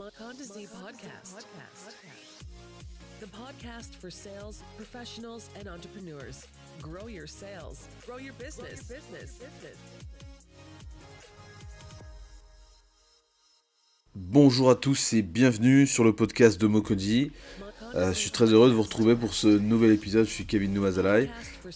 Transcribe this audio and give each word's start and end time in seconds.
Makonda 0.00 0.44
Z 0.44 0.66
Podcast. 0.82 1.44
The 3.20 3.26
podcast 3.26 3.94
for 3.96 4.10
sales 4.10 4.62
professionals 4.78 5.50
and 5.58 5.68
entrepreneurs. 5.68 6.46
Grow 6.80 7.06
your 7.06 7.26
sales, 7.26 7.86
grow 8.06 8.16
your 8.16 8.32
business. 8.38 8.82
business. 8.82 9.42
Bonjour 14.14 14.70
à 14.70 14.74
tous 14.74 15.12
et 15.12 15.20
bienvenue 15.20 15.86
sur 15.86 16.02
le 16.02 16.14
podcast 16.14 16.58
de 16.58 16.66
Mokodi. 16.66 17.30
Euh, 17.94 18.12
je 18.12 18.18
suis 18.18 18.30
très 18.30 18.52
heureux 18.52 18.68
de 18.68 18.74
vous 18.74 18.82
retrouver 18.82 19.16
pour 19.16 19.34
ce 19.34 19.48
nouvel 19.48 19.90
épisode. 19.92 20.26
Je 20.26 20.30
suis 20.30 20.46
Kevin 20.46 20.72
Nouazalai. 20.72 21.28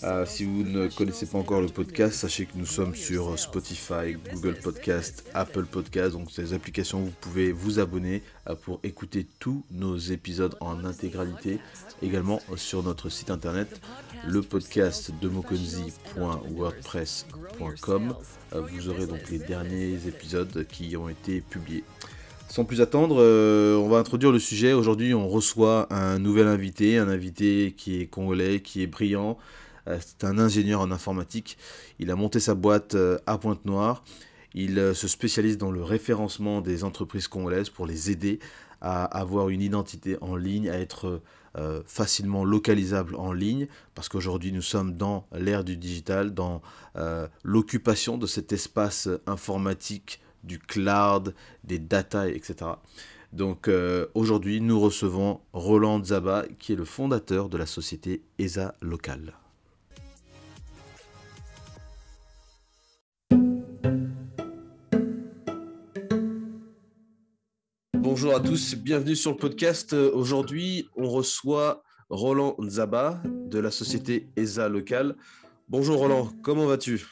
Euh, 0.03 0.25
si 0.27 0.45
vous 0.45 0.63
ne 0.63 0.89
connaissez 0.89 1.27
pas 1.27 1.37
encore 1.39 1.61
le 1.61 1.69
podcast, 1.69 2.15
sachez 2.15 2.47
que 2.47 2.57
nous 2.57 2.67
sommes 2.67 2.95
sur 2.95 3.37
Spotify, 3.39 4.17
Google 4.33 4.55
Podcast, 4.55 5.25
Apple 5.35 5.65
Podcast, 5.65 6.13
donc 6.13 6.31
ces 6.31 6.55
applications 6.55 7.03
où 7.03 7.07
vous 7.07 7.15
pouvez 7.21 7.51
vous 7.53 7.81
abonner 7.81 8.23
euh, 8.49 8.55
pour 8.55 8.81
écouter 8.83 9.27
tous 9.39 9.65
nos 9.71 9.97
épisodes 9.97 10.57
en 10.61 10.85
intégralité. 10.85 11.59
Également 12.03 12.41
sur 12.57 12.83
notre 12.83 13.09
site 13.09 13.31
internet, 13.31 13.81
le 14.27 14.43
podcast 14.43 15.13
de 15.21 15.29
mokonzi.wordpress.com. 15.29 18.15
vous 18.53 18.89
aurez 18.89 19.07
donc 19.07 19.31
les 19.31 19.39
derniers 19.39 20.07
épisodes 20.07 20.67
qui 20.69 20.97
ont 20.97 21.09
été 21.09 21.41
publiés. 21.41 21.85
Sans 22.49 22.65
plus 22.65 22.81
attendre, 22.81 23.17
euh, 23.19 23.77
on 23.77 23.89
va 23.89 23.99
introduire 23.99 24.31
le 24.31 24.39
sujet. 24.39 24.73
Aujourd'hui, 24.75 25.15
on 25.15 25.29
reçoit 25.29 25.93
un 25.93 26.19
nouvel 26.19 26.47
invité, 26.47 26.99
un 26.99 27.09
invité 27.09 27.75
qui 27.77 28.01
est 28.01 28.07
congolais, 28.07 28.61
qui 28.61 28.83
est 28.83 28.87
brillant. 28.87 29.39
Euh, 29.89 29.99
c'est 30.01 30.25
un 30.25 30.39
ingénieur 30.39 30.81
en 30.81 30.91
informatique. 30.91 31.59
Il 31.99 32.11
a 32.11 32.17
monté 32.17 32.41
sa 32.41 32.55
boîte 32.55 32.95
euh, 32.95 33.19
à 33.27 33.39
Pointe-Noire. 33.39 34.05
Il 34.55 34.95
se 34.95 35.09
spécialise 35.09 35.59
dans 35.59 35.73
le 35.73 35.83
référencement 35.83 36.61
des 36.61 36.85
entreprises 36.85 37.27
congolaises 37.27 37.71
pour 37.71 37.87
les 37.87 38.13
aider 38.13 38.39
à 38.81 39.05
avoir 39.05 39.49
une 39.49 39.63
identité 39.63 40.17
en 40.21 40.37
ligne, 40.37 40.71
à 40.71 40.79
être 40.79 41.23
facilement 41.87 42.45
localisable 42.45 43.17
en 43.17 43.33
ligne, 43.33 43.67
parce 43.97 44.09
qu'aujourd'hui 44.09 44.53
nous 44.53 44.63
sommes 44.63 44.97
dans 44.97 45.27
l'ère 45.35 45.65
du 45.65 45.77
digital, 45.77 46.35
dans 46.35 46.63
l'occupation 47.43 48.17
de 48.17 48.29
cet 48.29 48.53
espace 48.53 49.09
informatique 49.27 50.21
du 50.45 50.59
cloud, 50.59 51.35
des 51.65 51.79
data, 51.79 52.29
etc. 52.29 52.71
Donc 53.33 53.67
euh, 53.67 54.07
aujourd'hui, 54.15 54.61
nous 54.61 54.79
recevons 54.79 55.41
Roland 55.53 56.03
Zaba, 56.05 56.45
qui 56.59 56.73
est 56.73 56.77
le 56.77 56.85
fondateur 56.85 57.49
de 57.49 57.59
la 57.59 57.67
société 57.67 58.23
ESA 58.39 58.75
Local. 58.81 59.35
Bonjour 67.95 68.37
à 68.37 68.41
tous, 68.41 68.77
bienvenue 68.77 69.17
sur 69.17 69.33
le 69.33 69.37
podcast. 69.37 69.93
Aujourd'hui, 69.93 70.89
on 70.95 71.09
reçoit 71.09 71.83
Roland 72.11 72.55
Zaba 72.69 73.21
de 73.25 73.59
la 73.59 73.73
société 73.73 74.29
ESA 74.37 74.69
Local. 74.69 75.17
Bonjour 75.69 75.99
Roland, 75.99 76.29
comment 76.43 76.67
vas-tu? 76.67 77.05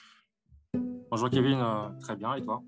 Bonjour 1.10 1.28
Kevin, 1.30 1.58
euh, 1.58 1.88
très 2.00 2.14
bien 2.14 2.34
et 2.34 2.42
toi? 2.42 2.62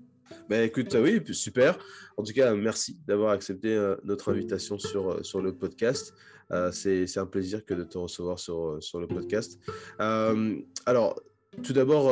Ben 0.49 0.63
écoute, 0.63 0.95
oui, 0.99 1.21
super. 1.33 1.77
En 2.17 2.23
tout 2.23 2.33
cas, 2.33 2.53
merci 2.53 2.97
d'avoir 3.07 3.31
accepté 3.31 3.75
euh, 3.75 3.95
notre 4.03 4.31
invitation 4.31 4.79
sur, 4.79 5.11
euh, 5.11 5.23
sur 5.23 5.41
le 5.41 5.53
podcast. 5.53 6.13
Euh, 6.51 6.71
c'est 6.71 7.17
un 7.17 7.25
plaisir 7.25 7.65
que 7.65 7.73
de 7.73 7.83
te 7.83 7.97
recevoir 7.97 8.39
sur, 8.39 8.77
sur 8.81 8.99
le 8.99 9.07
podcast. 9.07 9.59
alors, 9.99 11.19
tout 11.63 11.73
d'abord, 11.73 12.11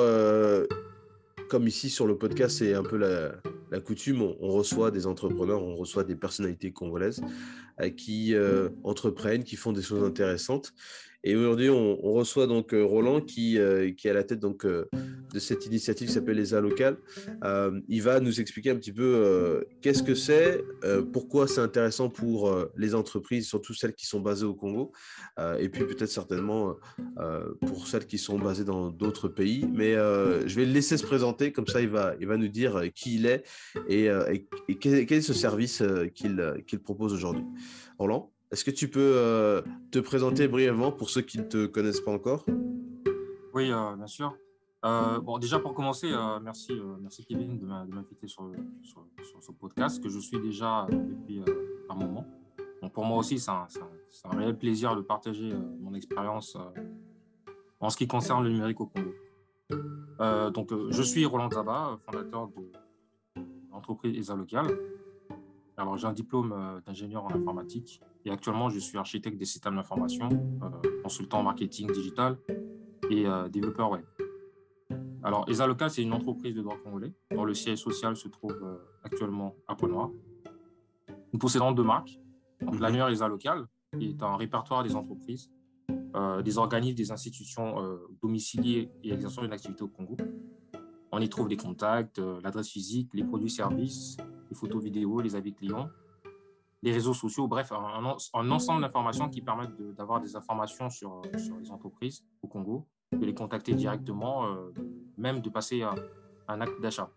comme 1.50 1.68
ici 1.68 1.90
sur 1.90 2.08
le 2.08 2.18
podcast, 2.18 2.58
c'est 2.58 2.74
un 2.74 2.84
peu 2.84 2.98
la 2.98 3.80
coutume, 3.82 4.22
on, 4.22 4.50
reçoit 4.50 4.90
des 4.90 5.06
entrepreneurs, 5.06 5.62
on 5.62 5.76
reçoit 5.76 6.04
des 6.04 6.16
personnalités 6.16 6.72
congolaises 6.72 7.22
qui 7.98 8.34
entreprennent, 8.84 9.44
qui 9.44 9.58
font 9.58 9.74
des 9.74 9.82
choses 9.82 10.04
intéressantes. 10.04 10.74
Et 11.24 11.36
aujourd'hui, 11.36 11.70
on, 11.70 11.96
reçoit 12.14 12.48
donc 12.48 12.74
Roland 12.74 13.22
qui, 13.22 13.58
qui 13.98 14.08
est 14.08 14.12
à 14.12 14.14
la 14.14 14.24
tête 14.24 14.40
donc, 14.40 14.66
de 15.34 15.40
cette 15.40 15.66
initiative 15.66 16.08
qui 16.08 16.14
s'appelle 16.14 16.38
les 16.38 16.54
A 16.54 16.62
locales. 16.62 16.98
Euh, 17.44 17.82
il 17.90 18.02
va 18.02 18.20
nous 18.20 18.40
expliquer 18.40 18.70
un 18.70 18.76
petit 18.76 18.94
peu 18.94 19.04
euh, 19.04 19.64
qu'est-ce 19.82 20.04
que 20.04 20.16
c'est, 20.16 20.64
euh, 20.84 21.02
pourquoi 21.02 21.48
c'est 21.48 21.60
intéressant 21.60 22.10
pour 22.10 22.54
les 22.78 22.96
entreprises, 22.96 23.48
surtout 23.48 23.74
celles 23.74 23.96
qui 23.96 24.06
sont 24.06 24.20
basées 24.20 24.46
au 24.46 24.54
Congo, 24.54 24.92
et 25.60 25.70
puis 25.70 25.86
peut-être 25.86 26.12
certainement 26.12 26.76
pour 27.62 27.88
celles 27.88 28.06
qui 28.06 28.18
sont 28.18 28.38
basées 28.38 28.64
dans 28.64 28.90
d'autres 28.90 29.28
pays. 29.28 29.66
Mais 29.74 29.94
je 29.94 30.56
vais 30.56 30.66
le 30.66 30.72
laisser 30.72 30.98
se 30.98 31.06
présenter, 31.06 31.52
comme 31.52 31.68
ça 31.68 31.82
il 31.82 31.90
va, 31.90 32.14
il 32.20 32.28
va 32.28 32.38
nous 32.38 32.48
dire 32.48 32.82
qui 32.94 33.16
il 33.16 33.26
est 33.26 33.44
et, 33.90 34.10
quel, 34.80 35.12
est 35.12 35.22
ce 35.22 35.34
service 35.34 35.84
qu'il 36.14 36.80
propose 36.84 37.14
aujourd'hui. 37.14 37.44
Roland, 37.98 38.32
est-ce 38.54 38.64
que 38.64 38.72
tu 38.72 38.88
peux 38.88 39.64
te 39.92 40.00
présenter 40.00 40.48
brièvement 40.48 40.92
pour 40.92 41.10
ceux 41.10 41.22
qui 41.22 41.40
ne 41.40 41.44
te 41.44 41.66
connaissent 41.66 42.02
pas 42.02 42.12
encore? 42.12 42.46
Oui, 43.54 43.68
bien 43.68 44.08
sûr. 44.08 44.34
Euh, 44.86 45.20
bon, 45.22 45.38
déjà 45.38 45.60
pour 45.60 45.74
commencer, 45.74 46.12
euh, 46.12 46.40
merci, 46.42 46.74
euh, 46.74 46.96
merci 47.00 47.26
Kevin 47.26 47.58
de 47.58 47.66
m'inviter 47.66 48.28
sur, 48.28 48.52
ce 48.84 49.52
podcast 49.52 50.04
que 50.04 50.10
je 50.10 50.20
suis 50.20 50.40
déjà 50.42 50.88
depuis 50.90 51.42
un 51.90 51.96
moment. 51.96 52.26
pour 52.94 53.06
moi 53.06 53.18
aussi, 53.18 53.40
c'est 53.40 53.50
un, 53.50 53.68
réel 54.32 54.58
plaisir 54.58 54.96
de 54.96 55.02
partager 55.02 55.54
mon 55.80 55.94
expérience 55.94 56.58
en 57.80 57.90
ce 57.90 57.96
qui 57.96 58.08
concerne 58.08 58.44
le 58.44 58.50
numérique 58.50 58.82
au 58.82 58.88
Congo. 58.88 60.52
donc, 60.52 60.74
je 60.90 61.02
suis 61.02 61.26
Roland 61.26 61.50
Zaba, 61.50 61.98
fondateur 62.06 62.50
de 62.50 62.72
l'entreprise 63.72 64.18
ESA 64.18 64.36
Local. 64.36 64.68
Alors, 65.78 65.98
j'ai 65.98 66.08
un 66.08 66.14
diplôme 66.14 66.82
d'ingénieur 66.86 67.26
en 67.26 67.32
informatique 67.32 68.02
et 68.26 68.32
actuellement, 68.32 68.70
je 68.70 68.80
suis 68.80 68.98
architecte 68.98 69.38
des 69.38 69.46
systèmes 69.46 69.76
d'information, 69.76 70.30
consultant 71.02 71.40
en 71.40 71.44
marketing 71.44 71.92
digital 71.92 72.38
et 73.10 73.26
développeur 73.52 73.92
web. 73.92 74.06
Alors, 75.26 75.46
ESA 75.48 75.68
Local, 75.68 75.90
c'est 75.90 76.04
une 76.04 76.12
entreprise 76.12 76.54
de 76.54 76.62
droit 76.62 76.78
congolais 76.84 77.14
dont 77.34 77.46
le 77.46 77.54
siège 77.54 77.80
social 77.80 78.18
se 78.18 78.28
trouve 78.28 78.60
euh, 78.62 78.76
actuellement 79.04 79.56
à 79.70 79.76
Pointe-Noire. 79.76 80.12
Nous 81.32 81.40
possédons 81.40 81.72
deux 81.72 81.84
marques. 81.84 82.20
Donc, 82.60 82.78
l'annuaire 82.82 83.08
ESA 83.08 83.30
Local, 83.30 83.66
est 84.02 84.22
un 84.22 84.36
répertoire 84.36 84.84
des 84.84 84.96
entreprises, 84.96 85.50
euh, 86.16 86.42
des 86.42 86.58
organismes, 86.58 86.96
des 86.96 87.12
institutions 87.12 87.82
euh, 87.82 87.98
domiciliées 88.22 88.90
et 89.04 89.14
exerçant 89.14 89.44
une 89.44 89.54
activité 89.54 89.84
au 89.84 89.88
Congo. 89.88 90.18
On 91.12 91.20
y 91.20 91.30
trouve 91.30 91.48
les 91.48 91.58
contacts, 91.58 92.20
l'adresse 92.44 92.70
physique, 92.70 93.12
les 93.14 93.24
produits 93.24 93.52
services, 93.52 94.18
les 94.54 94.60
photos 94.60 94.84
vidéos, 94.84 95.22
les 95.22 95.36
avis 95.36 95.54
clients, 95.54 95.90
les 96.82 96.92
réseaux 96.92 97.14
sociaux, 97.14 97.48
bref, 97.48 97.72
un, 97.72 98.50
ensemble 98.50 98.82
d'informations 98.82 99.30
qui 99.30 99.42
permettent 99.42 99.76
d'avoir 99.96 100.22
des 100.22 100.36
informations 100.36 100.90
sur, 100.90 101.22
sur 101.38 101.58
les 101.58 101.72
entreprises 101.72 102.24
au 102.42 102.48
Congo, 102.48 102.88
de 103.12 103.26
les 103.26 103.34
contacter 103.34 103.74
directement, 103.74 104.48
même 105.18 105.40
de 105.42 105.50
passer 105.50 105.82
un, 105.82 105.96
un 106.48 106.62
acte 106.62 106.80
d'achat. 106.82 107.10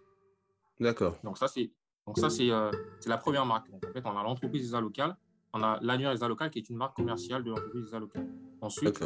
D'accord. 0.81 1.19
Donc 1.25 1.39
ça, 1.39 1.49
c'est 1.49 1.73
donc 2.07 2.19
ça 2.19 2.31
c'est 2.31 2.51
euh, 2.51 2.71
la 3.07 3.19
première 3.19 3.45
marque. 3.45 3.71
Donc, 3.71 3.85
en 3.85 3.93
fait, 3.93 4.03
on 4.05 4.17
a 4.17 4.23
l'entreprise 4.23 4.69
ESA 4.69 4.81
locale, 4.81 5.17
on 5.53 5.63
a 5.63 5.79
l'annuaire 5.83 6.13
ESA 6.13 6.29
local 6.29 6.51
qui 6.51 6.59
est 6.59 6.69
une 6.69 6.77
marque 6.77 6.95
commerciale 6.95 7.43
de 7.43 7.51
l'entreprise 7.51 7.87
ESA 7.87 7.99
locale. 7.99 8.29
Ensuite, 8.61 9.05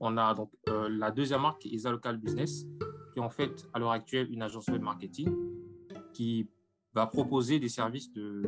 on 0.00 0.16
a 0.16 0.34
donc 0.34 0.50
euh, 0.68 0.88
la 0.88 1.10
deuxième 1.10 1.42
marque 1.42 1.64
ESA 1.66 1.90
local 1.90 2.16
business 2.16 2.66
qui 3.12 3.18
est 3.18 3.22
en 3.22 3.30
fait 3.30 3.68
à 3.72 3.78
l'heure 3.78 3.92
actuelle 3.92 4.32
une 4.32 4.42
agence 4.42 4.66
web 4.68 4.82
marketing 4.82 5.32
qui 6.12 6.48
va 6.94 7.06
proposer 7.06 7.58
des 7.58 7.68
services 7.68 8.12
de, 8.12 8.42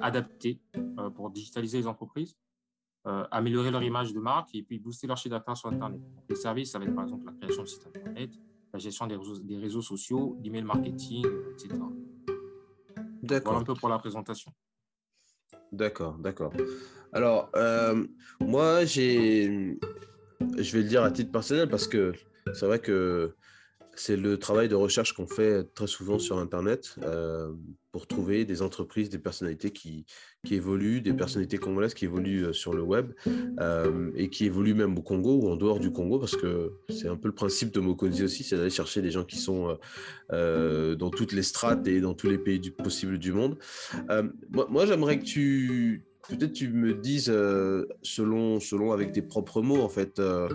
adaptés 0.00 0.60
euh, 0.76 1.10
pour 1.10 1.30
digitaliser 1.30 1.78
les 1.78 1.86
entreprises, 1.86 2.36
améliorer 3.30 3.70
leur 3.70 3.82
image 3.82 4.14
de 4.14 4.18
marque 4.18 4.54
et 4.54 4.62
puis 4.62 4.78
booster 4.78 5.06
leur 5.06 5.18
chiffre 5.18 5.34
d'affaires 5.34 5.58
sur 5.58 5.68
Internet. 5.68 6.00
les 6.26 6.36
services, 6.36 6.70
ça 6.70 6.78
va 6.78 6.86
être 6.86 6.94
par 6.94 7.04
exemple 7.04 7.26
la 7.26 7.32
création 7.32 7.62
de 7.62 7.68
site 7.68 7.86
Internet, 7.86 8.30
la 8.72 8.78
gestion 8.78 9.06
des 9.06 9.16
réseaux, 9.16 9.38
des 9.40 9.58
réseaux 9.58 9.82
sociaux, 9.82 10.38
l'email 10.42 10.62
marketing, 10.62 11.26
etc. 11.52 11.68
D'accord. 13.22 13.52
Voilà 13.52 13.60
un 13.60 13.64
peu 13.64 13.74
pour 13.74 13.90
la 13.90 13.98
présentation. 13.98 14.52
D'accord, 15.72 16.18
d'accord. 16.18 16.52
Alors, 17.12 17.50
euh, 17.56 18.06
moi, 18.40 18.84
j'ai, 18.84 19.78
je 20.58 20.72
vais 20.72 20.82
le 20.82 20.88
dire 20.88 21.02
à 21.02 21.10
titre 21.10 21.32
personnel 21.32 21.68
parce 21.68 21.88
que 21.88 22.12
c'est 22.52 22.66
vrai 22.66 22.80
que 22.80 23.34
c'est 23.96 24.16
le 24.16 24.38
travail 24.38 24.68
de 24.68 24.74
recherche 24.74 25.12
qu'on 25.12 25.26
fait 25.26 25.64
très 25.74 25.86
souvent 25.86 26.18
sur 26.18 26.38
Internet 26.38 26.96
euh, 27.02 27.52
pour 27.92 28.06
trouver 28.06 28.44
des 28.44 28.62
entreprises, 28.62 29.08
des 29.08 29.18
personnalités 29.18 29.70
qui, 29.70 30.04
qui, 30.44 30.54
évoluent, 30.54 31.00
des 31.00 31.12
personnalités 31.12 31.58
congolaises 31.58 31.94
qui 31.94 32.04
évoluent 32.04 32.46
euh, 32.46 32.52
sur 32.52 32.74
le 32.74 32.82
web 32.82 33.12
euh, 33.60 34.10
et 34.16 34.30
qui 34.30 34.46
évoluent 34.46 34.74
même 34.74 34.98
au 34.98 35.02
Congo 35.02 35.40
ou 35.42 35.48
en 35.48 35.56
dehors 35.56 35.80
du 35.80 35.92
Congo, 35.92 36.18
parce 36.18 36.36
que 36.36 36.72
c'est 36.88 37.08
un 37.08 37.16
peu 37.16 37.28
le 37.28 37.34
principe 37.34 37.72
de 37.72 37.80
Mokonzi 37.80 38.24
aussi, 38.24 38.42
c'est 38.42 38.56
d'aller 38.56 38.70
chercher 38.70 39.02
des 39.02 39.10
gens 39.10 39.24
qui 39.24 39.38
sont 39.38 39.78
dans 40.30 41.10
toutes 41.10 41.32
les 41.32 41.42
strates 41.42 41.86
et 41.86 42.00
dans 42.00 42.14
tous 42.14 42.28
les 42.28 42.38
pays 42.38 42.60
du, 42.60 42.70
possibles 42.70 43.18
du 43.18 43.32
monde. 43.32 43.58
moi, 44.50 44.66
moi 44.68 44.86
j'aimerais 44.86 45.18
que 45.18 45.24
tu 45.24 46.04
peut-être 46.28 46.52
tu 46.52 46.68
me 46.68 46.94
dises, 46.94 47.30
euh, 47.30 47.86
selon, 48.02 48.60
selon 48.60 48.92
avec 48.92 49.12
tes 49.12 49.22
propres 49.22 49.62
mots, 49.62 49.80
en 49.80 49.88
fait, 49.88 50.18
euh, 50.18 50.48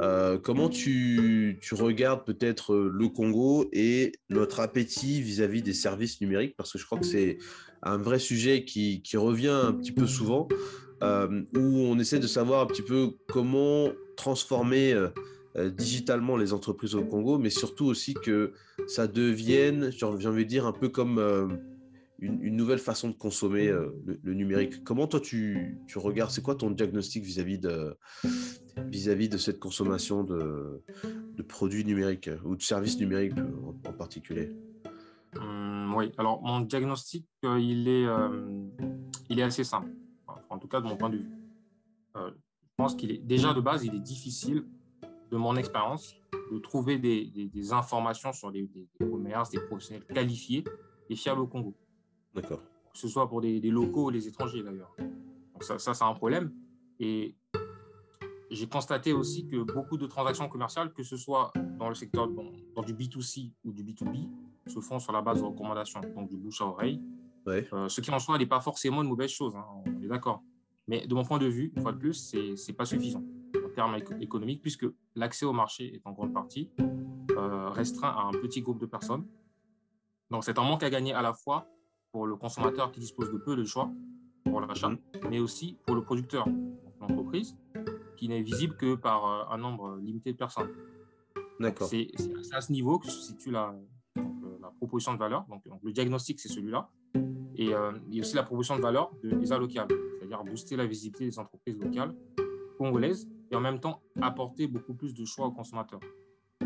euh, 0.00 0.38
comment 0.38 0.68
tu, 0.68 1.58
tu 1.60 1.74
regardes 1.74 2.24
peut-être 2.24 2.74
le 2.74 3.08
Congo 3.08 3.68
et 3.72 4.12
notre 4.30 4.60
appétit 4.60 5.20
vis-à-vis 5.20 5.62
des 5.62 5.74
services 5.74 6.20
numériques, 6.20 6.56
parce 6.56 6.72
que 6.72 6.78
je 6.78 6.86
crois 6.86 6.98
que 6.98 7.06
c'est 7.06 7.38
un 7.82 7.98
vrai 7.98 8.18
sujet 8.18 8.64
qui, 8.64 9.02
qui, 9.02 9.16
revient 9.16 9.48
un 9.48 9.72
petit 9.72 9.92
peu 9.92 10.06
souvent, 10.06 10.48
où 11.02 11.58
on 11.58 11.98
essaie 11.98 12.20
de 12.20 12.28
savoir 12.28 12.62
un 12.62 12.66
petit 12.66 12.82
peu 12.82 13.10
comment 13.28 13.88
transformer 14.16 14.94
digitalement 15.56 16.36
les 16.36 16.52
entreprises 16.52 16.94
au 16.94 17.04
Congo, 17.04 17.38
mais 17.38 17.50
surtout 17.50 17.86
aussi 17.86 18.14
que 18.14 18.52
ça 18.86 19.08
devienne, 19.08 19.90
j'ai 19.90 20.06
envie 20.06 20.44
de 20.44 20.48
dire, 20.48 20.64
un 20.64 20.72
peu 20.72 20.88
comme 20.88 21.58
une, 22.22 22.56
nouvelle 22.56 22.78
façon 22.78 23.08
de 23.08 23.14
consommer 23.14 23.68
euh, 23.68 23.90
le, 24.04 24.34
numérique. 24.34 24.84
Comment 24.84 25.06
toi 25.06 25.20
tu, 25.20 25.78
tu 25.86 25.98
regardes, 25.98 26.30
c'est 26.30 26.42
quoi 26.42 26.54
ton 26.54 26.70
diagnostic 26.70 27.24
vis-à-vis 27.24 27.58
de, 27.58 27.96
vis-à-vis 28.76 29.28
de 29.28 29.36
cette 29.36 29.58
consommation 29.58 30.22
de, 30.22 30.82
de, 31.36 31.42
produits 31.42 31.84
numériques 31.84 32.28
euh, 32.28 32.38
ou 32.44 32.56
de 32.56 32.62
services 32.62 32.98
numériques 32.98 33.36
euh, 33.38 33.72
en, 33.88 33.92
particulier? 33.92 34.52
Hum, 35.36 35.94
Oui, 35.96 36.12
alors 36.16 36.40
mon 36.42 36.60
diagnostic, 36.60 37.26
il, 37.42 37.88
est, 37.88 38.06
il 39.28 39.38
est 39.38 39.42
assez 39.42 39.64
simple, 39.64 39.90
en 40.48 40.58
tout 40.58 40.68
cas 40.68 40.80
de 40.80 40.86
mon 40.86 40.96
point 40.96 41.10
de 41.10 41.16
vue. 41.16 41.30
je 42.14 42.76
pense 42.76 42.94
qu'il 42.94 43.10
est 43.10 43.18
déjà 43.18 43.52
de 43.52 43.60
base, 43.60 43.84
il 43.84 43.94
est 43.94 44.00
difficile, 44.00 44.64
de 45.30 45.36
mon 45.36 45.56
expérience, 45.56 46.14
de 46.52 46.58
trouver 46.58 46.98
des, 46.98 47.24
des, 47.52 47.72
informations 47.72 48.32
sur 48.32 48.52
des, 48.52 48.68
des, 48.68 48.86
commerces, 49.00 49.50
des 49.50 49.60
professionnels 49.60 50.04
qualifiés 50.04 50.62
et 51.08 51.16
fiables 51.16 51.40
au 51.40 51.46
Congo. 51.46 51.74
D'accord. 52.34 52.60
Que 52.92 52.98
ce 52.98 53.08
soit 53.08 53.28
pour 53.28 53.40
des, 53.40 53.60
locaux 53.70 54.06
ou 54.06 54.10
les 54.10 54.28
étrangers 54.28 54.62
d'ailleurs. 54.62 54.94
Donc 54.98 55.64
ça, 55.64 55.78
ça 55.78 55.94
c'est 55.94 56.04
un 56.04 56.14
problème. 56.14 56.52
Et 56.98 57.34
j'ai 58.50 58.68
constaté 58.68 59.12
aussi 59.12 59.46
que 59.46 59.62
beaucoup 59.62 59.96
de 59.96 60.06
transactions 60.06 60.48
commerciales, 60.48 60.92
que 60.92 61.02
ce 61.02 61.16
soit 61.16 61.52
dans 61.78 61.88
le 61.88 61.94
secteur 61.94 62.28
dans, 62.28 62.82
du 62.82 62.94
B2C 62.94 63.52
ou 63.64 63.72
du 63.72 63.82
B2B, 63.82 64.28
se 64.66 64.80
font 64.80 64.98
sur 64.98 65.12
la 65.12 65.22
base 65.22 65.40
de 65.40 65.46
recommandations, 65.46 66.00
donc 66.14 66.28
du 66.28 66.36
bouche 66.36 66.60
à 66.60 66.66
oreille. 66.66 67.00
Ouais. 67.46 67.66
Euh, 67.72 67.88
ce 67.88 68.00
qui 68.00 68.10
en 68.10 68.18
soi 68.18 68.38
n'est 68.38 68.46
pas 68.46 68.60
forcément 68.60 69.02
une 69.02 69.08
mauvaise 69.08 69.30
chose, 69.30 69.56
hein, 69.56 69.64
on 69.86 70.02
est 70.02 70.06
d'accord. 70.06 70.42
Mais 70.86 71.06
de 71.06 71.14
mon 71.14 71.24
point 71.24 71.38
de 71.38 71.46
vue, 71.46 71.72
une 71.74 71.82
fois 71.82 71.92
de 71.92 71.98
plus, 71.98 72.14
ce 72.14 72.36
n'est 72.36 72.76
pas 72.76 72.84
suffisant 72.84 73.22
en 73.64 73.68
termes 73.74 73.96
économiques, 74.20 74.60
puisque 74.60 74.86
l'accès 75.16 75.46
au 75.46 75.52
marché 75.52 75.94
est 75.94 76.06
en 76.06 76.12
grande 76.12 76.32
partie 76.32 76.70
euh, 77.36 77.70
restreint 77.70 78.10
à 78.10 78.22
un 78.22 78.32
petit 78.32 78.60
groupe 78.60 78.78
de 78.78 78.86
personnes. 78.86 79.26
Donc 80.30 80.44
c'est 80.44 80.58
un 80.58 80.62
manque 80.62 80.82
à 80.82 80.90
gagner 80.90 81.14
à 81.14 81.22
la 81.22 81.32
fois 81.32 81.66
pour 82.12 82.26
le 82.26 82.36
consommateur 82.36 82.92
qui 82.92 83.00
dispose 83.00 83.32
de 83.32 83.38
peu 83.38 83.56
de 83.56 83.64
choix 83.64 83.90
pour 84.44 84.60
l'achat, 84.60 84.90
mhm. 84.90 84.98
mais 85.30 85.40
aussi 85.40 85.78
pour 85.86 85.96
le 85.96 86.02
producteur, 86.02 86.46
l'entreprise, 87.00 87.56
qui 88.16 88.28
n'est 88.28 88.42
visible 88.42 88.76
que 88.76 88.94
par 88.94 89.24
euh, 89.24 89.54
un 89.54 89.58
nombre 89.58 89.96
limité 89.96 90.32
de 90.32 90.36
personnes. 90.36 90.70
D'accord. 91.58 91.88
C'est 91.88 92.10
à 92.52 92.60
ce 92.60 92.70
niveau 92.70 92.98
que 92.98 93.06
se 93.06 93.20
situe 93.20 93.50
la, 93.50 93.74
euh, 94.18 94.22
la 94.60 94.68
proposition 94.78 95.14
de 95.14 95.18
valeur. 95.18 95.44
Donc, 95.48 95.62
le 95.82 95.92
diagnostic, 95.92 96.38
c'est 96.38 96.48
celui-là. 96.48 96.90
Et 97.56 97.74
euh, 97.74 97.92
il 98.08 98.16
y 98.16 98.18
a 98.18 98.22
aussi 98.22 98.34
la 98.34 98.42
proposition 98.42 98.76
de 98.76 98.82
valeur 98.82 99.10
de 99.22 99.30
l'ESA 99.30 99.58
local, 99.58 99.86
c'est-à-dire 100.18 100.44
booster 100.44 100.76
la 100.76 100.86
visibilité 100.86 101.24
des 101.24 101.38
entreprises 101.38 101.78
locales 101.78 102.14
congolaises 102.78 103.28
et 103.50 103.56
en 103.56 103.60
même 103.60 103.78
temps 103.78 104.00
apporter 104.20 104.66
beaucoup 104.66 104.94
plus 104.94 105.14
de 105.14 105.24
choix 105.24 105.46
aux 105.46 105.52
consommateurs. 105.52 106.00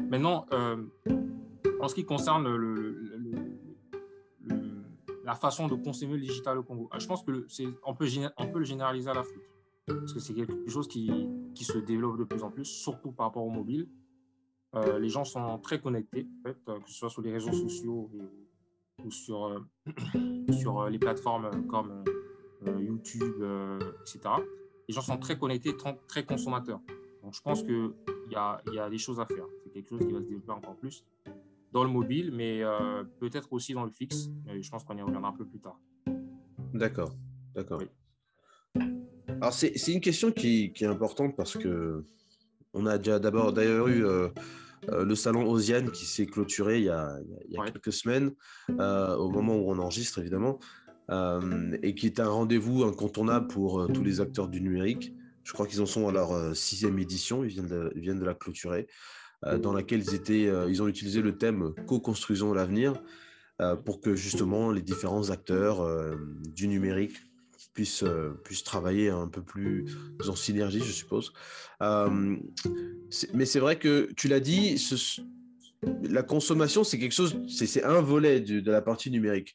Maintenant, 0.09 0.47
en 1.81 1.89
ce 1.89 1.95
qui 1.95 2.05
concerne 2.05 2.55
le, 2.55 3.06
la 5.27 5.35
façon 5.35 5.67
de 5.67 5.75
consommer 5.75 6.15
le 6.15 6.21
digital 6.21 6.57
au 6.57 6.63
Congo. 6.63 6.89
Ah, 6.93 7.01
je 7.01 7.07
pense 7.07 7.25
que 7.25 7.47
c'est 7.49 7.67
on 7.85 7.95
peut, 7.95 8.07
on 8.39 8.47
peut 8.47 8.61
le 8.61 8.65
généraliser 8.65 9.11
à 9.11 9.15
l'Afrique, 9.15 9.43
parce 9.87 10.13
que 10.13 10.21
c'est 10.21 10.33
quelque 10.33 10.71
chose 10.71 10.87
qui, 10.87 11.11
qui, 11.53 11.65
se 11.65 11.79
développe 11.79 12.17
de 12.17 12.25
plus 12.25 12.45
en 12.45 12.51
plus, 12.51 12.65
surtout 12.65 13.11
par 13.11 13.27
rapport 13.27 13.45
au 13.45 13.51
mobile. 13.51 13.89
Euh, 14.77 15.01
les 15.01 15.09
gens 15.09 15.25
sont 15.25 15.59
très 15.59 15.81
connectés, 15.81 16.29
euh, 16.47 16.79
que 16.79 16.89
ce 16.89 16.95
soit 16.95 17.11
sur 17.11 17.23
les 17.23 17.33
réseaux 17.33 17.53
sociaux 17.53 18.09
ou 19.05 19.11
sur, 19.11 19.47
euh, 19.47 19.61
sur 20.53 20.89
les 20.89 20.99
plateformes 20.99 21.67
comme 21.67 22.05
YouTube, 22.79 23.45
etc. 24.03 24.21
Les 24.89 24.95
gens 24.95 25.03
sont 25.03 25.19
très 25.19 25.37
connectés, 25.37 25.77
très 26.07 26.25
consommateurs. 26.25 26.81
Donc 27.25 27.35
je 27.35 27.43
pense 27.43 27.65
qu'il 27.65 27.93
y 28.31 28.37
a, 28.37 28.61
y 28.73 28.79
a 28.79 28.89
des 28.89 28.99
choses 28.99 29.19
à 29.19 29.27
faire. 29.27 29.47
C'est 29.65 29.71
quelque 29.71 29.89
chose 29.89 30.07
qui 30.07 30.13
va 30.13 30.21
se 30.21 30.27
développer 30.27 30.53
encore 30.53 30.77
plus 30.77 31.05
dans 31.77 31.85
le 31.85 31.91
mobile, 31.91 32.33
mais 32.33 32.63
euh, 32.63 33.05
peut-être 33.21 33.53
aussi 33.53 33.75
dans 33.75 33.85
le 33.85 33.91
fixe. 33.91 34.31
je 34.47 34.71
pense 34.71 34.83
qu'on 34.83 34.97
y 34.97 35.03
reviendra 35.03 35.29
un 35.29 35.37
peu 35.37 35.45
plus 35.45 35.61
tard. 35.61 35.79
D'accord, 36.73 37.15
d'accord. 37.55 37.83
Alors 39.29 39.53
c'est 39.53 39.93
une 39.93 40.01
question 40.01 40.33
qui, 40.33 40.73
qui, 40.73 40.85
est 40.85 40.87
importante 40.87 41.37
parce 41.37 41.55
que 41.55 42.07
on 42.73 42.87
a 42.87 42.97
déjà 42.97 43.19
d'abord 43.19 43.53
d'ailleurs 43.53 43.89
eu 43.89 44.07
euh, 44.07 44.29
euh, 44.89 45.05
le 45.05 45.15
salon 45.15 45.51
Osiane 45.51 45.91
qui 45.91 46.07
s'est 46.07 46.25
clôturé 46.25 46.79
il 46.79 46.85
y 46.85 46.89
a, 46.89 47.19
il 47.47 47.55
y 47.55 47.59
a 47.59 47.65
quelques 47.67 47.93
semaines, 47.93 48.31
au 48.71 49.29
moment 49.29 49.57
où 49.57 49.71
on 49.71 49.79
enregistre 49.79 50.19
évidemment, 50.19 50.59
et 51.83 51.95
qui 51.95 52.07
est 52.07 52.21
un 52.21 52.29
rendez-vous 52.29 52.85
incontournable 52.85 53.49
pour 53.49 53.87
tous 53.93 54.03
les 54.03 54.23
acteurs 54.23 54.49
du 54.49 54.63
numérique. 54.63 55.13
Je 55.45 55.53
crois 55.53 55.67
qu'ils 55.67 55.83
en 55.83 55.87
sont 55.87 56.09
à 56.09 56.13
leur 56.13 56.57
sixième 56.57 56.99
édition, 56.99 57.45
ils 57.45 57.51
viennent 57.51 57.69
de, 57.69 57.93
ils 57.95 58.01
viennent 58.01 58.19
de 58.19 58.25
la 58.25 58.35
clôturer. 58.35 58.87
Euh, 59.45 59.59
dans 59.59 59.73
laquelle 59.73 60.01
ils, 60.01 60.15
étaient, 60.15 60.47
euh, 60.47 60.71
ils 60.71 60.83
ont 60.83 60.89
utilisé 60.89 61.21
le 61.21 61.37
thème 61.37 61.75
co-construisons 61.87 62.55
l'avenir 62.55 62.95
euh, 63.61 63.77
pour 63.77 64.01
que 64.01 64.15
justement 64.15 64.71
les 64.71 64.81
différents 64.81 65.29
acteurs 65.31 65.87
du 66.55 66.69
numérique 66.69 67.17
puissent, 67.75 68.05
puissent 68.45 68.65
travailler 68.65 69.11
un 69.11 69.29
peu 69.29 69.43
plus 69.43 69.85
en 70.27 70.35
synergie, 70.35 70.81
je 70.81 70.93
suppose. 70.93 71.33
mais 71.81 73.45
c'est 73.45 73.61
vrai 73.61 73.79
que 73.79 74.11
tu 74.17 74.29
l'as 74.29 74.41
dit, 74.41 74.83
la 76.03 76.23
consommation, 76.23 76.85
c'est 76.85 76.99
quelque 76.99 77.15
chose, 77.15 77.39
c'est 77.49 77.85
un 77.85 78.01
volet 78.01 78.41
de 78.41 78.71
la 78.71 78.81
partie 78.81 79.11
numérique. 79.11 79.55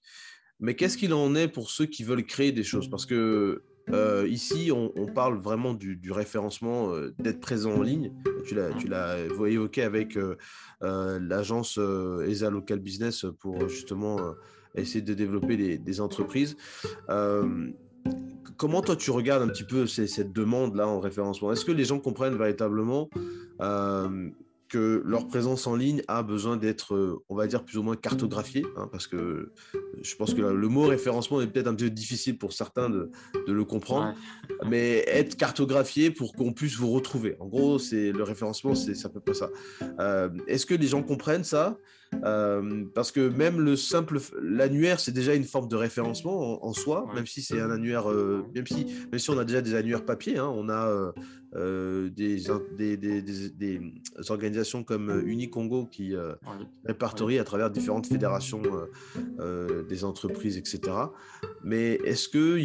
Mais 0.59 0.75
qu'est-ce 0.75 0.95
qu'il 0.95 1.13
en 1.15 1.33
est 1.33 1.47
pour 1.47 1.71
ceux 1.71 1.87
qui 1.87 2.03
veulent 2.03 2.25
créer 2.25 2.51
des 2.51 2.63
choses? 2.63 2.87
Parce 2.87 3.07
que 3.07 3.63
euh, 3.89 4.27
ici, 4.27 4.71
on, 4.71 5.05
parle 5.07 5.37
vraiment 5.37 5.73
du, 5.73 6.11
référencement, 6.11 6.93
euh, 6.93 7.13
d'être 7.19 7.39
présent 7.39 7.73
en 7.73 7.81
ligne. 7.81 8.13
Tu 8.45 8.55
l'as 8.55 9.17
évoqué 9.47 9.83
avec 9.83 10.17
euh, 10.17 10.35
l'agence 10.81 11.77
ESA 11.77 12.49
Local 12.49 12.79
Business 12.79 13.25
pour 13.39 13.67
justement 13.67 14.19
essayer 14.75 15.01
de 15.01 15.13
développer 15.13 15.77
des, 15.77 16.01
entreprises. 16.01 16.55
comment 18.57 18.81
toi, 18.81 18.95
tu 18.95 19.11
regardes 19.11 19.43
un 19.43 19.47
petit 19.47 19.65
peu 19.65 19.87
cette 19.87 20.31
demande-là 20.31 20.87
en 20.87 20.99
référencement? 20.99 21.51
Est-ce 21.51 21.65
que 21.65 21.71
les 21.71 21.85
gens 21.85 21.99
comprennent 21.99 22.37
véritablement 22.37 23.09
que 24.71 25.03
leur 25.05 25.27
présence 25.27 25.67
en 25.67 25.75
ligne 25.75 26.01
a 26.07 26.23
besoin 26.23 26.55
d'être, 26.55 26.95
euh, 26.95 27.21
on 27.27 27.35
va 27.35 27.45
dire, 27.45 27.65
plus 27.65 27.77
ou 27.77 27.83
moins 27.83 27.97
cartographiée, 27.97 28.65
hein, 28.77 28.87
parce 28.89 29.05
que 29.05 29.17
euh, 29.17 29.53
je 30.01 30.15
pense 30.15 30.33
que 30.33 30.41
le 30.41 30.67
mot 30.69 30.83
référencement 30.83 31.41
est 31.41 31.47
peut-être 31.47 31.67
un 31.67 31.75
peu 31.75 31.89
difficile 31.89 32.37
pour 32.37 32.53
certains 32.53 32.89
de, 32.89 33.11
le 33.47 33.65
comprendre, 33.65 34.15
mais 34.65 35.03
être 35.07 35.35
cartographié 35.35 36.09
pour 36.09 36.31
qu'on 36.31 36.53
puisse 36.53 36.75
vous 36.75 36.89
retrouver. 36.89 37.35
En 37.41 37.47
gros, 37.47 37.79
c'est 37.79 38.13
le 38.13 38.23
référencement, 38.23 38.73
c'est 38.73 39.05
à 39.05 39.09
peu 39.09 39.19
près 39.19 39.33
ça. 39.33 39.49
Euh, 39.99 40.29
est-ce 40.47 40.65
que 40.65 40.75
les 40.75 40.87
gens 40.87 41.03
comprennent 41.03 41.43
ça? 41.43 41.77
Parce 42.93 43.11
que 43.11 43.29
même 43.29 43.59
le 43.59 43.75
simple, 43.75 44.19
l'annuaire, 44.41 44.99
c'est 44.99 45.11
déjà 45.11 45.33
une 45.33 45.43
forme 45.43 45.67
de 45.67 45.75
référencement 45.75 46.65
en, 46.65 46.73
soi, 46.73 47.09
même 47.15 47.25
si 47.25 47.41
c'est 47.41 47.59
un 47.59 47.71
annuaire, 47.71 48.07
même 48.53 48.67
si, 48.67 48.85
même 49.11 49.19
si 49.19 49.29
on 49.29 49.37
a 49.37 49.45
déjà 49.45 49.61
des 49.61 49.75
annuaires 49.75 50.05
papier, 50.05 50.37
hein, 50.37 50.51
on 50.53 50.69
a 50.69 51.13
des, 51.55 52.41
des, 52.77 52.97
des, 52.97 53.21
des 53.49 53.81
organisations 54.29 54.83
comme 54.83 55.09
euh, 55.09 55.23
Unicongo 55.25 55.85
qui 55.85 56.15
euh, 56.15 56.33
répertorie 56.85 57.39
à 57.39 57.43
travers 57.43 57.71
différentes 57.71 58.07
fédérations 58.07 58.61
euh, 59.39 59.83
des 59.83 60.03
entreprises, 60.03 60.57
etc. 60.57 60.81
Mais 61.63 61.93
est-ce 62.05 62.29
que, 62.29 62.59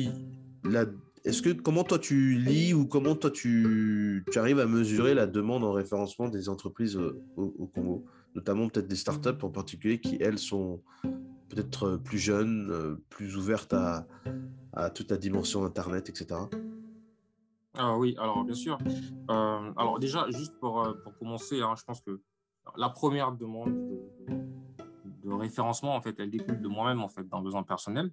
est-ce 1.24 1.42
que 1.42 1.50
comment 1.50 1.84
toi 1.84 1.98
tu 1.98 2.38
lis 2.38 2.74
ou 2.74 2.86
comment 2.86 3.14
toi 3.14 3.30
tu, 3.30 4.24
tu, 4.30 4.38
arrives 4.38 4.60
à 4.60 4.66
mesurer 4.66 5.14
la 5.14 5.26
demande 5.26 5.64
en 5.64 5.72
référencement 5.72 6.28
des 6.28 6.48
entreprises 6.48 6.98
au, 7.36 7.70
Congo, 7.74 8.04
notamment 8.36 8.68
peut-être 8.68 8.86
des 8.86 8.96
startups 8.96 9.42
en 9.42 9.50
particulier 9.50 10.00
qui 10.00 10.16
elles 10.20 10.38
sont 10.38 10.80
peut-être 11.48 11.96
plus 11.96 12.18
jeunes, 12.18 12.98
plus 13.08 13.36
ouvertes 13.36 13.72
à, 13.72 14.06
à 14.72 14.90
toute 14.90 15.10
la 15.10 15.16
dimension 15.16 15.64
Internet, 15.64 16.08
etc. 16.08 16.36
Ah 17.78 17.96
oui, 17.96 18.14
alors 18.18 18.44
bien 18.44 18.54
sûr. 18.54 18.78
Euh, 19.30 19.72
alors 19.76 19.98
déjà, 19.98 20.26
juste 20.30 20.58
pour, 20.58 20.82
euh, 20.82 20.94
pour 21.02 21.16
commencer, 21.18 21.60
hein, 21.60 21.74
je 21.76 21.84
pense 21.84 22.00
que 22.00 22.20
la 22.76 22.88
première 22.88 23.32
demande 23.32 23.74
de, 25.24 25.32
référencement, 25.32 25.94
en 25.94 26.00
fait, 26.00 26.14
elle 26.18 26.30
découle 26.30 26.60
de 26.60 26.68
moi-même, 26.68 27.02
en 27.02 27.08
fait, 27.08 27.28
d'un 27.28 27.42
besoin 27.42 27.62
personnel. 27.64 28.10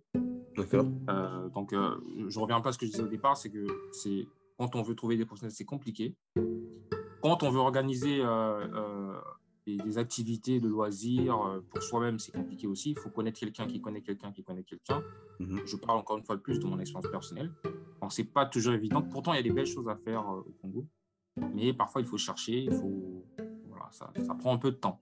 D'accord. 0.58 0.86
Euh, 1.10 1.48
donc, 1.50 1.74
je 1.74 2.39
reviens 2.39 2.60
pas 2.60 2.70
à 2.70 2.72
ce 2.72 2.77
que 2.77 2.86
je 2.86 2.92
disais 2.92 3.03
au 3.03 3.08
départ, 3.08 3.38
c'est 3.38 3.50
que 3.50 3.65
c'est 3.92 4.27
quand 4.58 4.75
on 4.75 4.82
veut 4.82 4.96
trouver 4.96 5.15
des 5.15 5.25
professionnels, 5.25 5.56
c'est 5.56 5.65
compliqué. 5.65 6.15
Quand 7.22 7.44
on 7.44 7.50
veut 7.50 7.60
organiser 7.60 8.22
des, 9.65 9.98
activités 9.98 10.60
de 10.60 10.67
loisirs 10.67 11.62
pour 11.70 11.84
soi-même, 11.84 12.20
c'est 12.20 12.32
compliqué 12.32 12.67
aussi. 12.67 12.91
Il 12.91 13.00
faut 13.00 13.10
connaître 13.10 13.39
quelqu'un 13.39 13.67
qui 13.67 13.82
connaît 13.82 14.01
quelqu'un 14.01 14.32
qui 14.32 14.43
connaît 14.43 14.63
quelqu'un. 14.63 15.03
Mhm. 15.39 15.62
Je 15.65 15.75
parle 15.77 16.00
encore 16.00 16.17
une 16.17 16.24
fois 16.24 16.36
de 16.36 16.41
plus 16.41 16.60
de 16.60 16.65
mon 16.65 16.79
expérience 16.79 17.12
personnelle 17.12 17.51
Donc, 18.01 18.12
ce 18.12 18.22
n'est 18.22 18.27
pas 18.27 18.46
toujours 18.46 18.74
évident. 18.74 19.01
Pourtant, 19.01 19.34
il 19.34 19.38
y 19.38 19.39
a 19.39 19.43
des 19.43 19.51
belles 19.51 19.65
choses 19.65 19.88
à 19.88 19.96
faire 19.96 20.27
au 20.27 20.51
Congo. 20.62 20.88
Mais 21.53 21.74
parfois, 21.74 22.01
il 22.01 22.08
faut 22.08 22.17
chercher, 22.17 22.63
il 22.63 22.72
faut... 22.72 23.25
Voilà, 23.67 23.89
ça, 23.91 24.12
ça 24.25 24.36
prend 24.36 24.53
un 24.53 24.58
peu 24.58 24.72
de 24.72 24.77
temps. 24.77 25.01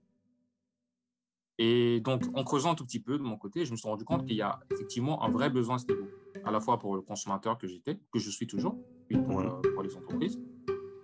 Et 1.58 2.00
donc, 2.00 2.24
en 2.34 2.44
creusant 2.44 2.72
un 2.72 2.74
tout 2.74 2.84
petit 2.84 3.00
peu 3.00 3.18
de 3.18 3.22
mon 3.22 3.36
côté, 3.36 3.64
je 3.64 3.72
me 3.72 3.76
suis 3.76 3.88
rendu 3.88 4.04
compte 4.04 4.26
qu'il 4.26 4.36
y 4.36 4.42
a 4.42 4.60
effectivement 4.70 5.22
un 5.22 5.30
vrai 5.30 5.50
besoin 5.50 5.76
à 5.76 5.78
ce 5.78 5.86
niveau, 5.86 6.08
à 6.44 6.50
la 6.50 6.60
fois 6.60 6.78
pour 6.78 6.96
le 6.96 7.02
consommateur 7.02 7.58
que 7.58 7.66
j'étais, 7.66 8.00
que 8.12 8.18
je 8.18 8.30
suis 8.30 8.46
toujours, 8.46 8.76
et 9.10 9.18
pour, 9.18 9.40
euh, 9.40 9.60
pour 9.74 9.82
les 9.82 9.94
entreprises. 9.94 10.40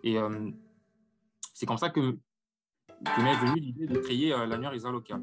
Et 0.02 0.18
euh, 0.18 0.50
c'est 1.52 1.66
comme 1.66 1.76
ça 1.76 1.90
que, 1.90 2.18
m'est 3.22 3.36
venue 3.36 3.60
l'idée 3.60 3.86
de 3.86 3.98
créer 3.98 4.32
euh, 4.32 4.46
l'annuaire 4.46 4.74
ISA 4.74 4.90
local. 4.90 5.22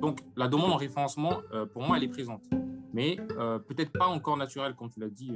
Donc, 0.00 0.20
la 0.36 0.48
demande 0.48 0.72
en 0.72 0.76
référencement, 0.76 1.42
pour 1.72 1.82
moi, 1.82 1.96
elle 1.96 2.04
est 2.04 2.08
présente, 2.08 2.44
mais 2.94 3.16
peut-être 3.66 3.90
pas 3.90 4.06
encore 4.06 4.36
naturelle, 4.36 4.74
comme 4.74 4.88
tu 4.88 5.00
l'as 5.00 5.10
dit, 5.10 5.32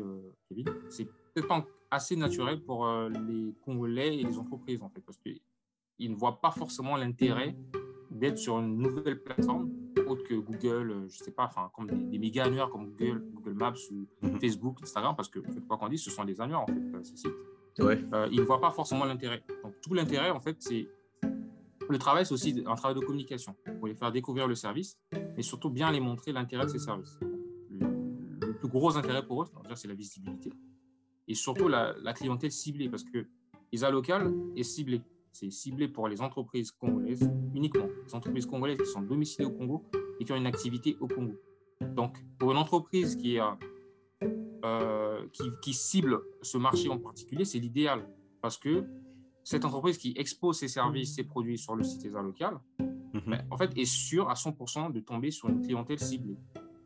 Kevin. 0.48 0.66
C'est 0.88 1.04
peut-être 1.04 1.48
pas 1.48 1.66
assez 1.90 2.14
naturel 2.14 2.62
pour 2.62 2.88
les 3.10 3.52
Congolais 3.64 4.16
et 4.16 4.22
les 4.22 4.38
entreprises, 4.38 4.80
en 4.80 4.88
fait, 4.88 5.00
parce 5.00 5.18
qu'ils 5.18 6.10
ne 6.10 6.14
voient 6.14 6.40
pas 6.40 6.52
forcément 6.52 6.96
l'intérêt 6.96 7.56
d'être 8.12 8.38
sur 8.38 8.60
une 8.60 8.78
nouvelle 8.78 9.20
plateforme 9.22 9.68
autre 10.06 10.22
que 10.24 10.34
Google, 10.34 10.90
euh, 10.90 11.08
je 11.08 11.18
sais 11.18 11.30
pas, 11.30 11.44
enfin, 11.44 11.70
comme 11.74 11.86
des, 11.86 12.18
méga 12.18 12.44
annuaires 12.44 12.70
comme 12.70 12.90
Google, 12.90 13.24
Google 13.32 13.54
Maps 13.54 13.74
ou 13.90 14.06
mhm. 14.26 14.40
Facebook, 14.40 14.78
Instagram, 14.82 15.14
parce 15.16 15.28
que, 15.28 15.40
quoi 15.66 15.76
qu'on 15.76 15.88
dise, 15.88 16.02
ce 16.02 16.10
sont 16.10 16.24
des 16.24 16.40
annuaires, 16.40 16.62
en 16.62 16.66
fait, 16.66 16.72
euh, 16.72 17.02
ces 17.02 17.16
sites. 17.16 17.32
Ouais. 17.78 18.04
Euh, 18.12 18.28
ils 18.30 18.40
ne 18.40 18.44
voient 18.44 18.60
pas 18.60 18.70
forcément 18.70 19.04
l'intérêt. 19.04 19.42
Donc, 19.62 19.74
tout 19.80 19.94
l'intérêt, 19.94 20.30
en 20.30 20.40
fait, 20.40 20.56
c'est. 20.60 20.88
Le 21.88 21.98
travail, 21.98 22.24
c'est 22.26 22.34
aussi 22.34 22.62
un 22.66 22.74
travail 22.74 22.94
de 22.98 23.04
communication 23.04 23.54
pour 23.78 23.88
les 23.88 23.94
faire 23.94 24.10
découvrir 24.10 24.46
le 24.48 24.54
service, 24.54 24.98
mais 25.36 25.42
surtout 25.42 25.70
bien 25.70 25.90
les 25.92 26.00
montrer 26.00 26.32
l'intérêt 26.32 26.64
de 26.64 26.70
ces 26.70 26.78
services. 26.78 27.18
Le, 27.70 28.54
plus 28.54 28.68
gros 28.68 28.96
intérêt 28.96 29.26
pour 29.26 29.42
eux, 29.42 29.46
c'est 29.74 29.88
la 29.88 29.94
visibilité. 29.94 30.52
Et 31.28 31.34
surtout 31.34 31.68
la, 31.68 31.94
clientèle 32.14 32.52
ciblée, 32.52 32.88
parce 32.88 33.04
que 33.04 33.26
l'ISA 33.72 33.90
local 33.90 34.32
est 34.56 34.62
ciblé 34.62 35.02
c'est 35.34 35.50
ciblé 35.50 35.88
pour 35.88 36.06
les 36.06 36.22
entreprises 36.22 36.70
congolaises 36.70 37.28
uniquement, 37.54 37.88
les 38.06 38.14
entreprises 38.14 38.46
congolaises 38.46 38.78
qui 38.78 38.86
sont 38.86 39.02
domiciliées 39.02 39.46
au 39.46 39.50
Congo 39.50 39.84
et 40.20 40.24
qui 40.24 40.32
ont 40.32 40.36
une 40.36 40.46
activité 40.46 40.96
au 41.00 41.08
Congo. 41.08 41.34
Donc, 41.80 42.16
pour 42.38 42.52
une 42.52 42.56
entreprise 42.56 43.16
qui, 43.16 43.38
euh, 44.64 45.26
qui, 45.60 45.74
cible 45.74 46.20
ce 46.40 46.56
marché 46.56 46.88
en 46.88 46.98
particulier, 46.98 47.44
c'est 47.44 47.58
l'idéal 47.58 48.08
parce 48.40 48.56
que 48.56 48.84
cette 49.44 49.64
entreprise 49.64 49.98
qui 49.98 50.14
expose 50.16 50.58
ses 50.58 50.68
services, 50.68 51.14
ses 51.14 51.24
produits 51.24 51.58
sur 51.58 51.76
le 51.76 51.84
site 51.84 52.04
ESA 52.04 52.22
local, 52.22 52.58
mhm. 52.78 53.22
ben, 53.26 53.46
en 53.50 53.56
fait, 53.56 53.76
est 53.76 53.84
sûre 53.84 54.28
à 54.28 54.34
100% 54.34 54.92
de 54.92 55.00
tomber 55.00 55.30
sur 55.30 55.48
une 55.48 55.60
clientèle 55.60 55.98
ciblée, 55.98 56.36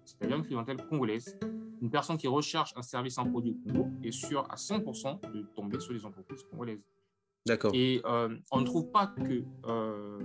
c'est-à-dire 0.05 0.37
une 0.37 0.45
clientèle 0.45 0.85
congolaise. 0.89 1.39
Une 1.81 1.91
personne 1.91 2.19
qui 2.19 2.27
recherche 2.27 2.73
un 2.77 2.83
service, 2.83 3.19
un 3.19 3.25
produit 3.25 3.53
au 3.53 3.73
Congo 3.73 3.89
est 4.03 4.11
sûre 4.11 4.45
à 4.51 4.57
100% 4.57 5.33
de 5.33 5.43
tomber 5.55 5.79
sur 5.79 5.93
les 5.93 6.05
entreprises 6.05 6.43
congolaises. 6.51 6.83
Et 7.73 8.03
euh, 8.05 8.37
on 8.51 8.61
ne 8.61 8.67
trouve 8.67 8.91
pas 8.91 9.07
que 9.07 9.45
euh, 9.67 10.19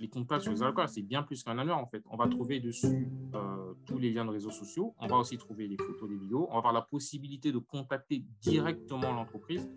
les 0.00 0.08
contacts 0.08 0.42
sur 0.42 0.52
les 0.52 0.62
alcools, 0.62 0.88
c'est 0.88 1.02
bien 1.02 1.22
plus 1.22 1.42
qu'un 1.42 1.58
annuaire 1.58 1.78
en 1.78 1.86
fait. 1.86 2.02
On 2.10 2.16
va 2.16 2.28
trouver 2.28 2.60
dessus 2.60 3.08
euh, 3.34 3.74
tous 3.84 3.98
les 3.98 4.10
liens 4.10 4.24
de 4.24 4.30
réseaux 4.30 4.50
sociaux. 4.50 4.94
On 4.98 5.06
va 5.06 5.16
aussi 5.16 5.36
trouver 5.38 5.66
les 5.66 5.76
photos, 5.76 6.08
des 6.08 6.16
vidéos. 6.16 6.46
On 6.48 6.52
va 6.52 6.58
avoir 6.58 6.72
la 6.72 6.82
possibilité 6.82 7.52
de 7.52 7.58
contacter 7.58 8.24
directement 8.40 9.12
l'entreprise, 9.12 9.68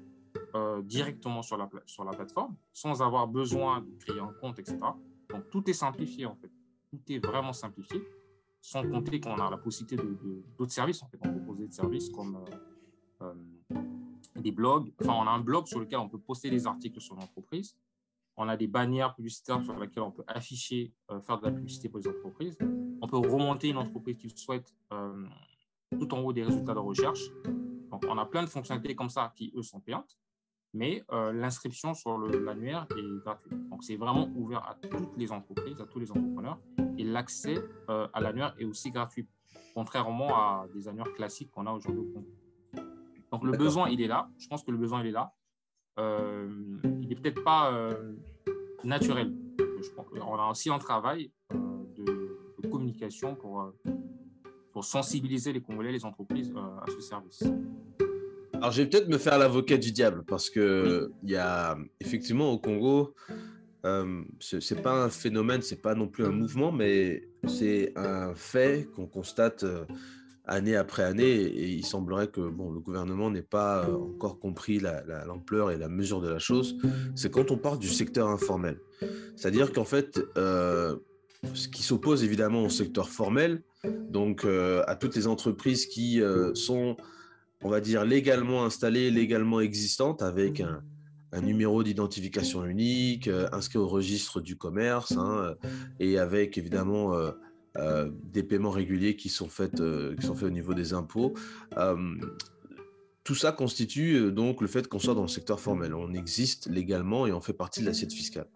directement 0.83 1.41
sur 1.41 1.57
la, 1.57 1.69
sur 1.86 2.03
la 2.03 2.12
plateforme, 2.12 2.55
sans 2.74 3.01
avoir 3.01 3.27
besoin 3.27 3.81
de 3.81 3.91
créer 4.00 4.19
un 4.19 4.33
compte, 4.41 4.59
etc. 4.59 4.77
Donc 5.29 5.50
tout 5.50 5.69
est 5.69 5.74
simplifié 5.74 6.25
en 6.25 6.36
fait. 6.36 6.51
Tout 6.89 7.00
est 7.09 7.24
vraiment 7.25 7.53
simplifié, 7.53 8.01
sans 8.62 8.83
compter 8.89 9.19
qu'on 9.19 9.36
a 9.36 9.50
la 9.50 9.57
possibilité 9.57 10.03
d'autres 10.57 10.71
services 10.71 11.03
en 11.03 11.07
fait. 11.07 11.19
On 11.24 11.31
propose 11.31 11.57
des 11.57 11.71
services 11.71 12.09
comme 12.09 12.43
des 14.36 14.51
blogs. 14.51 14.91
Enfin, 15.01 15.13
on 15.13 15.27
a 15.27 15.31
un 15.31 15.39
blog 15.39 15.67
sur 15.67 15.79
lequel 15.79 16.00
on 16.00 16.09
peut 16.09 16.19
poster 16.19 16.50
des 16.50 16.65
articles 16.67 17.00
sur 17.00 17.15
l'entreprise. 17.15 17.75
On 18.38 18.48
a 18.48 18.55
des 18.55 18.67
bannières 18.67 19.15
publicitaires 19.15 19.62
sur 19.63 19.77
lesquelles 19.77 20.03
on 20.03 20.12
peut 20.12 20.24
afficher, 20.27 20.93
euh, 21.12 21.19
faire 21.21 21.39
de 21.39 21.45
la 21.45 21.51
publicité 21.51 21.89
pour 21.89 22.00
les 22.00 22.07
entreprises. 22.07 22.57
On 23.01 23.07
peut 23.07 23.17
remonter 23.17 23.69
une 23.69 23.77
entreprise 23.77 24.17
qui 24.17 24.29
souhaite 24.29 24.74
euh, 24.93 25.25
tout 26.00 26.13
en 26.13 26.19
haut 26.19 26.31
des 26.31 26.43
résultats 26.43 26.74
de 26.74 26.79
recherche. 26.79 27.19
Donc, 28.00 28.12
on 28.12 28.18
a 28.18 28.25
plein 28.25 28.44
de 28.44 28.50
fonctionnalités 28.50 28.96
comme 28.96 29.10
ça 29.10 29.32
qui, 29.36 29.51
eux, 29.56 29.63
sont 29.63 29.79
payantes. 29.79 30.18
Mais 30.74 31.03
euh, 31.12 31.32
l'inscription 31.34 31.96
sur 31.96 32.18
l'annuaire 32.18 32.86
est 32.96 33.24
gratuite. 33.24 33.70
Donc, 33.70 33.84
c'est 33.84 33.96
vraiment 33.96 34.29
ouvert 34.36 34.68
à 34.68 34.75
toutes 34.75 35.18
les 35.18 35.32
entreprises, 35.32 35.82
à 35.82 35.86
tous 35.86 36.00
les 36.00 36.12
entrepreneurs. 36.12 36.60
Et 36.98 37.03
l'accès 37.03 37.58
à 37.88 38.20
l'annuaire 38.20 38.53
est 38.60 38.65
aussi 38.65 38.91
gratuit, 38.91 39.27
contrairement 39.74 40.36
à 40.36 40.68
des 40.74 40.88
annuaires 40.88 41.12
classiques 41.13 41.50
qu'on 41.50 41.65
a 41.65 41.72
aujourd'hui 41.72 42.01
au 42.01 42.13
Congo. 42.13 42.27
Donc 43.32 43.44
le 43.44 43.51
besoin, 43.51 43.89
il 43.89 44.01
est 44.01 44.08
là. 44.08 44.29
Je 44.38 44.48
pense 44.48 44.63
que 44.63 44.72
le 44.72 44.77
besoin, 44.77 45.01
il 45.01 45.08
est 45.08 45.12
là. 45.12 45.34
Euh, 46.00 46.48
il 47.01 47.08
n'est 47.08 47.15
peut-être 47.15 47.44
pas 47.44 47.74
euh, 47.74 48.15
naturel. 48.84 49.34
Je 49.58 49.89
pense 49.91 50.08
on 50.13 50.36
a 50.36 50.50
aussi 50.50 50.70
un 50.70 50.79
travail 50.79 51.32
euh, 51.53 51.58
de, 51.96 52.68
communication 52.70 53.36
pour, 53.36 53.74
pour 54.72 54.86
sensibiliser 54.86 55.53
les 55.53 55.62
Congolais, 55.62 55.91
les 55.91 56.06
entreprises 56.06 56.53
à 56.56 56.86
ce 56.91 57.00
service. 57.00 57.44
Alors, 58.60 58.72
je 58.72 58.82
vais 58.82 58.89
peut-être 58.89 59.08
me 59.08 59.18
faire 59.18 59.38
l'avocat 59.38 59.78
du 59.78 59.92
diable 59.92 60.24
parce 60.28 60.50
que 60.50 61.12
il 61.24 61.32
y 61.32 61.36
a 61.36 61.78
effectivement 62.00 62.51
au 62.51 62.60
Congo, 62.60 63.16
euh, 63.86 64.22
c'est 64.39 64.82
pas 64.82 65.04
un 65.04 65.10
phénomène, 65.10 65.62
c'est 65.62 65.82
pas 65.82 65.96
non 65.96 66.08
plus 66.08 66.25
un 66.25 66.32
mouvement, 66.32 66.72
mais 66.72 67.28
c'est 67.48 67.94
un 67.96 68.36
fait 68.36 68.88
qu'on 68.94 69.08
constate 69.08 69.66
année 70.50 70.75
après 70.75 71.04
année, 71.04 71.30
et 71.30 71.70
il 71.70 71.86
semblerait 71.86 72.28
que 72.28 72.42
bon, 72.42 72.72
le 72.72 72.80
gouvernement 72.80 73.30
n'ait 73.30 73.42
pas 73.42 73.86
euh, 73.86 73.94
encore 73.94 74.39
compris 74.39 74.82
l'ampleur 75.25 75.72
et 75.72 75.78
la 75.78 75.88
mesure 75.88 76.22
de 76.22 76.28
la 76.28 76.39
chose, 76.39 76.78
c'est 77.16 77.32
quand 77.32 77.51
on 77.51 77.58
parle 77.58 77.80
du 77.80 77.88
secteur 77.88 78.28
informel. 78.28 78.80
C'est-à-dire 79.36 79.72
qu'en 79.72 79.86
fait, 79.86 80.20
euh, 80.38 80.98
ce 81.54 81.68
qui 81.68 81.84
s'oppose 81.84 82.24
évidemment 82.24 82.63
au 82.63 82.70
secteur 82.70 83.10
formel, 83.10 83.62
donc 84.10 84.44
euh, 84.44 84.84
à 84.88 84.96
toutes 84.96 85.16
les 85.16 85.28
entreprises 85.28 85.86
qui 85.86 86.22
sont, 86.56 86.98
on 87.63 87.70
va 87.70 87.82
dire, 87.82 88.06
légalement 88.06 88.66
installées, 88.66 89.12
légalement 89.12 89.60
existantes, 89.60 90.22
avec 90.22 90.62
un, 90.62 90.82
numéro 91.42 91.84
d'identification 91.84 92.66
unique, 92.66 93.30
inscrit 93.51 93.78
au 93.78 93.88
registre 93.88 94.42
du 94.42 94.58
commerce, 94.58 95.12
hein, 95.12 95.56
et 96.00 96.18
avec 96.18 96.58
évidemment 96.58 97.13
euh, 97.78 98.10
des 98.24 98.42
paiements 98.42 98.72
réguliers 98.72 99.16
qui 99.16 99.30
sont 99.30 99.48
faits, 99.48 99.80
euh, 99.80 100.16
qui 100.16 100.25
sont 100.25 100.34
faits 100.34 100.48
au 100.48 100.51
niveau 100.51 100.74
des 100.74 100.94
impôts. 100.94 101.36
Euh, 101.78 102.16
tout 103.24 103.36
ça 103.36 103.51
constitue 103.51 104.32
donc 104.32 104.62
le 104.62 104.68
fait 104.68 104.88
qu'on 104.88 104.98
soit 104.98 105.13
dans 105.13 105.22
le 105.22 105.28
secteur 105.28 105.60
formel. 105.60 105.94
On 105.94 106.13
existe 106.13 106.68
légalement 106.68 107.28
et 107.28 107.32
on 107.32 107.42
fait 107.42 107.54
partie 107.54 107.82
de 107.82 107.86
l'assiette 107.86 108.12
fiscale. 108.12 108.48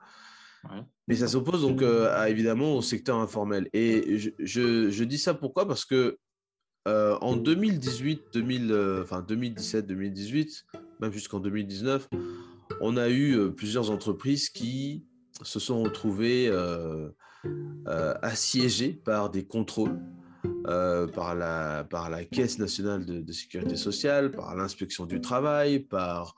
Mais 1.08 1.16
ça 1.16 1.28
s'oppose 1.28 1.62
donc 1.62 1.84
à, 1.84 2.30
évidemment 2.30 2.78
au 2.78 2.82
secteur 2.82 3.18
informel. 3.18 3.70
Et 3.74 4.18
je, 4.18 4.90
je, 4.90 5.04
dis 5.04 5.20
ça 5.20 5.36
pourquoi? 5.36 5.68
Parce 5.68 5.86
que 5.86 6.18
en 6.86 7.36
2018, 7.36 8.24
2000, 8.34 9.00
enfin 9.02 9.22
2017, 9.22 9.88
2018, 9.88 10.66
même 11.00 11.12
jusqu'en 11.12 11.40
2019, 11.40 12.10
on 12.82 12.98
a 12.98 13.10
eu 13.10 13.52
plusieurs 13.52 13.92
entreprises 13.92 14.50
qui 14.50 15.06
se 15.44 15.60
sont 15.60 15.84
retrouvées 15.84 16.50
euh, 17.86 18.14
assiégé 18.22 18.94
par 18.94 19.30
des 19.30 19.44
contrôles, 19.44 20.00
euh, 20.68 21.06
par, 21.06 21.36
la, 21.36 22.24
Caisse 22.32 22.58
nationale 22.58 23.06
de, 23.06 23.32
sécurité 23.34 23.76
sociale, 23.76 24.32
par 24.32 24.56
l'inspection 24.56 25.06
du 25.06 25.20
travail, 25.20 25.80
par 25.80 26.36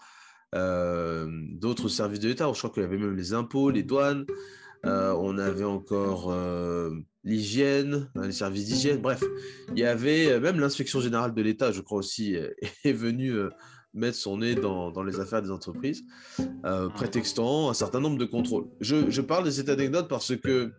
euh, 0.56 1.28
d'autres 1.52 1.88
services 1.88 2.20
de 2.20 2.30
l'État. 2.30 2.52
Je 2.52 2.58
crois 2.58 2.72
qu'il 2.72 2.82
y 2.82 2.86
avait 2.86 2.98
même 2.98 3.16
les 3.16 3.34
impôts, 3.34 3.70
les 3.70 3.84
douanes. 3.84 4.26
On 4.86 5.38
avait 5.38 5.64
encore 5.64 6.34
l'hygiène, 7.24 8.10
hein, 8.16 8.28
les 8.28 8.32
services 8.32 8.66
d'hygiène. 8.66 9.02
Bref, 9.02 9.24
il 9.74 9.80
y 9.80 9.86
avait 9.86 10.40
même 10.40 10.60
l'inspection 10.60 11.02
générale 11.02 11.34
de 11.34 11.42
l'État, 11.42 11.72
je 11.72 11.82
crois 11.82 11.98
aussi, 11.98 12.36
est 12.84 12.94
venue 12.94 13.34
mettre 13.94 14.18
son 14.18 14.38
nez 14.38 14.56
dans, 14.56 14.92
dans, 14.92 15.04
les 15.04 15.20
affaires 15.20 15.42
des 15.42 15.52
entreprises, 15.52 16.04
prétextant 16.94 17.70
un 17.70 17.74
certain 17.74 18.00
nombre 18.00 18.18
de 18.18 18.26
contrôles. 18.26 18.68
Je, 18.82 19.10
je, 19.10 19.22
parle 19.22 19.46
de 19.46 19.52
cette 19.52 19.70
anecdote 19.70 20.08
parce 20.08 20.36
que 20.36 20.72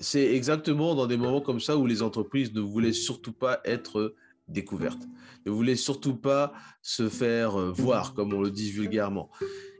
c'est 0.00 0.34
exactement 0.34 0.94
dans 0.94 1.06
des 1.06 1.16
moments 1.16 1.40
comme 1.40 1.60
ça 1.60 1.76
où 1.76 1.86
les 1.86 2.02
entreprises 2.02 2.52
ne 2.54 2.60
voulaient 2.60 2.92
surtout 2.92 3.32
pas 3.32 3.60
être 3.64 4.14
découvertes, 4.48 5.02
ne 5.44 5.50
voulaient 5.50 5.76
surtout 5.76 6.16
pas 6.16 6.52
se 6.82 7.08
faire 7.08 7.58
euh, 7.58 7.72
voir, 7.72 8.14
comme 8.14 8.32
on 8.32 8.40
le 8.40 8.50
dit 8.50 8.70
vulgairement. 8.70 9.30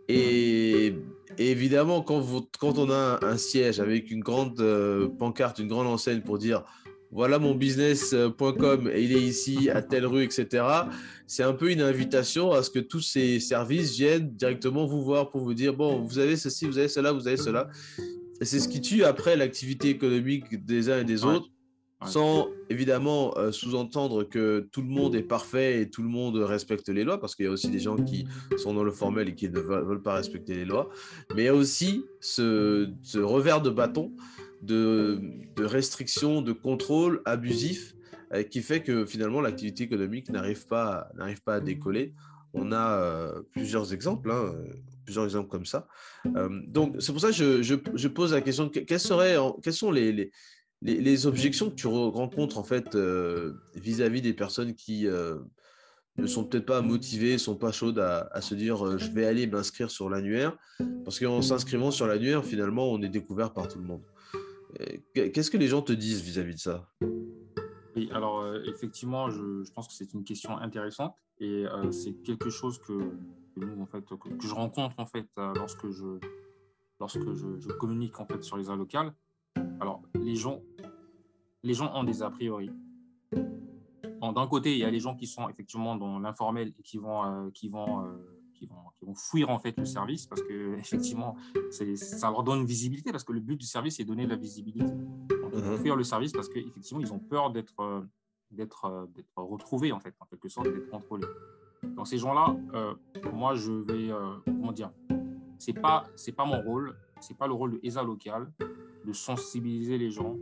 Et, 0.08 0.94
évidemment, 1.38 2.02
quand, 2.02 2.24
quand, 2.58 2.78
on 2.78 2.90
a 2.90 3.18
un, 3.22 3.36
siège 3.36 3.80
avec 3.80 4.10
une 4.10 4.20
grande 4.20 4.60
euh, 4.60 5.08
pancarte, 5.08 5.58
une 5.58 5.68
grande 5.68 5.86
enseigne 5.86 6.20
pour 6.20 6.38
dire 6.38 6.64
voilà 7.12 7.38
mon 7.38 7.54
business.com 7.54 8.90
et 8.92 9.02
il 9.02 9.16
est 9.16 9.22
ici 9.22 9.70
à 9.70 9.80
telle 9.80 10.06
rue, 10.06 10.24
etc. 10.24 10.64
C'est 11.26 11.42
un 11.42 11.52
peu 11.52 11.70
une 11.70 11.80
invitation 11.80 12.52
à 12.52 12.62
ce 12.62 12.70
que 12.70 12.78
tous 12.78 13.00
ces 13.00 13.40
services 13.40 13.96
viennent 13.96 14.30
directement 14.30 14.86
vous 14.86 15.02
voir 15.02 15.30
pour 15.30 15.40
vous 15.42 15.54
dire 15.54 15.74
bon, 15.74 16.02
vous 16.02 16.18
avez 16.18 16.36
ceci, 16.36 16.66
vous 16.66 16.78
avez 16.78 16.88
cela, 16.88 17.12
vous 17.12 17.28
avez 17.28 17.36
cela. 17.36 17.68
Et 18.40 18.44
c'est 18.44 18.60
ce 18.60 18.68
qui 18.68 18.80
tue 18.80 19.04
après 19.04 19.36
l'activité 19.36 19.88
économique 19.88 20.64
des 20.64 20.90
uns 20.90 21.00
et 21.00 21.04
des 21.04 21.24
autres. 21.24 21.48
Sans 22.04 22.48
évidemment 22.68 23.36
euh, 23.38 23.52
sous-entendre 23.52 24.24
que 24.24 24.68
tout 24.70 24.82
le 24.82 24.88
monde 24.88 25.14
est 25.14 25.22
parfait 25.22 25.80
et 25.80 25.90
tout 25.90 26.02
le 26.02 26.08
monde 26.08 26.36
respecte 26.36 26.88
les 26.88 27.04
lois, 27.04 27.18
parce 27.18 27.34
qu'il 27.34 27.46
y 27.46 27.48
a 27.48 27.50
aussi 27.50 27.70
des 27.70 27.78
gens 27.78 27.96
qui 27.96 28.26
sont 28.58 28.74
dans 28.74 28.84
le 28.84 28.90
formel 28.90 29.30
et 29.30 29.34
qui 29.34 29.48
ne 29.48 29.58
veulent 29.58 30.02
pas 30.02 30.14
respecter 30.14 30.54
les 30.54 30.64
lois, 30.64 30.90
mais 31.34 31.42
il 31.42 31.46
y 31.46 31.48
a 31.48 31.54
aussi 31.54 32.04
ce, 32.20 32.90
revers 33.16 33.62
de 33.62 33.70
bâton 33.70 34.12
de, 34.62 35.20
restrictions, 35.58 36.42
de 36.42 36.52
contrôle 36.52 37.22
abusif 37.24 37.94
euh, 38.34 38.42
qui 38.42 38.60
fait 38.60 38.82
que 38.82 39.06
finalement 39.06 39.40
l'activité 39.40 39.84
économique 39.84 40.28
n'arrive 40.28 40.66
pas, 40.66 41.08
pas 41.44 41.54
à 41.54 41.60
décoller. 41.60 42.12
On 42.52 42.72
a 42.72 42.98
euh, 42.98 43.42
plusieurs 43.52 43.92
exemples, 43.92 44.30
hein, 44.30 44.54
plusieurs 45.04 45.24
exemples 45.24 45.48
comme 45.48 45.66
ça. 45.66 45.86
donc 46.68 46.96
c'est 46.98 47.12
pour 47.12 47.20
ça 47.20 47.28
que 47.28 47.62
je, 47.62 48.06
pose 48.08 48.32
la 48.32 48.40
question, 48.42 48.68
quelles, 48.68 49.00
seraient, 49.00 49.36
quelles 49.62 49.72
sont 49.72 49.90
les, 49.90 50.30
objections 51.26 51.70
que 51.70 51.74
tu 51.74 51.86
rencontres 51.86 52.58
en 52.58 52.64
fait 52.64 52.94
euh, 52.94 53.54
vis-à-vis 53.74 54.22
des 54.22 54.32
personnes 54.32 54.74
qui 54.74 55.06
euh, 55.06 55.38
ne 56.18 56.26
sont 56.26 56.44
peut-être 56.44 56.66
pas 56.66 56.82
motivées, 56.82 57.34
ne 57.34 57.38
sont 57.38 57.56
pas 57.56 57.72
chaudes 57.72 57.98
à, 57.98 58.40
se 58.40 58.54
dire 58.54 58.86
euh, 58.86 58.98
je 58.98 59.10
vais 59.10 59.26
aller 59.26 59.46
m'inscrire 59.46 59.90
sur 59.90 60.08
l'annuaire, 60.08 60.56
parce 61.04 61.18
qu'en 61.18 61.42
s'inscrivant 61.42 61.90
sur 61.90 62.06
l'annuaire, 62.06 62.44
finalement, 62.44 62.90
on 62.90 63.02
est 63.02 63.08
découvert 63.08 63.52
par 63.52 63.68
tout 63.68 63.78
le 63.78 63.84
monde. 63.84 64.02
Qu'est-ce 65.14 65.50
que 65.50 65.56
les 65.56 65.68
gens 65.68 65.80
te 65.80 65.92
disent 65.92 66.22
vis-à-vis 66.22 66.54
de 66.54 66.60
ça? 66.60 66.86
Oui, 67.94 68.10
alors 68.12 68.44
effectivement, 68.66 69.30
je, 69.30 69.70
pense 69.72 69.88
que 69.88 69.94
c'est 69.94 70.12
une 70.12 70.22
question 70.22 70.58
intéressante 70.58 71.14
et 71.40 71.64
c'est 71.92 72.12
quelque 72.22 72.50
chose 72.50 72.78
que, 72.86 72.92
en 73.80 73.86
fait, 73.86 74.04
que, 74.04 74.14
je 74.46 74.52
rencontre 74.52 74.96
en 74.98 75.06
fait 75.06 75.26
lorsque 75.36 75.88
je 75.90 76.18
lorsque 77.00 77.32
je, 77.32 77.58
je, 77.58 77.68
communique 77.68 78.20
en 78.20 78.26
fait 78.26 78.42
sur 78.42 78.58
les 78.58 78.70
aides 78.70 78.78
locales. 78.78 79.14
Alors, 79.80 79.95
les 80.26 80.34
gens, 80.34 80.60
les 81.62 81.74
gens 81.74 81.94
ont 81.94 82.02
des 82.02 82.22
a 82.22 82.30
priori. 82.30 82.70
D'un 83.32 84.48
côté, 84.48 84.72
il 84.72 84.78
y 84.78 84.84
a 84.84 84.90
les 84.90 84.98
gens 84.98 85.14
qui 85.14 85.28
sont 85.28 85.48
effectivement 85.48 85.94
dans 85.94 86.18
l'informel 86.18 86.72
et 86.76 86.82
qui 86.82 86.98
vont, 86.98 87.24
euh, 87.24 87.50
qui, 87.50 87.68
vont, 87.68 88.04
euh, 88.04 88.16
qui, 88.54 88.66
vont, 88.66 88.82
qui 88.98 89.04
vont 89.04 89.14
fuir 89.14 89.50
en 89.50 89.60
fait 89.60 89.76
le 89.78 89.84
service 89.84 90.26
parce 90.26 90.42
que 90.42 90.74
effectivement, 90.78 91.36
ça 91.70 92.30
leur 92.30 92.42
donne 92.42 92.60
une 92.60 92.66
visibilité 92.66 93.12
parce 93.12 93.22
que 93.22 93.32
le 93.32 93.40
but 93.40 93.56
du 93.56 93.66
service 93.66 94.00
est 94.00 94.02
de 94.02 94.08
donner 94.08 94.24
de 94.24 94.30
la 94.30 94.36
visibilité. 94.36 94.90
Donc, 94.90 95.52
ils 95.54 95.62
vont 95.62 95.72
mhm. 95.72 95.78
fuir 95.78 95.96
le 95.96 96.02
service 96.02 96.32
parce 96.32 96.48
qu'effectivement, 96.48 97.00
ils 97.00 97.12
ont 97.12 97.20
peur 97.20 97.52
d'être 97.52 97.78
euh, 97.80 98.02
d'être 98.50 98.90
retrouvés 99.36 99.92
en 99.92 100.00
fait, 100.00 100.14
en 100.18 100.26
quelque 100.26 100.48
sorte, 100.48 100.66
d'être 100.66 100.90
contrôlés. 100.90 101.26
Donc 101.82 102.08
ces 102.08 102.18
gens-là, 102.18 102.56
moi, 103.32 103.54
je 103.54 103.72
vais, 103.72 104.10
comment 104.46 104.72
dire, 104.72 104.90
c'est 105.58 105.72
pas 105.72 106.04
c'est 106.14 106.32
pas 106.32 106.44
mon 106.44 106.62
rôle, 106.62 106.96
c'est 107.20 107.36
pas 107.36 107.46
le 107.46 107.54
rôle 107.54 107.72
de 107.72 107.80
ESA 107.82 108.02
local 108.02 108.50
de 109.04 109.12
sensibiliser 109.12 109.98
les 109.98 110.10
gens 110.10 110.36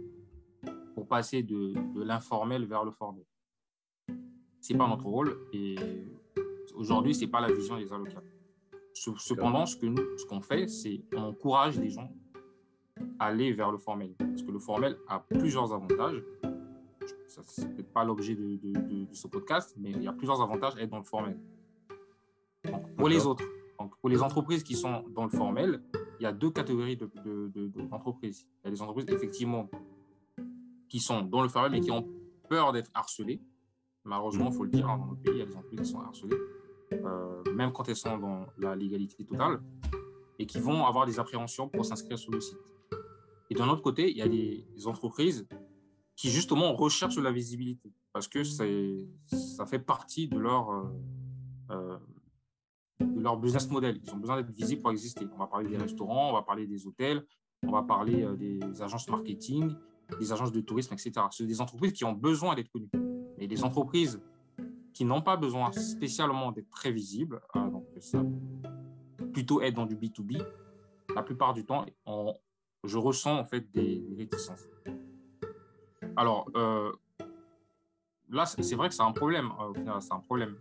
pour 0.94 1.06
passer 1.06 1.42
de, 1.42 1.74
l'informel 1.96 2.64
vers 2.64 2.84
le 2.84 2.90
formel. 2.90 3.24
C'est 4.60 4.76
pas 4.76 4.88
notre 4.88 5.04
rôle 5.04 5.38
et 5.52 5.76
aujourd'hui 6.74 7.14
c'est 7.14 7.26
pas 7.26 7.40
la 7.40 7.52
vision 7.52 7.76
des 7.76 7.92
avocats. 7.92 8.22
Cependant, 8.94 9.66
ce 9.66 9.76
que 9.76 9.86
nous, 9.86 10.16
ce 10.16 10.24
qu'on 10.24 10.40
fait, 10.40 10.68
c'est 10.68 11.02
on 11.14 11.24
encourage 11.24 11.78
les 11.78 11.90
gens 11.90 12.10
à 13.18 13.26
aller 13.26 13.52
vers 13.52 13.72
le 13.72 13.78
formel 13.78 14.14
parce 14.16 14.42
que 14.42 14.50
le 14.50 14.60
formel 14.60 14.96
a 15.08 15.18
plusieurs 15.18 15.72
avantages. 15.72 16.22
Ce 17.26 17.60
n'est 17.60 17.74
peut-être 17.74 17.92
pas 17.92 18.04
l'objet 18.04 18.34
de, 18.34 19.08
ce 19.12 19.26
podcast, 19.26 19.74
mais 19.76 19.90
il 19.90 20.02
y 20.02 20.06
a 20.06 20.12
plusieurs 20.12 20.40
avantages 20.40 20.76
à 20.76 20.80
être 20.80 20.90
dans 20.90 20.98
le 20.98 21.04
formel. 21.04 21.38
pour 22.96 23.08
les 23.08 23.26
autres, 23.26 23.44
pour 24.00 24.08
les 24.08 24.22
entreprises 24.22 24.62
qui 24.62 24.74
sont 24.74 25.04
dans 25.10 25.24
le 25.24 25.30
formel, 25.30 25.82
il 26.20 26.22
y 26.22 26.26
a 26.26 26.32
deux 26.32 26.50
catégories 26.50 26.96
d'entreprises. 26.96 28.48
il 28.62 28.66
y 28.66 28.68
a 28.68 28.70
des 28.70 28.82
entreprises, 28.82 29.06
effectivement, 29.08 29.68
qui 30.88 31.00
sont 31.00 31.22
dans 31.22 31.42
le 31.42 31.48
formel, 31.48 31.72
mais 31.72 31.80
qui 31.80 31.90
ont 31.90 32.08
peur 32.48 32.72
d'être 32.72 32.90
harcelées. 32.94 33.40
Malheureusement, 34.04 34.50
il 34.50 34.56
faut 34.56 34.64
le 34.64 34.70
dire, 34.70 34.88
hein, 34.88 34.98
dans 34.98 35.06
notre 35.06 35.22
pays, 35.22 35.32
il 35.34 35.38
y 35.38 35.42
a 35.42 35.46
des 35.46 35.56
entreprises 35.56 35.80
qui 35.80 35.86
sont 35.86 36.00
harcelées, 36.00 36.38
euh, 36.92 37.42
même 37.54 37.72
quand 37.72 37.88
elles 37.88 37.96
sont 37.96 38.18
dans 38.18 38.46
la 38.58 38.76
légalité 38.76 39.24
totale, 39.24 39.60
et 40.38 40.46
qui 40.46 40.60
vont 40.60 40.84
avoir 40.84 41.06
des 41.06 41.18
appréhensions 41.18 41.68
pour 41.68 41.84
s'inscrire 41.84 42.18
sur 42.18 42.32
le 42.32 42.40
site. 42.40 42.58
Et 43.50 43.54
d'un 43.54 43.68
autre 43.68 43.82
côté, 43.82 44.10
il 44.10 44.16
y 44.16 44.22
a 44.22 44.28
des, 44.28 44.66
entreprises 44.86 45.46
qui, 46.16 46.30
justement, 46.30 46.74
recherchent 46.74 47.18
la 47.18 47.32
visibilité, 47.32 47.92
parce 48.12 48.28
que 48.28 48.44
ça 48.44 49.66
fait 49.66 49.78
partie 49.78 50.28
de 50.28 50.38
leur... 50.38 50.70
Euh, 50.70 50.82
euh, 51.70 51.98
leur 53.24 53.36
business 53.38 53.68
model. 53.70 54.00
Ils 54.04 54.14
ont 54.14 54.18
besoin 54.18 54.36
d'être 54.36 54.54
visibles 54.54 54.82
pour 54.82 54.92
exister. 54.92 55.26
On 55.34 55.38
va 55.38 55.46
parler 55.46 55.68
des 55.68 55.78
restaurants, 55.78 56.30
on 56.30 56.34
va 56.34 56.42
parler 56.42 56.66
des 56.66 56.86
hôtels, 56.86 57.24
on 57.66 57.72
va 57.72 57.82
parler 57.82 58.22
euh, 58.22 58.36
des 58.36 58.82
agences 58.82 59.08
marketing, 59.08 59.74
des 60.20 60.32
agences 60.32 60.52
de 60.52 60.60
tourisme, 60.60 60.92
etc. 60.92 61.12
Ce 61.30 61.42
des 61.42 61.60
entreprises 61.60 61.92
qui 61.92 62.04
ont 62.04 62.12
besoin 62.12 62.54
d'être 62.54 62.70
connues. 62.70 62.90
Mais 63.38 63.46
les 63.46 63.64
entreprises 63.64 64.22
qui 64.92 65.04
n'ont 65.04 65.22
pas 65.22 65.36
besoin 65.36 65.72
spécialement 65.72 66.52
d'être 66.52 66.70
très 66.70 66.92
visibles, 66.92 67.40
euh, 67.56 67.70
donc 67.70 67.86
ça 67.98 68.22
plutôt 69.32 69.60
être 69.62 69.74
dans 69.74 69.86
du 69.86 69.96
B2B, 69.96 70.46
la 71.16 71.22
plupart 71.22 71.54
du 71.54 71.64
temps, 71.64 71.84
je 72.84 72.98
ressens 72.98 73.36
en 73.36 73.44
fait 73.44 73.68
des, 73.72 74.04
réticences. 74.16 74.68
Alors, 76.14 76.48
euh, 76.54 76.92
là, 78.28 78.46
c'est 78.46 78.76
vrai 78.76 78.88
que 78.88 78.94
c'est 78.94 79.02
un 79.02 79.12
problème. 79.12 79.50
c'est 80.00 80.12
un 80.12 80.20
problème. 80.20 80.56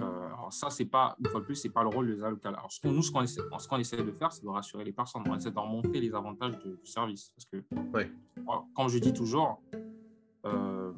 Euh, 0.00 0.26
alors 0.26 0.52
ça, 0.52 0.70
c'est 0.70 0.84
pas, 0.84 1.16
une 1.18 1.26
fois 1.26 1.40
de 1.40 1.44
plus, 1.44 1.56
c'est 1.56 1.70
pas 1.70 1.82
le 1.82 1.88
rôle 1.88 2.14
des 2.14 2.20
locales. 2.20 2.54
Alors 2.54 2.70
ce 2.70 2.86
nous, 2.86 3.02
ce 3.02 3.10
qu'on 3.10 3.22
essaie, 3.22 3.40
ce 3.58 3.68
qu'on 3.68 3.78
essaie 3.78 4.02
de 4.02 4.12
faire, 4.12 4.32
c'est 4.32 4.42
de 4.42 4.48
rassurer 4.48 4.84
les 4.84 4.92
personnes. 4.92 5.22
On 5.26 5.36
essaie 5.36 5.50
de 5.50 5.54
leur 5.54 5.66
montrer 5.66 6.00
les 6.00 6.14
avantages 6.14 6.58
du 6.58 6.78
service. 6.84 7.30
Parce 7.30 7.46
que, 7.46 7.64
comme 8.74 8.88
je 8.88 8.98
dis 8.98 9.12
toujours, 9.12 9.60
euh, 10.44 10.92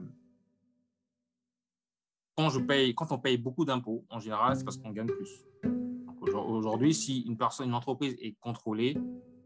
quand, 2.37 2.51
je 2.51 2.61
paye, 2.61 2.95
quand 2.95 3.11
on 3.13 3.19
paye 3.19 3.39
beaucoup 3.39 3.65
d'impôts, 3.65 4.05
en 4.11 4.19
général, 4.19 4.57
c'est 4.57 4.65
parce 4.65 4.77
qu'on 4.77 4.91
gagne 4.91 5.09
plus. 5.09 5.45
Aujourd'hui, 6.23 6.93
si 6.93 7.23
une 7.23 7.37
personne, 7.37 7.69
une 7.69 7.75
entreprise 7.75 8.15
est 8.21 8.39
contrôlée 8.41 8.99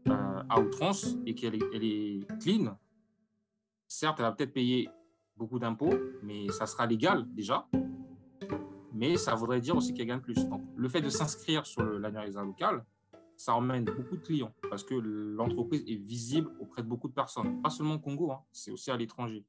euh, 0.09 0.43
à 0.49 0.59
outrance 0.59 1.15
et 1.25 1.33
qu'elle 1.33 1.55
est, 1.55 1.63
elle 1.73 1.83
est 1.83 2.27
clean, 2.41 2.77
certes, 3.87 4.19
elle 4.19 4.25
va 4.25 4.33
peut-être 4.33 4.53
payer 4.53 4.89
beaucoup 5.37 5.57
d'impôts, 5.57 5.93
mais 6.21 6.49
ça 6.49 6.65
sera 6.65 6.85
légal 6.85 7.25
déjà 7.33 7.65
mais 8.95 9.17
ça 9.17 9.35
voudrait 9.35 9.59
dire 9.59 9.75
aussi 9.75 9.93
qu'elle 9.93 10.07
gagne 10.07 10.21
plus. 10.21 10.47
Donc, 10.47 10.63
le 10.75 10.89
fait 10.89 11.01
de 11.01 11.09
s'inscrire 11.09 11.65
sur 11.65 11.83
l'annuaire 11.83 12.43
local, 12.43 12.83
ça 13.35 13.53
emmène 13.53 13.83
beaucoup 13.83 14.15
de 14.15 14.21
clients 14.21 14.53
parce 14.69 14.85
que 14.85 14.95
l'entreprise 14.95 15.83
est 15.85 15.97
visible 15.97 16.49
auprès 16.61 16.81
de 16.81 16.87
beaucoup 16.87 17.09
de 17.09 17.13
personnes, 17.13 17.61
pas 17.61 17.69
seulement 17.69 17.95
au 17.95 17.99
Congo, 17.99 18.31
hein, 18.31 18.39
c'est 18.53 18.71
aussi 18.71 18.89
à 18.89 18.97
l'étranger. 18.97 19.43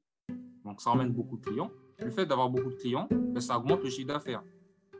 Donc, 0.65 0.81
ça 0.81 0.89
emmène 0.89 1.11
beaucoup 1.13 1.37
de 1.37 1.45
clients. 1.45 1.71
Le 1.99 2.11
fait 2.11 2.25
d'avoir 2.25 2.49
beaucoup 2.49 2.69
de 2.69 2.75
clients, 2.75 3.07
ben, 3.09 3.39
ça 3.39 3.57
augmente 3.57 3.81
le 3.83 3.89
chiffre 3.89 4.09
d'affaires. 4.09 4.43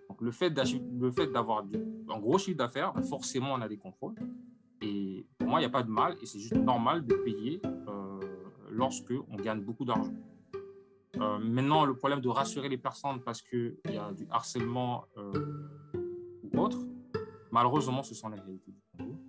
Donc, 0.08 0.22
le 0.22 0.32
fait 0.32 0.50
d'avoir 0.50 1.66
un 2.10 2.20
gros 2.20 2.38
chiffre 2.38 2.58
d'affaires, 2.58 2.94
ben, 2.94 3.04
forcément, 3.04 3.54
on 3.54 3.62
a 3.62 3.68
des 3.68 3.78
contrôles. 3.78 4.16
Et 4.82 5.26
pour 5.38 5.50
moi, 5.50 5.60
il 5.60 5.64
n'y 5.64 5.68
a 5.68 5.72
pas 5.72 5.84
de 5.84 5.92
mal 5.92 6.16
et 6.22 6.26
c'est 6.26 6.40
juste 6.40 6.56
normal 6.56 7.06
de 7.06 7.16
payer 7.16 7.60
euh, 7.66 8.20
lorsque 8.70 9.14
on 9.30 9.36
gagne 9.36 9.60
beaucoup 9.60 9.84
d'argent. 9.84 10.14
Euh, 11.22 11.40
maintenant, 11.40 11.86
le 11.86 11.96
problème 11.96 12.22
de 12.22 12.30
rassurer 12.30 12.70
les 12.70 12.78
personnes 12.78 13.22
parce 13.22 13.42
qu'il 13.42 13.78
y 13.90 13.98
a 13.98 14.12
du 14.14 14.28
harcèlement 14.30 15.06
euh, 15.18 15.68
ou 16.44 16.60
autre, 16.60 16.80
malheureusement, 17.52 18.04
ce 18.04 18.14
sont 18.14 18.30
les 18.30 18.40
réalités 18.40 18.72
du 18.72 18.82
Congo. 18.98 19.20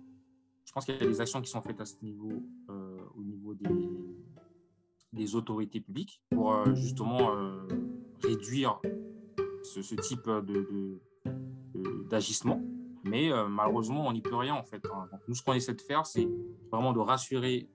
Je 0.65 0.71
pense 0.71 0.85
qu'il 0.85 0.95
y 0.95 1.01
a 1.01 1.05
des 1.05 1.21
actions 1.21 1.41
qui 1.41 1.49
sont 1.49 1.61
faites 1.61 1.81
à 1.81 1.85
ce 1.85 1.95
niveau, 2.01 2.43
euh, 2.69 2.97
au 3.15 3.23
niveau 3.23 3.53
des, 5.13 5.35
autorités 5.35 5.81
publiques, 5.81 6.21
pour 6.29 6.65
justement 6.75 7.31
réduire 8.23 8.79
ce, 9.63 9.95
type 9.95 10.25
de, 10.25 10.99
d'agissement. 12.09 12.61
Mais 13.03 13.29
malheureusement, 13.47 14.07
on 14.07 14.13
n'y 14.13 14.21
peut 14.21 14.35
rien 14.35 14.55
en 14.55 14.63
fait. 14.63 14.83
Hein. 14.93 15.07
Nous, 15.27 15.35
ce 15.35 15.43
qu'on 15.43 15.53
essaie 15.53 15.73
de 15.73 15.81
faire, 15.81 16.05
c'est 16.05 16.27
vraiment 16.71 16.93
de 16.93 16.99
rassurer 16.99 17.69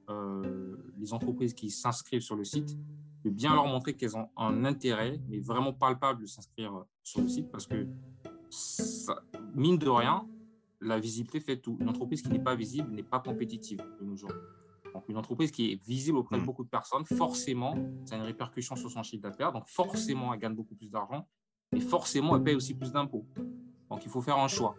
les 0.99 1.13
entreprises 1.13 1.55
qui 1.55 1.71
s'inscrivent 1.71 2.23
sur 2.23 2.37
le 2.37 2.45
site 2.45 2.77
de 3.25 3.31
bien 3.31 3.55
leur 3.55 3.67
montrer 3.67 3.95
qu'elles 3.95 4.17
ont 4.17 4.29
un 4.37 4.65
intérêt, 4.65 5.19
mais 5.29 5.41
vraiment 5.41 5.73
palpable 5.73 6.23
de 6.23 6.27
s'inscrire 6.27 6.85
sur 7.03 7.23
le 7.23 7.29
site 7.29 7.51
parce 7.51 7.67
que, 7.67 7.87
mine 9.55 9.79
de 9.79 9.89
rien, 9.89 10.29
la 10.81 10.99
visibilité 10.99 11.41
fait 11.41 11.57
tout. 11.57 11.79
Une 11.81 11.89
entreprise 11.89 12.23
qui 12.23 12.29
n'est 12.29 12.43
pas 12.43 12.55
visible 12.55 12.91
n'est 12.91 13.03
pas 13.03 13.21
compétitive 13.21 13.79
de 14.01 14.05
nos 14.05 14.17
jours. 14.17 14.33
Donc, 14.93 15.09
une 15.09 15.17
entreprise 15.17 15.51
qui 15.51 15.73
est 15.73 15.85
visible 15.85 16.19
auprès 16.19 16.37
de 16.37 16.43
hmm. 16.43 16.47
beaucoup 16.47 16.65
de 16.65 16.69
personnes, 16.69 17.05
forcément, 17.05 17.77
ça 18.05 18.15
a 18.15 18.19
une 18.19 18.25
répercussion 18.25 18.77
sur 18.77 18.91
son 18.91 19.03
chiffre 19.03 19.23
d'affaires. 19.23 19.53
Donc, 19.53 19.67
forcément, 19.67 20.33
elle 20.33 20.41
gagne 20.41 20.55
beaucoup 20.55 20.77
plus 20.77 20.91
d'argent 20.91 21.27
et 21.75 21.81
forcément, 21.81 22.37
elle 22.37 22.43
paye 22.43 22.55
aussi 22.55 22.75
plus 22.75 22.93
d'impôts. 22.93 23.27
Donc, 23.91 24.05
il 24.05 24.11
faut 24.11 24.21
faire 24.21 24.39
un 24.39 24.49
choix. 24.49 24.77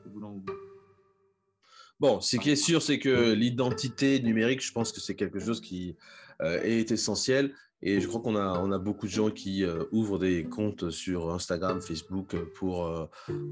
Bon, 2.00 2.22
ce 2.22 2.38
qui 2.38 2.52
est 2.52 2.56
sûr, 2.56 2.82
c'est 2.82 3.00
que 3.00 3.34
l'identité 3.34 4.22
numérique, 4.22 4.62
je 4.62 4.72
pense 4.72 4.92
que 4.92 5.00
c'est 5.02 5.16
quelque 5.16 5.40
chose 5.40 5.60
qui 5.60 5.98
euh, 6.42 6.62
est 6.62 6.92
essentiel. 6.92 7.54
Et 7.82 8.00
je 8.00 8.08
crois 8.08 8.22
qu'on 8.22 8.36
a, 8.36 8.60
on 8.60 8.72
a 8.72 8.80
beaucoup 8.80 9.06
de 9.06 9.12
gens 9.12 9.30
qui 9.30 9.64
euh, 9.64 9.84
ouvrent 9.92 10.18
des 10.18 10.46
comptes 10.46 10.90
sur 10.90 11.32
Instagram, 11.32 11.82
Facebook 11.82 12.36
pour 12.56 12.86
euh, 12.86 13.06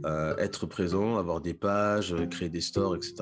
euh, 0.05 0.35
être 0.37 0.65
présents, 0.65 1.17
avoir 1.17 1.41
des 1.41 1.53
pages, 1.53 2.15
créer 2.31 2.49
des 2.49 2.61
stores, 2.61 2.95
etc. 2.95 3.15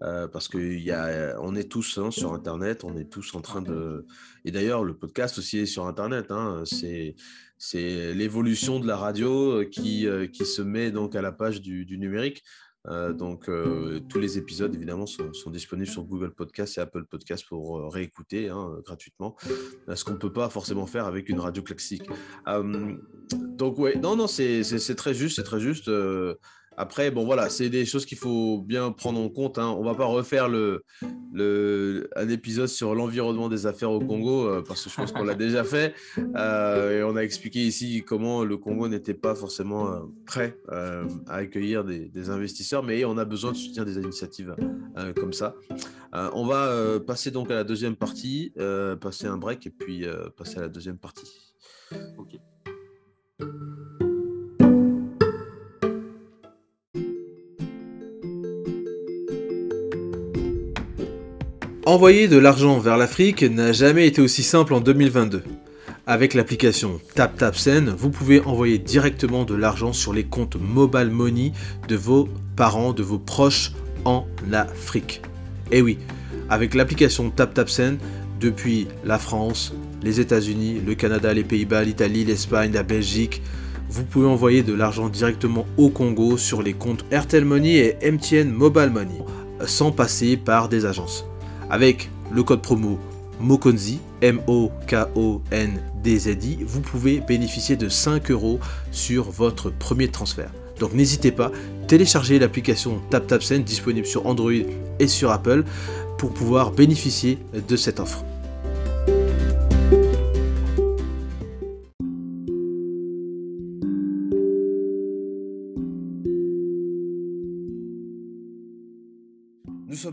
parce 0.00 0.48
qu'on 0.48 1.56
est 1.56 1.70
tous 1.70 1.98
hein, 1.98 2.10
sur 2.10 2.32
Internet, 2.32 2.84
on 2.84 2.96
est 2.96 3.10
tous 3.10 3.34
en 3.34 3.40
train 3.40 3.60
de... 3.60 4.06
Et 4.44 4.50
d'ailleurs, 4.50 4.84
le 4.84 4.94
podcast 4.94 5.38
aussi 5.38 5.58
est 5.58 5.66
sur 5.66 5.86
Internet. 5.86 6.30
Hein, 6.30 6.62
c'est, 6.64 7.16
c'est 7.58 8.14
l'évolution 8.14 8.78
de 8.78 8.86
la 8.86 8.96
radio 8.96 9.64
qui, 9.70 10.06
qui 10.32 10.46
se 10.46 10.62
met 10.62 10.90
donc 10.90 11.16
à 11.16 11.22
la 11.22 11.32
page 11.32 11.60
du 11.60 11.98
numérique. 11.98 12.42
Euh, 12.88 13.12
donc, 13.12 13.48
euh, 13.48 14.00
tous 14.08 14.18
les 14.18 14.38
épisodes, 14.38 14.74
évidemment, 14.74 15.06
sont, 15.06 15.50
disponibles 15.50 15.88
sur 15.88 16.04
Google 16.04 16.30
Podcast 16.30 16.78
et 16.78 16.80
Apple 16.80 17.04
Podcast 17.04 17.44
pour 17.48 17.78
euh, 17.78 17.88
réécouter 17.88 18.48
hein, 18.48 18.76
gratuitement, 18.84 19.36
ce 19.92 20.04
qu'on 20.04 20.12
ne 20.12 20.18
peut 20.18 20.32
pas 20.32 20.48
forcément 20.48 20.86
faire 20.86 21.06
avec 21.06 21.28
une 21.28 21.40
radio 21.40 21.62
classique. 21.62 22.08
donc, 23.32 23.78
ouais, 23.78 23.96
non, 23.96 24.16
non, 24.16 24.26
c'est 24.26 24.62
très 24.96 25.14
juste, 25.14 25.36
c'est 25.36 25.44
très 25.44 25.60
juste. 25.60 25.90
Après, 26.76 27.10
bon 27.10 27.24
voilà, 27.24 27.48
c'est 27.48 27.70
des 27.70 27.86
choses 27.86 28.04
qu'il 28.04 28.18
faut 28.18 28.58
bien 28.58 28.92
prendre 28.92 29.18
en 29.18 29.28
compte. 29.30 29.58
Hein. 29.58 29.74
On 29.78 29.82
va 29.82 29.94
pas 29.94 30.04
refaire 30.04 30.48
le, 30.48 30.84
le, 31.32 32.08
un 32.16 32.28
épisode 32.28 32.68
sur 32.68 32.94
l'environnement 32.94 33.48
des 33.48 33.66
affaires 33.66 33.90
au 33.90 34.00
Congo 34.00 34.46
euh, 34.46 34.62
parce 34.66 34.84
que 34.84 34.90
je 34.90 34.96
pense 34.96 35.12
qu'on 35.12 35.24
l'a 35.24 35.34
déjà 35.34 35.64
fait. 35.64 35.94
Euh, 36.36 37.02
on 37.04 37.16
a 37.16 37.20
expliqué 37.20 37.60
ici 37.60 38.02
comment 38.06 38.44
le 38.44 38.58
Congo 38.58 38.88
n'était 38.88 39.14
pas 39.14 39.34
forcément 39.34 39.90
euh, 39.90 40.00
prêt 40.26 40.58
à 40.68 41.34
accueillir 41.36 41.84
des, 41.84 42.08
des, 42.08 42.30
investisseurs, 42.30 42.82
mais 42.82 43.04
on 43.04 43.16
a 43.16 43.24
besoin 43.24 43.52
de 43.52 43.56
soutenir 43.56 43.84
des 43.84 43.96
initiatives 43.96 44.54
comme 45.16 45.32
ça. 45.32 45.54
on 46.12 46.46
va 46.46 47.00
passer 47.00 47.30
donc 47.30 47.50
à 47.50 47.54
la 47.54 47.64
deuxième 47.64 47.96
partie, 47.96 48.52
passer 49.00 49.26
un 49.26 49.36
break 49.36 49.66
et 49.66 49.70
puis 49.70 50.04
passer 50.36 50.58
à 50.58 50.62
la 50.62 50.68
deuxième 50.68 50.98
partie. 50.98 51.54
Ok. 52.18 52.36
Envoyer 61.86 62.26
de 62.26 62.36
l'argent 62.36 62.80
vers 62.80 62.96
l'Afrique 62.96 63.44
n'a 63.44 63.70
jamais 63.70 64.08
été 64.08 64.20
aussi 64.20 64.42
simple 64.42 64.74
en 64.74 64.80
2022. 64.80 65.44
Avec 66.08 66.34
l'application 66.34 67.00
TapTapSend, 67.14 67.94
vous 67.96 68.10
pouvez 68.10 68.40
envoyer 68.40 68.78
directement 68.78 69.44
de 69.44 69.54
l'argent 69.54 69.92
sur 69.92 70.12
les 70.12 70.24
comptes 70.24 70.56
Mobile 70.56 71.10
Money 71.12 71.52
de 71.86 71.94
vos 71.94 72.28
parents, 72.56 72.92
de 72.92 73.04
vos 73.04 73.20
proches 73.20 73.70
en 74.04 74.26
Afrique. 74.52 75.22
Et 75.70 75.80
oui, 75.80 75.98
avec 76.50 76.74
l'application 76.74 77.30
TapTapSend, 77.30 77.98
depuis 78.40 78.88
la 79.04 79.20
France, 79.20 79.72
les 80.02 80.18
États-Unis, 80.18 80.80
le 80.84 80.96
Canada, 80.96 81.32
les 81.32 81.44
Pays-Bas, 81.44 81.84
l'Italie, 81.84 82.24
l'Espagne, 82.24 82.72
la 82.72 82.82
Belgique, 82.82 83.42
vous 83.88 84.02
pouvez 84.02 84.26
envoyer 84.26 84.64
de 84.64 84.74
l'argent 84.74 85.08
directement 85.08 85.64
au 85.76 85.90
Congo 85.90 86.36
sur 86.36 86.62
les 86.62 86.72
comptes 86.72 87.04
Airtel 87.12 87.44
Money 87.44 87.76
et 87.76 88.10
MTN 88.10 88.50
Mobile 88.50 88.90
Money, 88.90 89.22
sans 89.66 89.92
passer 89.92 90.36
par 90.36 90.68
des 90.68 90.84
agences. 90.84 91.24
Avec 91.70 92.10
le 92.30 92.42
code 92.42 92.62
promo 92.62 92.98
Mokonzi, 93.40 94.00
M-O-K-O-N-D-Z-I, 94.22 94.64
vous 96.64 96.80
pouvez 96.80 97.20
bénéficier 97.20 97.76
de 97.76 97.88
5 97.88 98.30
euros 98.30 98.58
sur 98.92 99.30
votre 99.30 99.70
premier 99.70 100.08
transfert. 100.08 100.50
Donc 100.78 100.92
n'hésitez 100.92 101.32
pas, 101.32 101.50
téléchargez 101.88 102.38
l'application 102.38 103.00
TapTapSend 103.10 103.60
disponible 103.60 104.06
sur 104.06 104.26
Android 104.26 104.52
et 104.98 105.06
sur 105.06 105.30
Apple 105.30 105.64
pour 106.18 106.32
pouvoir 106.32 106.70
bénéficier 106.70 107.38
de 107.68 107.76
cette 107.76 108.00
offre. 108.00 108.24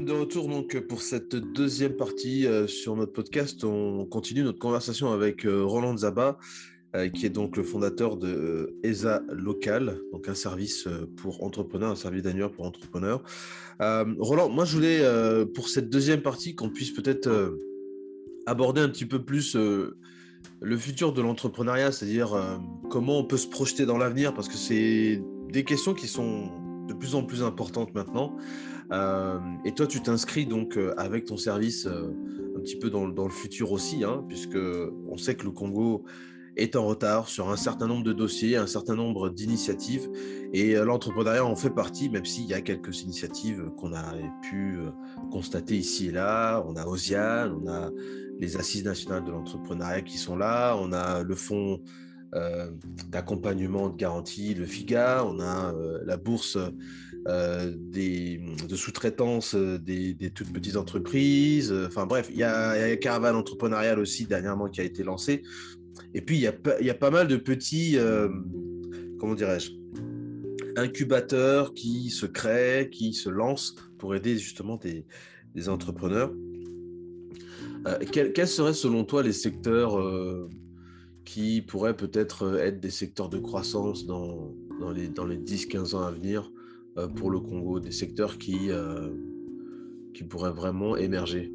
De 0.04 0.12
retour 0.12 0.50
donc 0.50 0.78
pour 0.82 1.02
cette 1.02 1.36
deuxième 1.36 1.94
partie 1.94 2.46
euh, 2.46 2.68
sur 2.68 2.96
notre 2.96 3.13
podcast. 3.13 3.63
On 3.63 4.06
continue 4.06 4.44
notre 4.44 4.60
conversation 4.60 5.12
avec 5.13 5.46
euh, 5.46 5.63
Roland 5.63 5.96
Zaba, 5.96 6.38
euh, 6.96 7.10
qui 7.10 7.26
est 7.26 7.30
donc 7.30 7.56
le 7.56 7.63
fondateur 7.63 8.18
de 8.18 8.76
ESA 8.84 9.22
Local, 9.30 9.98
donc 10.12 10.28
un 10.28 10.36
service 10.36 10.88
pour 11.18 11.44
entrepreneurs, 11.44 11.92
un 11.92 11.96
service 11.96 12.24
d'annuaire 12.24 12.52
pour 12.52 12.66
entrepreneurs. 12.66 13.24
Roland, 13.80 14.50
moi 14.50 14.66
je 14.66 14.76
voulais 14.76 15.46
pour 15.54 15.70
cette 15.70 15.89
deuxième 15.89 16.22
partie 16.22 16.56
qu'on 16.56 16.70
puisse 16.70 16.92
peut-être 16.92 17.58
aborder 18.46 18.82
un 18.82 18.89
petit 18.89 19.06
peu 19.06 19.24
plus 19.24 19.56
le 19.56 20.78
futur 20.78 21.13
de 21.13 21.22
l'entrepreneuriat, 21.22 21.92
c'est-à-dire 21.92 22.60
comment 22.89 23.20
on 23.20 23.26
peut 23.26 23.38
se 23.38 23.48
projeter 23.48 23.86
dans 23.86 23.98
l'avenir, 23.98 24.34
parce 24.34 24.48
que 24.48 24.58
c'est 24.58 25.22
des 25.50 25.63
questions 25.63 25.94
qui 25.94 26.08
sont 26.08 26.52
de 26.88 26.94
plus 26.94 27.16
en 27.16 27.24
plus 27.24 27.44
importantes 27.44 27.94
maintenant. 27.94 28.36
Euh, 28.91 29.39
et 29.65 29.72
toi, 29.74 29.88
tu 29.88 30.02
t'inscris 30.02 30.46
donc 30.46 30.78
euh, 30.78 30.93
avec 30.98 31.26
ton 31.26 31.38
service 31.38 31.86
euh, 31.86 32.10
un 32.56 32.60
petit 32.60 32.78
peu 32.78 32.89
dans, 32.89 33.06
le 33.06 33.30
futur 33.30 33.72
aussi, 33.72 34.04
hein, 34.04 34.24
puisque 34.28 34.58
on 35.10 35.17
sait 35.17 35.36
que 35.36 35.46
le 35.46 35.52
Congo 35.52 36.04
est 36.56 36.76
en 36.76 36.86
retard 36.86 37.30
sur 37.30 37.50
un 37.50 37.56
certain 37.56 37.88
nombre 37.88 38.04
de 38.04 38.13
dossiers, 38.13 38.58
un 38.58 38.67
certain 38.67 38.96
nombre 38.96 39.30
d'initiatives, 39.30 40.08
et 40.54 40.76
l'entrepreneuriat 40.76 41.43
en 41.43 41.56
fait 41.56 41.72
partie, 41.72 42.10
même 42.10 42.26
s'il 42.26 42.46
y 42.46 42.54
a 42.54 42.62
quelques 42.62 43.02
initiatives 43.02 43.72
qu'on 43.76 43.91
a 43.91 44.13
pu 44.43 44.78
constater 45.32 45.76
ici 45.76 46.10
et 46.10 46.12
là. 46.12 46.63
On 46.67 46.76
a 46.76 46.86
Osian, 46.86 47.60
on 47.60 47.67
a 47.67 47.89
les 48.39 48.56
assises 48.56 48.86
nationales 48.86 49.24
de 49.24 49.32
l'entrepreneuriat 49.32 50.04
qui 50.04 50.19
sont 50.19 50.36
là, 50.36 50.76
on 50.78 50.91
a 50.91 51.24
le 51.24 51.34
fonds 51.34 51.82
d'accompagnement 53.10 53.89
de 53.89 53.96
garantie, 53.96 54.54
le 54.54 54.65
FIGA, 54.65 55.24
on 55.26 55.39
a 55.39 55.74
la 56.04 56.17
bourse 56.17 56.58
euh, 57.26 57.72
des, 57.74 58.41
de 58.67 58.76
sous-traitance 58.76 59.56
euh, 59.56 59.78
des, 59.80 60.13
toutes 60.36 60.52
petites 60.52 60.76
entreprises. 60.76 61.72
Euh, 61.72 61.88
enfin 61.88 62.06
bref, 62.06 62.28
il 62.30 62.36
y 62.36 62.43
a, 62.43 62.98
Caravane 62.98 63.38
entrepreneurial 63.38 63.98
aussi 64.00 64.26
dernièrement 64.26 64.67
qui 64.67 64.82
a 64.82 64.84
été 64.84 65.04
lancé. 65.04 65.41
Et 66.13 66.19
puis 66.19 66.36
il 66.36 66.41
y 66.41 66.89
a, 66.89 66.93
pas 66.93 67.12
mal 67.12 67.30
de 67.30 67.38
petits, 67.38 67.98
comment 69.19 69.36
dirais-je, 69.36 69.72
incubateurs 70.76 71.74
qui 71.74 72.10
se 72.10 72.26
créent, 72.26 72.89
qui 72.89 73.13
se 73.13 73.30
lancent 73.30 73.76
pour 73.98 74.15
aider 74.15 74.38
justement 74.38 74.80
des 75.56 75.69
entrepreneurs. 75.69 76.34
quels, 78.12 78.48
seraient 78.48 78.74
selon 78.74 79.06
toi 79.06 79.24
les 79.24 79.34
secteurs 79.34 79.98
qui 81.26 81.62
pourraient 81.62 81.96
peut-être 81.96 82.60
être 82.60 82.80
des 82.80 82.90
secteurs 82.90 83.30
de 83.30 83.40
croissance 83.40 84.06
dans, 84.06 84.54
dans 84.80 84.92
les, 84.92 85.08
dans 85.08 85.26
les 85.26 85.38
10-15 85.38 85.96
ans 85.96 86.04
à 86.04 86.12
venir 86.12 86.52
euh, 86.98 87.08
pour 87.08 87.32
le 87.32 87.40
Congo, 87.40 87.80
des 87.80 87.92
secteurs 87.92 88.38
qui, 88.38 88.70
euh, 88.70 89.10
qui 90.14 90.24
pourraient 90.24 90.52
vraiment 90.52 90.96
émerger. 90.96 91.52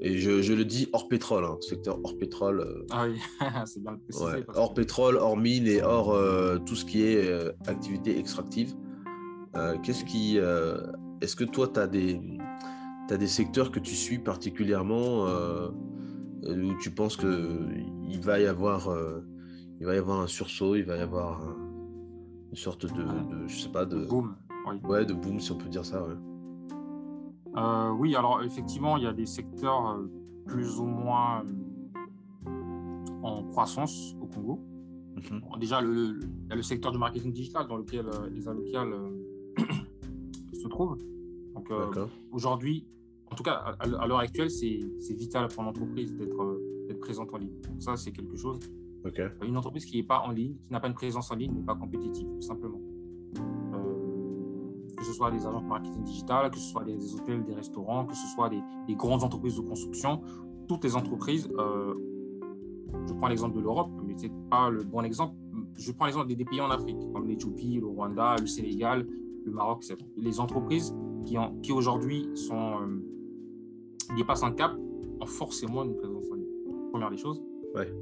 Et 0.00 0.18
je, 0.18 0.42
je, 0.42 0.52
le 0.52 0.64
dis 0.64 0.88
hors 0.92 1.08
pétrole, 1.08 1.44
hein, 1.44 1.56
secteur 1.60 1.98
hors 2.04 2.16
pétrole. 2.18 2.60
Euh, 2.60 2.86
ah 2.90 3.06
oui, 3.08 3.18
c'est 3.66 3.82
bien 3.82 3.98
ouais, 4.20 4.44
Hors 4.54 4.74
pétrole, 4.74 5.16
hors 5.16 5.36
mine 5.36 5.66
et 5.66 5.82
hors 5.82 6.14
tout 6.64 6.76
ce 6.76 6.84
qui 6.84 7.02
est 7.02 7.30
activité 7.66 8.18
extractive. 8.18 8.74
Qu'est-ce 9.82 10.04
qui. 10.04 10.38
Est-ce 11.20 11.36
que 11.36 11.44
toi, 11.44 11.68
tu 11.68 11.80
as 11.80 11.86
des, 11.86 12.20
as 13.08 13.16
des 13.16 13.26
secteurs 13.26 13.70
que 13.70 13.80
tu 13.80 13.94
suis 13.94 14.18
particulièrement 14.18 15.26
où 16.46 16.78
tu 16.80 16.90
penses 16.90 17.16
qu'il 17.16 18.20
va 18.20 18.40
y 18.40 18.46
avoir. 18.46 18.88
il 19.80 19.86
va 19.86 19.94
y 19.94 19.98
avoir 19.98 20.20
un 20.20 20.26
sursaut, 20.26 20.76
il 20.76 20.84
va 20.84 20.96
y 20.96 21.00
avoir 21.00 21.42
une 22.50 22.56
sorte 22.56 22.86
de, 22.86 23.04
je 23.46 23.54
sais 23.54 23.68
pas, 23.70 23.84
de 23.84 24.04
boom. 24.06 24.36
Oui. 24.66 24.76
Ouais, 24.84 25.04
de 25.04 25.12
boom, 25.12 25.40
si 25.40 25.52
on 25.52 25.56
peut 25.56 25.68
dire 25.68 25.84
ça. 25.84 26.02
Ouais. 26.02 26.14
Euh, 27.56 27.90
oui, 27.90 28.16
alors 28.16 28.42
effectivement, 28.42 28.96
il 28.96 29.04
y 29.04 29.06
a 29.06 29.12
des 29.12 29.26
secteurs 29.26 29.88
euh, 29.90 30.10
plus 30.46 30.78
ou 30.78 30.84
moins 30.84 31.44
euh, 32.46 32.50
en 33.22 33.44
croissance 33.44 34.14
au 34.20 34.26
Congo. 34.26 34.60
Mhm. 35.16 35.60
déjà, 35.60 35.80
le, 35.80 36.18
il 36.20 36.48
y 36.48 36.52
a 36.52 36.56
le 36.56 36.62
secteur 36.62 36.90
du 36.90 36.98
marketing 36.98 37.32
digital 37.32 37.68
dans 37.68 37.76
lequel 37.76 38.06
les 38.32 38.42
Local 38.42 38.94
se 40.52 40.66
trouvent. 40.66 40.98
Donc 41.54 41.70
aujourd'hui, 42.32 42.88
en 43.34 43.36
tout 43.36 43.42
cas 43.42 43.76
à, 43.80 44.06
l'heure 44.06 44.20
actuelle, 44.20 44.50
c'est 44.50 44.78
vital 45.10 45.48
pour 45.48 45.64
l'entreprise 45.64 46.14
d'être 46.14 46.98
présente 47.00 47.34
en 47.34 47.38
ligne. 47.38 47.60
Donc 47.68 47.82
ça, 47.82 47.96
c'est 47.96 48.12
quelque 48.12 48.36
chose 48.36 48.60
une 49.42 49.56
entreprise 49.56 49.84
qui 49.84 49.96
n'est 49.96 50.06
pas 50.06 50.20
en 50.20 50.30
ligne, 50.30 50.56
qui 50.66 50.72
n'a 50.72 50.80
pas 50.80 50.88
une 50.88 50.94
présence 50.94 51.30
en 51.30 51.34
ligne, 51.34 51.52
n'est 51.52 51.62
pas 51.62 51.74
compétitive, 51.74 52.26
tout 52.34 52.40
simplement. 52.40 52.80
Euh, 53.38 54.94
que 54.96 55.04
ce 55.04 55.12
soit 55.12 55.30
des 55.30 55.46
agences 55.46 55.62
de 55.62 55.68
marketing 55.68 56.02
digital, 56.04 56.50
que 56.50 56.58
ce 56.58 56.70
soit 56.70 56.84
des, 56.84 57.14
hôtels, 57.14 57.44
des 57.44 57.54
restaurants, 57.54 58.06
que 58.06 58.14
ce 58.14 58.26
soit 58.34 58.48
des, 58.48 58.62
grandes 58.94 59.22
entreprises 59.22 59.56
de 59.56 59.60
construction, 59.60 60.22
toutes 60.68 60.84
les 60.84 60.96
entreprises, 60.96 61.48
euh, 61.58 61.94
je 63.06 63.12
prends 63.12 63.28
l'exemple 63.28 63.56
de 63.56 63.60
l'Europe, 63.60 63.90
mais 64.06 64.16
ce 64.16 64.26
n'est 64.26 64.32
pas 64.50 64.70
le 64.70 64.84
bon 64.84 65.02
exemple. 65.02 65.34
Je 65.76 65.92
prends 65.92 66.06
l'exemple 66.06 66.28
des, 66.28 66.44
pays 66.44 66.60
en 66.60 66.70
Afrique, 66.70 66.96
comme 67.12 67.26
l'Éthiopie, 67.26 67.80
le 67.80 67.86
Rwanda, 67.86 68.36
le 68.40 68.46
Sénégal, 68.46 69.06
le 69.44 69.52
Maroc, 69.52 69.84
etc. 69.84 69.98
Les 70.16 70.40
entreprises 70.40 70.94
qui, 71.26 71.36
qui 71.62 71.72
aujourd'hui 71.72 72.28
sont, 72.34 72.80
euh, 72.80 73.02
dépassent 74.16 74.42
un 74.42 74.52
cap 74.52 74.72
ont 75.20 75.26
forcément 75.26 75.84
une 75.84 75.96
présence 75.96 76.24
en 76.30 76.34
ligne. 76.34 76.44
première 76.90 77.10
des 77.10 77.16
choses. 77.16 77.40
Ouais. 77.74 77.92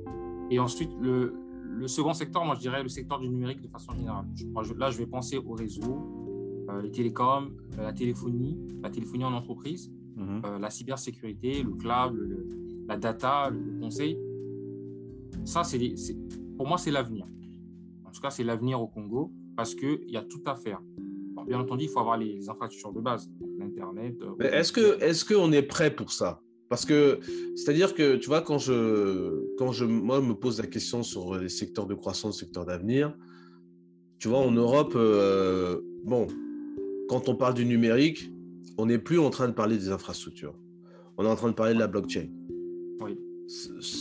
Et 0.51 0.59
ensuite, 0.59 0.91
le, 1.01 1.33
le 1.65 1.89
second 1.89 2.13
secteur, 2.13 2.45
moi, 2.45 2.55
je 2.57 2.61
dirais 2.61 2.83
le 2.83 2.89
secteur 2.89 3.19
du 3.21 3.29
numérique 3.29 3.61
de 3.63 3.69
façon 3.69 3.93
générale. 3.93 4.27
Je- 4.35 4.75
là, 4.75 4.91
je 4.91 4.99
vais 4.99 5.07
penser 5.07 5.39
au 5.39 5.53
réseau, 5.53 5.97
euh, 6.69 6.83
les 6.83 6.91
télécoms, 6.91 7.49
euh, 7.79 7.83
la 7.83 7.93
téléphonie, 7.93 8.59
la 8.83 8.91
téléphonie 8.91 9.25
en 9.25 9.33
entreprise, 9.33 9.91
Mhm. 10.17 10.43
euh, 10.45 10.59
la 10.59 10.69
cybersécurité, 10.69 11.63
le 11.63 11.71
cloud, 11.73 12.13
le- 12.15 12.47
la 12.87 12.97
data, 12.99 13.49
le, 13.51 13.59
le 13.61 13.81
conseil. 13.81 14.19
Ça, 15.45 15.65
c'est 15.65 15.79
les- 15.79 15.97
c'est- 15.97 16.17
pour 16.57 16.67
moi, 16.67 16.77
c'est 16.79 16.91
l'avenir. 16.91 17.27
En 18.05 18.11
tout 18.11 18.21
cas, 18.21 18.31
c'est 18.31 18.45
l'avenir 18.45 18.81
au 18.81 18.87
Congo 18.87 19.33
parce 19.57 19.75
qu'il 19.75 20.11
y 20.11 20.17
a 20.17 20.23
tout 20.23 20.43
à 20.47 20.55
faire. 20.55 20.81
Alors, 21.35 21.47
bien 21.47 21.61
entendu, 21.61 21.85
il 21.85 21.89
faut 21.89 22.01
avoir 22.01 22.19
les, 22.19 22.35
les 22.35 22.49
infrastructures 22.51 22.93
de 22.93 23.01
base, 23.01 23.29
donc 23.41 23.49
l'Internet. 23.63 24.15
euh, 24.23 24.51
est-ce 24.51 24.73
que 24.73 25.03
est-ce 25.03 25.25
qu'on 25.25 25.53
est 25.53 25.63
prêt 25.63 25.95
pour 25.95 26.13
ça? 26.13 26.41
Parce 26.69 26.87
que 26.87 27.19
c'est-à-dire 27.55 27.95
que 27.95 28.17
tu 28.17 28.27
vois 28.29 28.41
quand 28.41 28.59
je 28.59 29.55
quand 29.59 29.73
je 29.73 29.85
moi 29.85 30.21
me 30.21 30.35
pose 30.35 30.59
la 30.61 30.67
question 30.67 31.03
sur 31.03 31.37
les 31.37 31.49
secteurs 31.51 31.87
de 31.87 31.95
croissance, 31.95 32.41
secteurs 32.41 32.65
d'avenir, 32.65 33.15
tu 34.19 34.29
vois 34.29 34.39
en 34.39 34.51
Europe, 34.53 34.95
euh, 34.97 35.81
bon, 36.05 36.27
quand 37.09 37.29
on 37.29 37.35
parle 37.37 37.55
du 37.55 37.67
numérique, 37.67 38.31
on 38.79 38.87
n'est 38.87 38.99
plus 38.99 39.19
en 39.19 39.29
train 39.31 39.49
de 39.49 39.53
parler 39.53 39.77
des 39.77 39.91
infrastructures. 39.91 40.55
On 41.19 41.25
est 41.27 41.29
en 41.29 41.37
train 41.37 41.49
de 41.51 41.55
parler 41.55 41.75
de 41.75 41.79
la 41.79 41.89
blockchain. 41.89 42.29
Oui. 43.03 43.19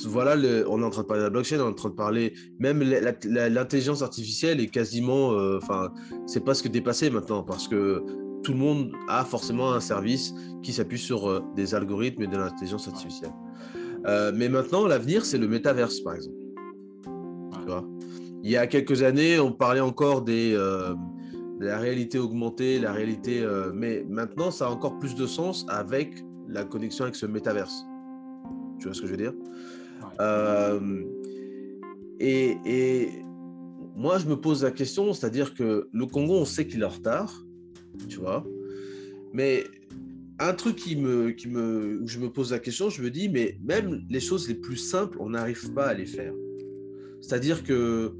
Voilà, 0.05 0.37
le- 0.37 0.63
on 0.69 0.81
est 0.81 0.85
en 0.85 0.89
train 0.91 1.01
de 1.01 1.07
parler 1.07 1.21
de 1.23 1.25
la 1.25 1.29
blockchain, 1.29 1.57
on 1.59 1.65
est 1.65 1.71
en 1.71 1.73
train 1.73 1.89
de 1.89 1.95
parler, 1.95 2.33
même 2.59 2.81
l'intelligence 2.81 4.01
artificielle 4.01 4.61
est 4.61 4.67
quasiment, 4.67 5.33
euh, 5.33 5.57
enfin, 5.57 5.91
c'est 6.25 6.45
pas 6.45 6.53
ce 6.53 6.63
que 6.63 6.69
dépassé 6.69 7.09
maintenant 7.09 7.43
parce 7.43 7.67
que 7.67 8.01
tout 8.43 8.53
le 8.53 8.59
monde 8.59 8.91
a 9.07 9.23
forcément 9.23 9.73
un 9.73 9.79
service 9.79 10.33
qui 10.63 10.73
s'appuie 10.73 10.99
sur 10.99 11.29
euh, 11.29 11.41
des 11.55 11.75
algorithmes 11.75 12.23
et 12.23 12.27
de 12.27 12.37
l'intelligence 12.37 12.87
artificielle. 12.87 13.33
Euh, 14.05 14.31
mais 14.35 14.49
maintenant, 14.49 14.87
l'avenir, 14.87 15.25
c'est 15.25 15.37
le 15.37 15.47
métaverse, 15.47 15.99
par 15.99 16.15
exemple. 16.15 16.37
Tu 17.03 17.67
vois? 17.67 17.87
Il 18.43 18.49
y 18.49 18.57
a 18.57 18.65
quelques 18.67 19.03
années, 19.03 19.39
on 19.39 19.51
parlait 19.51 19.79
encore 19.81 20.23
des, 20.23 20.53
euh, 20.55 20.95
de 21.59 21.65
la 21.65 21.77
réalité 21.77 22.17
augmentée, 22.17 22.79
la 22.79 22.91
réalité, 22.91 23.41
euh, 23.41 23.71
mais 23.73 24.05
maintenant, 24.09 24.49
ça 24.49 24.67
a 24.67 24.69
encore 24.69 24.97
plus 24.97 25.13
de 25.15 25.27
sens 25.27 25.65
avec 25.69 26.23
la 26.47 26.63
connexion 26.63 27.03
avec 27.03 27.15
ce 27.15 27.27
métaverse. 27.27 27.85
Tu 28.79 28.87
vois 28.87 28.95
ce 28.95 29.01
que 29.01 29.07
je 29.07 29.11
veux 29.11 29.17
dire? 29.17 29.33
Et, 32.19 32.57
et 32.65 33.09
moi, 33.95 34.17
je 34.17 34.27
me 34.27 34.35
pose 34.35 34.63
la 34.63 34.71
question, 34.71 35.13
c'est-à-dire 35.13 35.53
que 35.53 35.87
le 35.91 36.05
Congo, 36.05 36.35
on 36.35 36.45
sait 36.45 36.67
qu'il 36.67 36.81
est 36.81 36.85
en 36.85 36.89
retard, 36.89 37.43
tu 38.07 38.17
vois, 38.19 38.45
mais 39.33 39.65
un 40.39 40.53
truc 40.53 40.75
qui 40.75 40.95
me, 40.95 41.31
qui 41.31 41.47
me, 41.47 41.99
où 42.01 42.07
je 42.07 42.19
me 42.19 42.29
pose 42.29 42.51
la 42.51 42.59
question, 42.59 42.89
je 42.89 43.01
me 43.01 43.11
dis, 43.11 43.29
mais 43.29 43.57
même 43.63 44.03
les 44.09 44.19
choses 44.19 44.47
les 44.47 44.55
plus 44.55 44.77
simples, 44.77 45.17
on 45.19 45.29
n'arrive 45.29 45.71
pas 45.73 45.85
à 45.87 45.93
les 45.93 46.05
faire. 46.07 46.33
C'est-à-dire 47.21 47.63
que 47.63 48.13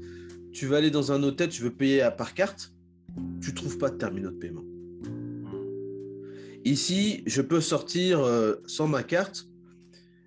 tu 0.52 0.66
vas 0.66 0.76
aller 0.76 0.90
dans 0.90 1.10
un 1.10 1.22
hôtel, 1.22 1.48
tu 1.48 1.62
veux 1.62 1.72
payer 1.72 2.02
à- 2.02 2.10
par 2.10 2.34
carte, 2.34 2.72
tu 3.40 3.52
trouves 3.54 3.76
pas 3.78 3.90
de 3.90 3.96
terminal 3.96 4.32
de 4.32 4.38
paiement. 4.38 4.64
Ici, 6.64 7.22
je 7.26 7.42
peux 7.42 7.60
sortir 7.60 8.20
euh, 8.20 8.54
sans 8.66 8.86
ma 8.86 9.02
carte. 9.02 9.48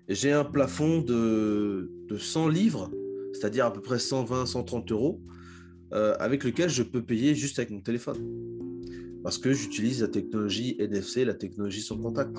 J'ai 0.08 0.32
un 0.32 0.44
plafond 0.44 1.00
de, 1.00 1.90
de 2.08 2.18
100 2.18 2.48
livres, 2.48 2.90
c'est-à-dire 3.32 3.64
à 3.66 3.72
peu 3.72 3.80
près 3.80 3.98
120, 3.98 4.44
130 4.44 4.92
euros, 4.92 5.20
euh, 5.94 6.14
avec 6.20 6.44
lequel 6.44 6.68
je 6.68 6.82
peux 6.82 7.02
payer 7.02 7.34
juste 7.34 7.58
avec 7.58 7.70
mon 7.70 7.80
téléphone. 7.80 8.18
Parce 9.26 9.38
que 9.38 9.52
j'utilise 9.52 10.02
la 10.02 10.06
technologie 10.06 10.76
NFC, 10.78 11.24
la 11.24 11.34
technologie 11.34 11.82
sans 11.82 11.98
contact. 11.98 12.30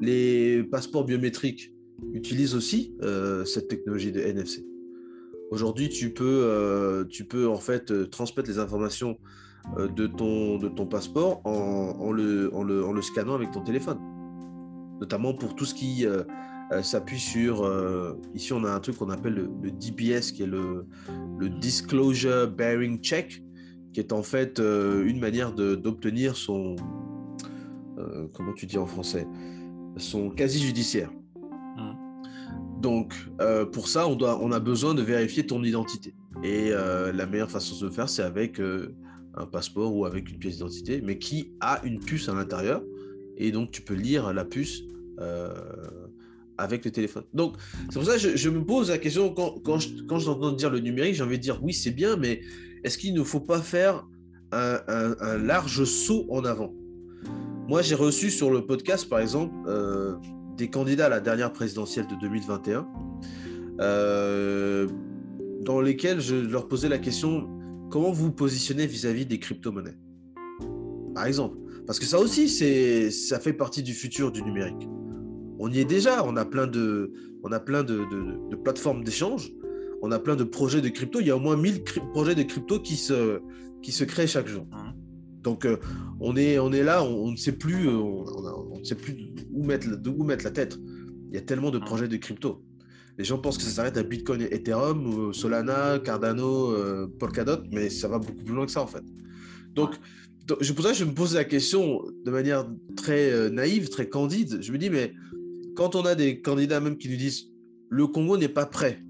Les 0.00 0.64
passeports 0.64 1.04
biométriques 1.04 1.72
utilisent 2.12 2.56
aussi 2.56 2.96
euh, 3.02 3.44
cette 3.44 3.68
technologie 3.68 4.10
de 4.10 4.18
NFC. 4.18 4.66
Aujourd'hui, 5.52 5.90
tu 5.90 6.12
peux, 6.12 6.24
euh, 6.42 7.04
tu 7.04 7.24
peux 7.24 7.46
en 7.46 7.58
fait 7.58 7.92
euh, 7.92 8.08
transmettre 8.08 8.50
les 8.50 8.58
informations 8.58 9.16
euh, 9.78 9.86
de, 9.86 10.08
ton, 10.08 10.58
de 10.58 10.68
ton 10.68 10.86
passeport 10.86 11.40
en, 11.44 12.00
en 12.00 12.10
le, 12.10 12.52
en, 12.52 12.64
le, 12.64 12.84
en 12.84 12.92
le 12.92 13.00
scannant 13.00 13.36
avec 13.36 13.52
ton 13.52 13.60
téléphone. 13.60 14.00
Notamment 15.00 15.34
pour 15.34 15.54
tout 15.54 15.66
ce 15.66 15.74
qui 15.74 16.04
s'appuie 16.82 17.20
sur... 17.20 17.70
ici, 18.34 18.52
on 18.52 18.64
a 18.64 18.72
un 18.72 18.80
truc 18.80 18.96
qu'on 18.96 19.10
appelle 19.10 19.34
le, 19.34 19.50
le 19.62 19.70
DBS, 19.70 20.32
qui 20.32 20.42
est 20.42 20.46
le, 20.46 20.84
le 21.38 21.48
Disclosure 21.48 22.48
Bearing 22.48 23.00
Check, 23.00 23.43
qui 23.94 24.00
est 24.00 24.12
en 24.12 24.22
fait 24.24 24.58
euh, 24.58 25.06
une 25.06 25.20
manière 25.20 25.52
d'obtenir 25.52 26.36
son... 26.36 26.74
euh, 27.96 28.26
comment 28.34 28.52
tu 28.52 28.66
dis 28.66 28.76
en 28.76 28.86
français 28.86 29.26
Son 29.96 30.28
quasi-judiciaire. 30.30 31.10
Donc, 32.82 33.14
euh, 33.40 33.64
pour 33.64 33.88
ça, 33.88 34.06
on, 34.06 34.14
doit, 34.14 34.38
on 34.42 34.52
a 34.52 34.60
besoin 34.60 34.92
de 34.94 35.00
vérifier 35.00 35.46
ton 35.46 35.62
identité. 35.64 36.12
Et 36.42 36.68
la 36.70 37.24
meilleure 37.26 37.50
façon 37.50 37.78
de 37.80 37.86
le 37.86 37.90
faire, 37.92 38.10
c'est 38.10 38.22
avec 38.22 38.60
un 38.60 39.46
passeport 39.46 39.96
ou 39.96 40.04
avec 40.04 40.30
une 40.30 40.38
pièce 40.38 40.54
d'identité, 40.56 41.00
mais 41.02 41.16
qui 41.18 41.52
a 41.60 41.80
une 41.84 41.98
puce 42.00 42.28
à 42.28 42.34
l'intérieur. 42.34 42.82
Et 43.38 43.52
donc, 43.52 43.70
tu 43.70 43.80
peux 43.80 43.94
lire 43.94 44.34
la 44.34 44.44
puce 44.44 44.82
avec 46.58 46.84
le 46.84 46.90
téléphone. 46.90 47.24
Donc, 47.32 47.54
c'est 47.88 47.94
pour 47.94 48.04
ça 48.04 48.14
que 48.14 48.18
je, 48.18 48.36
je 48.36 48.48
me 48.50 48.62
pose 48.64 48.90
la 48.90 48.98
question, 48.98 49.32
quand, 49.32 49.54
quand 49.64 49.78
je- 49.78 50.02
quand 50.06 50.18
j'entends 50.18 50.52
dire 50.52 50.70
le 50.70 50.80
numérique, 50.80 51.14
j'ai 51.14 51.22
envie 51.22 51.38
de 51.38 51.42
dire 51.42 51.58
oui, 51.62 51.72
c'est 51.72 51.90
bien, 51.92 52.16
mais 52.16 52.42
est-ce 52.84 52.98
qu'il 52.98 53.14
ne 53.14 53.22
faut 53.22 53.40
pas 53.40 53.60
faire 53.60 54.06
un, 54.52 55.38
large 55.38 55.84
saut 55.84 56.26
en 56.30 56.44
avant? 56.44 56.72
Moi, 57.66 57.80
j'ai 57.82 57.94
reçu 57.94 58.30
sur 58.30 58.50
le 58.50 58.66
podcast, 58.66 59.08
par 59.08 59.20
exemple, 59.20 59.54
euh, 59.66 60.14
des 60.56 60.68
candidats 60.68 61.06
à 61.06 61.08
la 61.08 61.20
dernière 61.20 61.52
présidentielle 61.52 62.06
de 62.06 62.14
2021, 62.20 62.86
euh, 63.80 64.86
dans 65.62 65.80
lesquels 65.80 66.20
je 66.20 66.36
leur 66.36 66.68
posais 66.68 66.90
la 66.90 66.98
question 66.98 67.48
comment 67.90 68.12
vous 68.12 68.26
vous 68.26 68.32
positionnez 68.32 68.86
vis-à-vis 68.86 69.24
des 69.24 69.38
crypto-monnaies? 69.38 69.96
Par 71.14 71.24
exemple. 71.26 71.56
Parce 71.86 71.98
que 71.98 72.06
ça 72.06 72.18
aussi, 72.18 72.48
ça 73.10 73.40
fait 73.40 73.52
partie 73.52 73.82
du 73.82 73.92
futur 73.92 74.32
du 74.32 74.42
numérique. 74.42 74.88
On 75.58 75.70
y 75.70 75.80
est 75.80 75.84
déjà, 75.84 76.24
on 76.24 76.36
a 76.36 76.44
plein 76.44 76.66
de- 76.66 77.12
de 77.44 78.56
plateformes 78.56 79.04
d'échange, 79.04 79.52
on 80.04 80.10
a 80.12 80.18
plein 80.18 80.36
de 80.36 80.44
projets 80.44 80.80
de 80.80 80.88
crypto. 80.90 81.20
Il 81.20 81.26
y 81.26 81.30
a 81.30 81.36
au 81.36 81.40
moins 81.40 81.56
1000 81.56 81.82
cry- 81.84 82.02
projets 82.12 82.34
de 82.34 82.42
crypto 82.42 82.78
qui 82.80 82.96
se, 82.96 83.40
qui 83.82 83.90
se 83.92 84.04
créent 84.04 84.26
chaque 84.26 84.46
jour. 84.48 84.66
Mhm. 84.72 84.92
Donc, 85.42 85.64
euh, 85.66 85.76
on, 86.20 86.36
est, 86.36 86.58
on 86.58 86.72
est 86.72 86.82
là, 86.82 87.02
on, 87.04 87.26
on 87.26 87.30
ne 87.32 87.36
sait 87.36 87.52
plus, 87.52 87.88
euh, 87.88 87.96
on, 87.96 88.78
ne 88.78 88.84
sait 88.84 88.94
plus 88.94 89.14
où 89.52 89.64
mettre, 89.64 89.88
la- 89.88 89.96
de 89.96 90.10
où 90.10 90.24
mettre 90.24 90.44
la 90.44 90.50
tête. 90.50 90.78
Il 91.30 91.34
y 91.34 91.38
a 91.38 91.42
tellement 91.42 91.70
de 91.70 91.78
Mhm. 91.78 91.84
projets 91.84 92.08
de 92.08 92.16
crypto. 92.16 92.62
Les 93.18 93.24
gens 93.24 93.38
pensent 93.38 93.58
que 93.58 93.62
ça 93.64 93.70
s'arrête 93.70 93.96
à 93.96 94.02
Bitcoin 94.02 94.42
et 94.42 94.52
Ethereum, 94.54 95.32
Solana, 95.32 95.98
Cardano, 96.00 96.72
euh, 96.72 97.06
Polkadot, 97.18 97.62
mais 97.72 97.88
ça 97.88 98.08
va 98.08 98.18
beaucoup 98.18 98.42
plus 98.44 98.54
loin 98.54 98.66
que 98.66 98.72
ça 98.72 98.82
en 98.82 98.86
fait. 98.88 99.04
Donc, 99.74 99.94
pour 100.46 100.84
ça, 100.84 100.92
je 100.92 101.04
me 101.04 101.12
pose 101.12 101.34
la 101.34 101.44
question 101.44 102.02
de 102.24 102.30
manière 102.30 102.66
très 102.96 103.30
euh, 103.32 103.50
naïve, 103.50 103.88
très 103.88 104.08
candide. 104.08 104.58
Je 104.60 104.72
me 104.72 104.78
dis, 104.78 104.90
mais 104.90 105.12
quand 105.76 105.94
on 105.94 106.02
a 106.02 106.14
des 106.14 106.40
candidats 106.42 106.80
même 106.80 106.96
qui 106.98 107.08
nous 107.08 107.16
disent 107.16 107.50
le 107.88 108.06
Congo 108.08 108.36
n'est 108.36 108.48
pas 108.48 108.66
prêt 108.66 109.00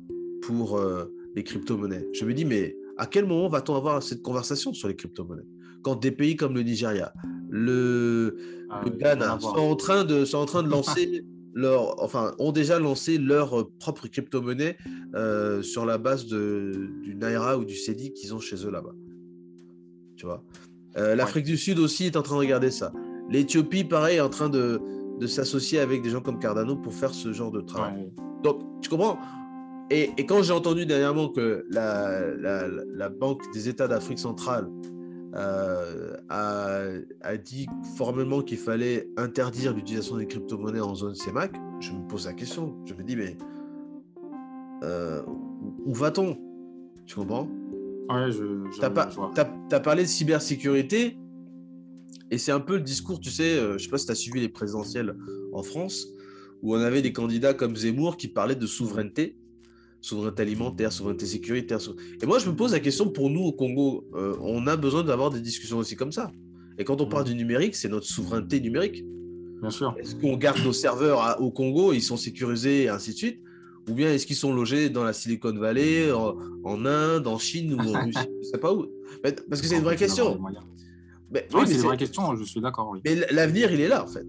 pour 0.46 0.78
euh, 0.78 1.04
les 1.34 1.42
crypto-monnaies, 1.42 2.08
je 2.12 2.24
me 2.24 2.34
dis, 2.34 2.44
mais 2.44 2.76
à 2.96 3.06
quel 3.06 3.26
moment 3.26 3.48
va-t-on 3.48 3.74
avoir 3.76 4.02
cette 4.02 4.22
conversation 4.22 4.72
sur 4.72 4.88
les 4.88 4.96
crypto-monnaies? 4.96 5.46
Quand 5.82 5.96
des 5.96 6.10
pays 6.12 6.36
comme 6.36 6.54
le 6.54 6.62
Nigeria, 6.62 7.12
le, 7.50 8.36
Ah, 8.70 8.82
le 8.84 8.90
Ghana 8.90 9.38
sont 9.40 9.48
en 9.48 9.76
train 9.76 10.04
de, 10.04 10.24
sont 10.24 10.38
en 10.38 10.46
train 10.46 10.62
de 10.62 10.68
lancer 10.68 11.24
leur, 11.52 12.02
enfin, 12.02 12.34
ont 12.38 12.52
déjà 12.52 12.78
lancé 12.78 13.18
leur 13.18 13.68
propre 13.78 14.08
crypto-monnaie 14.08 14.76
euh, 15.14 15.62
sur 15.62 15.84
la 15.86 15.98
base 15.98 16.26
de, 16.26 16.90
du 17.02 17.14
Naira 17.14 17.58
ou 17.58 17.64
du 17.64 17.76
CEDI 17.76 18.12
qu'ils 18.12 18.34
ont 18.34 18.40
chez 18.40 18.56
eux 18.66 18.70
là-bas. 18.70 18.94
Tu 20.16 20.26
vois? 20.26 20.42
Euh, 20.96 21.14
L'Afrique 21.14 21.44
du 21.44 21.56
Sud 21.56 21.78
aussi 21.78 22.06
est 22.06 22.16
en 22.16 22.22
train 22.22 22.36
de 22.36 22.40
regarder 22.40 22.70
ça. 22.70 22.92
L'Éthiopie, 23.30 23.84
pareil, 23.84 24.16
est 24.16 24.20
en 24.20 24.30
train 24.30 24.48
de, 24.48 24.80
de 25.20 25.26
s'associer 25.26 25.78
avec 25.80 26.02
des 26.02 26.10
gens 26.10 26.20
comme 26.20 26.38
Cardano 26.38 26.76
pour 26.76 26.92
faire 26.92 27.12
ce 27.12 27.32
genre 27.32 27.50
de 27.50 27.60
travail. 27.60 27.94
Ouais. 27.94 28.12
Donc, 28.42 28.80
tu 28.80 28.88
comprends? 28.88 29.18
Et, 29.90 30.10
et 30.16 30.26
quand 30.26 30.42
j'ai 30.42 30.52
entendu 30.52 30.86
dernièrement 30.86 31.28
que 31.28 31.64
la, 31.70 32.20
la, 32.36 32.68
la 32.68 33.08
Banque 33.08 33.42
des 33.52 33.68
États 33.68 33.88
d'Afrique 33.88 34.18
centrale 34.18 34.68
euh, 35.34 36.16
a, 36.28 36.82
a 37.22 37.36
dit 37.36 37.66
formellement 37.96 38.40
qu'il 38.42 38.58
fallait 38.58 39.08
interdire 39.16 39.74
l'utilisation 39.74 40.16
des 40.16 40.26
crypto-monnaies 40.26 40.80
en 40.80 40.94
zone 40.94 41.14
CEMAC, 41.14 41.54
je 41.80 41.92
me 41.92 42.06
pose 42.06 42.26
la 42.26 42.32
question. 42.32 42.76
Je 42.86 42.94
me 42.94 43.02
dis, 43.02 43.16
mais 43.16 43.36
euh, 44.84 45.22
où- 45.84 45.92
va-t-on? 45.94 46.36
Tu 47.06 47.16
comprends? 47.16 47.48
Ouais, 48.08 48.30
je, 48.30 48.64
je, 48.70 48.80
T'as 49.68 49.80
parlé 49.80 50.02
de 50.02 50.08
cybersécurité 50.08 51.18
et 52.30 52.38
c'est 52.38 52.52
un 52.52 52.60
peu 52.60 52.76
le 52.76 52.82
discours, 52.82 53.20
tu 53.20 53.30
sais, 53.30 53.58
euh, 53.58 53.76
je 53.78 53.84
sais 53.84 53.90
pas 53.90 53.98
si 53.98 54.06
tu 54.06 54.12
as 54.12 54.14
suivi 54.14 54.40
les 54.40 54.48
présidentielles 54.48 55.16
en 55.52 55.62
France, 55.62 56.06
où 56.62 56.74
on 56.74 56.80
avait 56.80 57.02
des 57.02 57.12
candidats 57.12 57.54
comme 57.54 57.76
Zemmour 57.76 58.16
qui 58.16 58.28
parlaient 58.28 58.54
de 58.54 58.66
souveraineté, 58.66 59.36
souveraineté 60.04 60.42
alimentaire, 60.42 60.92
souveraineté 60.92 61.26
sécuritaire. 61.26 61.80
sou- 61.80 61.96
Et 62.22 62.26
moi, 62.26 62.38
je 62.38 62.48
me 62.50 62.54
pose 62.54 62.72
la 62.72 62.80
question 62.80 63.08
pour 63.08 63.30
nous 63.30 63.40
au 63.42 63.52
Congo, 63.52 64.04
euh, 64.14 64.34
on 64.42 64.66
a 64.66 64.76
besoin 64.76 65.02
d'avoir 65.02 65.30
des 65.30 65.40
discussions 65.40 65.78
aussi 65.78 65.96
comme 65.96 66.12
ça. 66.12 66.30
Et 66.78 66.84
quand 66.84 67.00
on 67.00 67.06
parle 67.06 67.24
du 67.24 67.34
numérique, 67.34 67.74
c'est 67.74 67.88
notre 67.88 68.06
souveraineté 68.06 68.60
numérique. 68.60 69.04
Bien 69.60 69.70
sûr. 69.70 69.94
Est-ce 69.98 70.14
qu'on 70.16 70.36
garde 70.36 70.58
nos 70.64 70.72
serveurs 70.72 71.20
à- 71.22 71.40
au 71.40 71.50
Congo, 71.50 71.92
ils 71.92 72.02
sont 72.02 72.16
sécurisés 72.18 72.82
et 72.84 72.88
ainsi 72.88 73.12
de 73.12 73.16
suite 73.16 73.40
Ou 73.88 73.92
bien 73.94 74.10
est-ce 74.12 74.26
qu'ils 74.26 74.36
sont 74.36 74.52
logés 74.54 74.88
dans 74.90 75.04
la 75.04 75.12
Silicon 75.12 75.52
Valley, 75.58 76.10
en, 76.10 76.86
Inde, 76.86 77.26
en 77.26 77.38
Chine 77.38 77.74
ou 77.74 77.78
en 77.80 77.92
Russie 78.06 78.28
Je 78.42 78.48
sais 78.48 78.58
pas 78.58 78.72
où? 78.74 78.86
Parce 79.22 79.60
que 79.60 79.66
c'est 79.68 79.76
une 79.76 79.82
vraie 79.84 79.96
question. 79.96 80.38
Mais, 81.30 81.46
oui, 81.54 81.62
c'est 81.66 81.74
une 81.74 81.80
vraie 81.80 81.96
question, 81.96 82.34
je 82.36 82.44
suis 82.44 82.60
d'accord. 82.60 82.94
Mais 83.04 83.14
l'avenir, 83.30 83.70
il 83.72 83.80
est 83.80 83.88
là, 83.88 84.02
en 84.04 84.06
fait. 84.06 84.26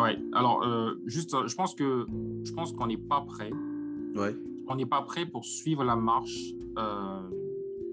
Ouais. 0.00 0.16
Alors, 0.32 0.62
euh, 0.64 0.92
juste, 1.06 1.34
je 1.46 1.54
pense 1.54 1.74
que 1.74 2.06
je 2.44 2.52
pense 2.52 2.72
qu'on 2.72 2.86
n'est 2.86 2.96
pas 3.12 3.20
prêt. 3.26 3.50
Ouais. 4.16 4.34
On 4.68 4.76
n'est 4.76 4.86
pas 4.86 5.02
prêt 5.02 5.26
pour 5.26 5.44
suivre 5.44 5.84
la 5.84 5.96
marche 5.96 6.52
euh, 6.78 7.22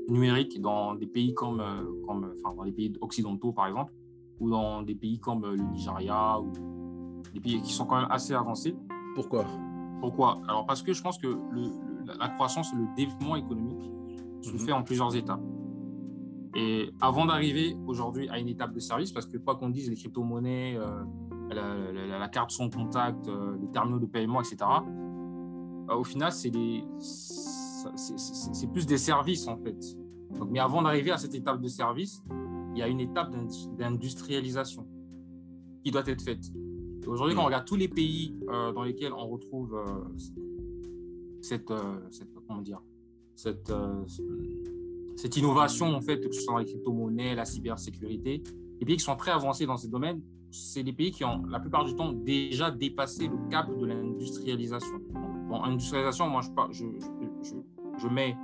numérique 0.07 0.61
dans 0.61 0.95
des 0.95 1.07
pays 1.07 1.33
comme, 1.33 1.59
euh, 1.59 1.83
comme, 2.05 2.33
enfin, 2.43 2.55
dans 2.55 2.63
les 2.63 2.71
pays 2.71 2.93
occidentaux, 3.01 3.51
par 3.51 3.67
exemple, 3.67 3.93
ou 4.39 4.49
dans 4.49 4.81
des 4.81 4.95
pays 4.95 5.19
comme 5.19 5.45
le 5.45 5.57
Nigeria 5.57 6.39
ou 6.39 6.51
des 7.33 7.39
pays 7.39 7.61
qui 7.61 7.73
sont 7.73 7.85
quand 7.85 7.99
même 7.99 8.11
assez 8.11 8.33
avancés. 8.33 8.75
Pourquoi? 9.15 9.45
Pourquoi? 9.99 10.41
Alors, 10.47 10.65
parce 10.65 10.81
que 10.81 10.93
je 10.93 11.01
pense 11.01 11.17
que 11.17 11.27
le, 11.27 11.71
la 12.17 12.29
croissance, 12.29 12.73
le 12.73 12.85
développement 12.95 13.35
économique 13.35 13.91
se 14.41 14.51
mhm. 14.51 14.59
fait 14.59 14.71
en 14.71 14.83
plusieurs 14.83 15.15
étapes. 15.15 15.41
Et 16.55 16.89
avant 17.01 17.25
d'arriver 17.25 17.75
aujourd'hui 17.85 18.27
à 18.29 18.39
une 18.39 18.47
étape 18.47 18.73
de 18.73 18.79
service, 18.79 19.11
parce 19.11 19.25
que 19.25 19.37
quoi 19.37 19.55
qu'on 19.55 19.69
dise, 19.69 19.89
les 19.89 19.95
crypto-monnaies, 19.95 20.79
la, 21.55 22.27
carte 22.29 22.51
son 22.51 22.69
contact, 22.69 23.27
euh, 23.27 23.57
les 23.61 23.69
terminaux 23.69 23.99
de 23.99 24.05
paiement, 24.05 24.41
etc. 24.41 24.57
Euh, 25.89 25.95
au 25.95 26.03
final, 26.03 26.31
c'est 26.31 26.51
plus 28.71 28.85
des 28.85 28.97
services 28.97 29.47
en 29.47 29.57
fait. 29.57 29.77
mais 30.49 30.59
avant 30.59 30.81
d'arriver 30.81 31.11
à 31.11 31.17
cette 31.17 31.35
étape 31.35 31.61
de 31.61 31.67
service, 31.67 32.23
il 32.73 32.79
y 32.79 32.81
a 32.81 32.87
une 32.87 32.99
étape 32.99 33.33
d'industrialisation 33.77 34.87
qui 35.83 35.91
doit 35.91 36.03
être 36.05 36.21
faite. 36.21 36.45
Aujourd'hui, 37.07 37.35
quand 37.35 37.43
on 37.43 37.45
regarde 37.45 37.65
tous 37.65 37.75
les 37.75 37.87
pays 37.87 38.35
euh, 38.49 38.71
dans 38.71 38.83
lesquels 38.83 39.13
on 39.13 39.27
retrouve 39.27 39.75
cette, 41.41 41.71
cette, 42.11 42.33
comment 42.47 42.61
dire, 42.61 42.81
cette, 43.35 43.73
cette 45.15 45.37
innovation, 45.37 45.87
en 45.87 46.01
fait, 46.01 46.19
que 46.19 46.35
ce 46.35 46.41
soit 46.41 46.53
dans 46.53 46.59
les 46.59 46.65
crypto-monnaies, 46.65 47.33
la 47.33 47.45
cybersécurité, 47.45 48.43
les 48.79 48.85
pays 48.85 48.97
qui 48.97 49.03
sont 49.03 49.15
très 49.15 49.31
avancés 49.31 49.65
dans 49.65 49.77
ces 49.77 49.87
domaines 49.87 50.21
c'est 50.51 50.83
des 50.83 50.93
pays 50.93 51.11
qui 51.11 51.23
ont 51.23 51.45
la 51.45 51.59
plupart 51.59 51.85
du 51.85 51.95
temps 51.95 52.11
déjà 52.11 52.71
dépassé 52.71 53.27
le 53.27 53.37
cap 53.49 53.67
de 53.69 53.85
l'industrialisation. 53.85 55.01
Bon, 55.49 55.63
industrialisation, 55.63 56.29
moi 56.29 56.41
je, 56.69 56.83
je, 57.41 57.55
je, 57.97 58.07
mets 58.07 58.37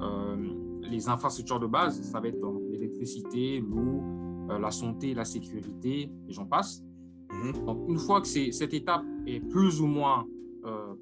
euh, 0.00 0.36
les 0.80 1.06
infrastructures 1.10 1.60
de 1.60 1.66
base, 1.66 2.00
ça 2.00 2.20
va 2.20 2.28
être 2.28 2.38
l'électricité, 2.70 3.60
l'eau, 3.60 4.02
euh, 4.50 4.58
la 4.58 4.70
santé, 4.70 5.12
la 5.12 5.26
sécurité, 5.26 6.10
et 6.26 6.32
j'en 6.32 6.46
passe. 6.46 6.82
Mhm. 7.30 7.66
Donc 7.66 7.88
une 7.90 7.98
fois 7.98 8.22
que 8.22 8.26
cette 8.26 8.72
étape 8.72 9.04
est 9.26 9.40
plus 9.40 9.82
ou 9.82 9.86
moins 9.86 10.26
euh, 10.64 10.94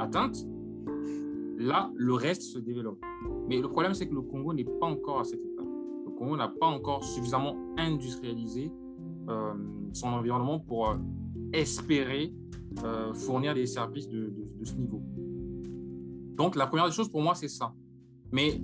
atteinte, 0.00 0.44
là, 1.56 1.92
le 1.94 2.14
reste 2.14 2.42
se 2.42 2.58
développe. 2.58 3.00
Mais 3.48 3.60
le 3.60 3.68
problème, 3.68 3.94
c'est 3.94 4.08
que 4.08 4.14
le 4.14 4.22
Congo 4.22 4.52
n'est 4.52 4.64
pas 4.64 4.86
encore 4.86 5.20
à 5.20 5.24
cette 5.24 5.40
étape. 5.40 5.66
Le 6.04 6.10
Congo 6.10 6.36
n'a 6.36 6.48
pas 6.48 6.66
encore 6.66 7.04
suffisamment 7.04 7.54
industrialisé 7.76 8.72
son 9.92 10.08
environnement 10.08 10.58
pour 10.58 10.96
espérer 11.52 12.32
euh, 12.84 13.12
fournir 13.14 13.54
des 13.54 13.66
services 13.66 14.08
de, 14.08 14.32
ce 14.64 14.74
niveau. 14.74 15.02
Donc, 16.36 16.56
la 16.56 16.66
première 16.66 16.86
des 16.86 16.94
choses 16.94 17.08
pour 17.08 17.22
moi, 17.22 17.34
c'est 17.34 17.48
ça. 17.48 17.72
Mais 18.32 18.60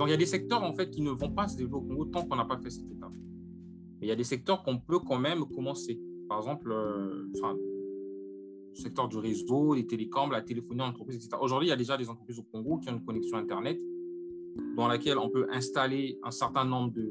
donc, 0.00 0.08
il 0.08 0.10
y 0.10 0.14
a 0.14 0.16
des 0.16 0.26
secteurs 0.26 0.62
en 0.62 0.72
fait 0.72 0.88
qui 0.90 1.02
ne 1.02 1.10
vont 1.10 1.30
pas 1.30 1.46
se 1.48 1.56
développer 1.56 1.92
au 1.92 1.96
Congo 1.96 2.04
tant 2.06 2.24
qu'on 2.24 2.36
n'a 2.36 2.44
pas 2.44 2.56
fait 2.58 2.70
cette 2.70 2.90
étape. 2.90 3.12
Mais 4.00 4.06
il 4.06 4.08
y 4.08 4.12
a 4.12 4.16
des 4.16 4.24
secteurs 4.24 4.62
qu'on 4.62 4.78
peut 4.78 4.98
quand 5.00 5.18
même 5.18 5.44
commencer. 5.44 6.00
Par 6.28 6.38
exemple, 6.38 6.68
le 6.68 7.30
secteur 8.74 9.08
du 9.08 9.18
réseau, 9.18 9.74
les 9.74 9.86
télécoms, 9.86 10.30
la 10.30 10.42
téléphonie 10.42 10.80
entreprise, 10.80 11.16
etc. 11.16 11.36
Aujourd'hui, 11.40 11.68
il 11.68 11.70
y 11.70 11.74
a 11.74 11.76
déjà 11.76 11.96
des 11.96 12.08
entreprises 12.08 12.38
au 12.38 12.44
Congo 12.44 12.78
qui 12.78 12.88
ont 12.88 12.94
une 12.94 13.04
connexion 13.04 13.36
Internet 13.36 13.78
dans 14.76 14.88
laquelle 14.88 15.18
on 15.18 15.28
peut 15.28 15.46
installer 15.50 16.18
un 16.22 16.30
certain 16.30 16.64
nombre 16.64 16.92
de, 16.92 17.08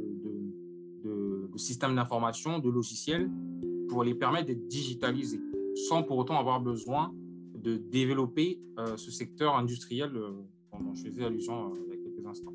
systèmes 1.57 1.95
d'information, 1.95 2.59
de 2.59 2.69
logiciels, 2.69 3.29
pour 3.89 4.03
les 4.03 4.13
permettre 4.13 4.47
d'être 4.47 4.67
digitalisés, 4.67 5.41
sans 5.87 6.03
pour 6.03 6.17
autant 6.17 6.39
avoir 6.39 6.61
besoin 6.61 7.13
de 7.55 7.75
développer 7.75 8.61
euh, 8.77 8.95
ce 8.95 9.11
secteur 9.11 9.55
industriel 9.55 10.15
euh, 10.15 10.31
dont 10.79 10.93
je 10.93 11.03
faisais 11.03 11.25
allusion 11.25 11.71
euh, 11.71 11.79
il 11.87 11.95
y 11.95 11.99
a 11.99 12.01
quelques 12.01 12.25
instants. 12.25 12.53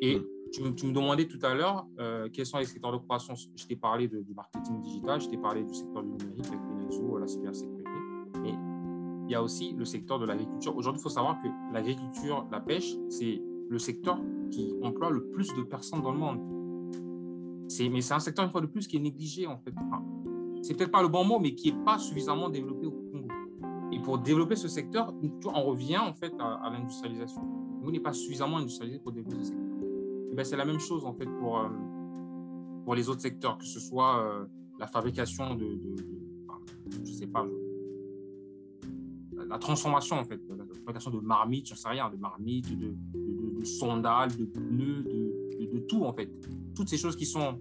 Et 0.00 0.20
tu 0.52 0.62
me, 0.62 0.72
tu 0.74 0.86
me 0.86 0.92
demandais 0.92 1.26
tout 1.26 1.38
à 1.42 1.54
l'heure 1.54 1.88
quels 2.32 2.46
sont 2.46 2.58
les 2.58 2.66
secteurs 2.66 2.92
de 2.92 2.98
croissance? 2.98 3.48
Je 3.56 3.66
t'ai 3.66 3.74
parlé 3.74 4.06
du 4.06 4.34
marketing 4.34 4.80
digital, 4.82 5.20
je 5.20 5.28
t'ai 5.28 5.36
parlé 5.36 5.64
du 5.64 5.74
secteur 5.74 6.04
du 6.04 6.10
numérique 6.10 6.46
avec 6.46 6.60
les 6.90 7.18
la 7.18 7.26
cybersécurité. 7.26 7.90
Mais 8.40 8.54
il 9.26 9.32
y 9.32 9.34
a 9.34 9.42
aussi 9.42 9.72
le 9.72 9.84
secteur 9.84 10.20
de 10.20 10.26
l'agriculture. 10.26 10.76
Aujourd'hui, 10.76 11.00
il 11.00 11.02
faut 11.02 11.08
savoir 11.08 11.42
que 11.42 11.48
l'agriculture, 11.72 12.46
la 12.52 12.60
pêche, 12.60 12.94
c'est 13.08 13.42
le 13.68 13.78
secteur 13.78 14.20
qui 14.52 14.74
emploie 14.82 15.10
le 15.10 15.24
plus 15.30 15.52
de 15.54 15.62
personnes 15.62 16.02
dans 16.02 16.12
le 16.12 16.18
monde 16.18 16.53
mais 17.90 18.00
c'est 18.00 18.14
un 18.14 18.20
secteur, 18.20 18.44
une 18.44 18.50
fois 18.50 18.60
de 18.60 18.66
plus, 18.66 18.86
qui 18.86 18.96
est 18.96 19.00
négligé, 19.00 19.46
en 19.46 19.58
fait. 19.58 19.74
c'est 20.62 20.74
peut-être 20.74 20.90
pas 20.90 21.02
le 21.02 21.08
bon 21.08 21.24
mot, 21.24 21.38
mais 21.38 21.54
qui 21.54 21.72
n'est 21.72 21.84
pas 21.84 21.98
suffisamment 21.98 22.48
développé 22.48 22.86
au 22.86 22.92
Congo. 22.92 23.28
Et 23.92 24.00
pour 24.00 24.18
développer 24.18 24.56
ce 24.56 24.68
secteur, 24.68 25.14
on 25.46 25.62
revient, 25.62 25.98
en 25.98 26.14
fait, 26.14 26.32
à, 26.38 26.70
l'industrialisation. 26.70 27.42
Nous, 27.82 27.90
n'est 27.90 28.00
pas 28.00 28.12
suffisamment 28.12 28.58
industrialisé 28.58 28.98
pour 28.98 29.12
développer 29.12 29.38
ce 29.38 29.50
secteur. 29.50 29.64
Ben, 30.34 30.44
c'est 30.44 30.56
la 30.56 30.64
même 30.64 30.80
chose, 30.80 31.04
en 31.04 31.14
fait, 31.14 31.26
pour, 31.26 31.58
euh, 31.58 31.68
pour 32.84 32.94
les 32.94 33.08
autres 33.08 33.20
secteurs, 33.20 33.56
que 33.58 33.64
ce 33.64 33.78
soit 33.78 34.18
euh, 34.18 34.46
la 34.80 34.86
fabrication 34.86 35.54
de, 35.54 35.64
de, 35.64 35.96
je 37.04 37.12
sais 37.12 37.26
pas, 37.26 37.46
la 39.48 39.58
transformation, 39.58 40.16
en 40.16 40.24
fait, 40.24 40.40
la 40.48 40.64
fabrication 40.64 41.10
de 41.10 41.20
marmites, 41.20 41.68
je 41.68 41.74
sais 41.74 41.88
rien, 41.88 42.10
de 42.10 42.16
marmites, 42.16 42.76
de, 42.76 42.94
de, 43.14 43.58
de 43.60 43.64
sondales, 43.64 44.34
de 44.36 44.44
pneus, 44.44 45.02
de, 45.04 45.66
de, 45.72 45.78
tout, 45.80 46.04
en 46.04 46.12
fait 46.12 46.30
toutes 46.74 46.88
ces 46.88 46.98
choses 46.98 47.16
qui 47.16 47.26
sont 47.26 47.58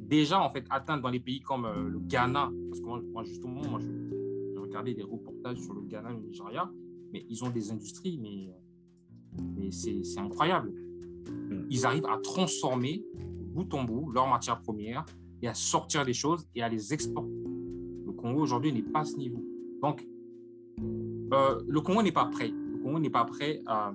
déjà 0.00 0.40
en 0.40 0.50
fait 0.50 0.64
atteintes 0.70 1.02
dans 1.02 1.10
les 1.10 1.20
pays 1.20 1.40
comme 1.40 1.64
euh, 1.64 1.88
le 1.88 1.98
Ghana, 2.00 2.50
parce 2.68 2.80
que 2.80 2.86
moi, 2.86 3.24
justement, 3.24 3.62
moi, 3.68 3.80
j'ai 3.80 4.58
regardé 4.58 4.94
des 4.94 5.02
reportages 5.02 5.58
sur 5.58 5.74
le 5.74 5.82
Ghana 5.82 6.10
et 6.10 6.14
le 6.14 6.20
Nigeria, 6.20 6.70
mais 7.12 7.24
ils 7.28 7.42
ont 7.44 7.50
des 7.50 7.70
industries, 7.70 8.18
mais, 8.18 8.54
mais 9.56 9.70
c'est 9.70 10.18
incroyable. 10.18 10.72
Ils 11.70 11.86
arrivent 11.86 12.06
à 12.06 12.18
transformer 12.18 13.04
bout 13.52 13.72
en 13.74 13.84
bout 13.84 14.10
leurs 14.10 14.28
matières 14.28 14.60
premières 14.60 15.04
et 15.40 15.48
à 15.48 15.54
sortir 15.54 16.04
des 16.04 16.14
choses 16.14 16.46
et 16.54 16.62
à 16.62 16.68
les 16.68 16.92
exporter. 16.92 17.30
Le 18.06 18.12
Congo 18.12 18.40
aujourd'hui 18.40 18.72
n'est 18.72 18.82
pas 18.82 19.00
à 19.00 19.04
ce 19.04 19.16
niveau. 19.16 19.42
Donc, 19.82 20.06
euh, 21.32 21.60
le 21.66 21.80
Congo 21.80 22.02
n'est 22.02 22.12
pas 22.12 22.26
prêt. 22.26 22.50
Le 22.50 22.78
Congo 22.78 22.98
n'est 22.98 23.10
pas 23.10 23.24
prêt 23.24 23.62
à, 23.66 23.92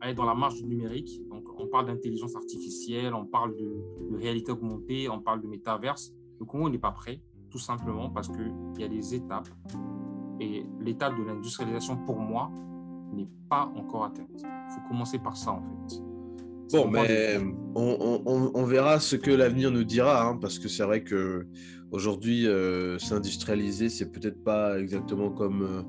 à 0.00 0.10
être 0.10 0.16
dans 0.16 0.24
la 0.24 0.34
marche 0.34 0.56
du 0.56 0.64
numérique. 0.64 1.20
On 1.60 1.66
parle 1.66 1.86
d'intelligence 1.86 2.34
artificielle, 2.34 3.14
on 3.14 3.26
parle 3.26 3.54
de, 3.56 4.16
réalité 4.16 4.52
augmentée, 4.52 5.08
on 5.10 5.20
parle 5.20 5.42
de 5.42 5.46
métaverse. 5.46 6.12
Le 6.38 6.46
Congo 6.46 6.70
n'est 6.70 6.78
pas 6.78 6.92
prêt, 6.92 7.20
tout 7.50 7.58
simplement 7.58 8.08
parce 8.08 8.28
qu'il 8.28 8.52
y 8.78 8.84
a 8.84 8.88
des 8.88 9.14
étapes. 9.14 9.48
Et 10.40 10.64
l'étape 10.80 11.18
de 11.18 11.22
l'industrialisation, 11.22 11.98
pour 12.06 12.18
moi, 12.18 12.50
n'est 13.12 13.28
pas 13.50 13.70
encore 13.76 14.04
atteinte. 14.04 14.30
Il 14.38 14.72
faut 14.74 14.88
commencer 14.88 15.18
par 15.18 15.36
ça, 15.36 15.52
en 15.52 15.62
fait. 15.62 16.02
Bon, 16.72 16.88
mais 16.88 17.38
on, 17.74 18.64
verra 18.64 19.00
ce 19.00 19.16
que 19.16 19.30
l'avenir 19.30 19.70
nous 19.70 19.84
dira, 19.84 20.24
hein, 20.24 20.38
parce 20.40 20.58
que 20.58 20.68
c'est 20.68 20.84
vrai 20.84 21.02
que 21.02 21.46
aujourd'hui, 21.90 22.46
euh, 22.46 22.98
s'industrialiser, 22.98 23.88
c'est 23.88 24.10
peut-être 24.10 24.42
pas 24.42 24.78
exactement 24.78 25.30
comme 25.30 25.62
euh, 25.62 25.82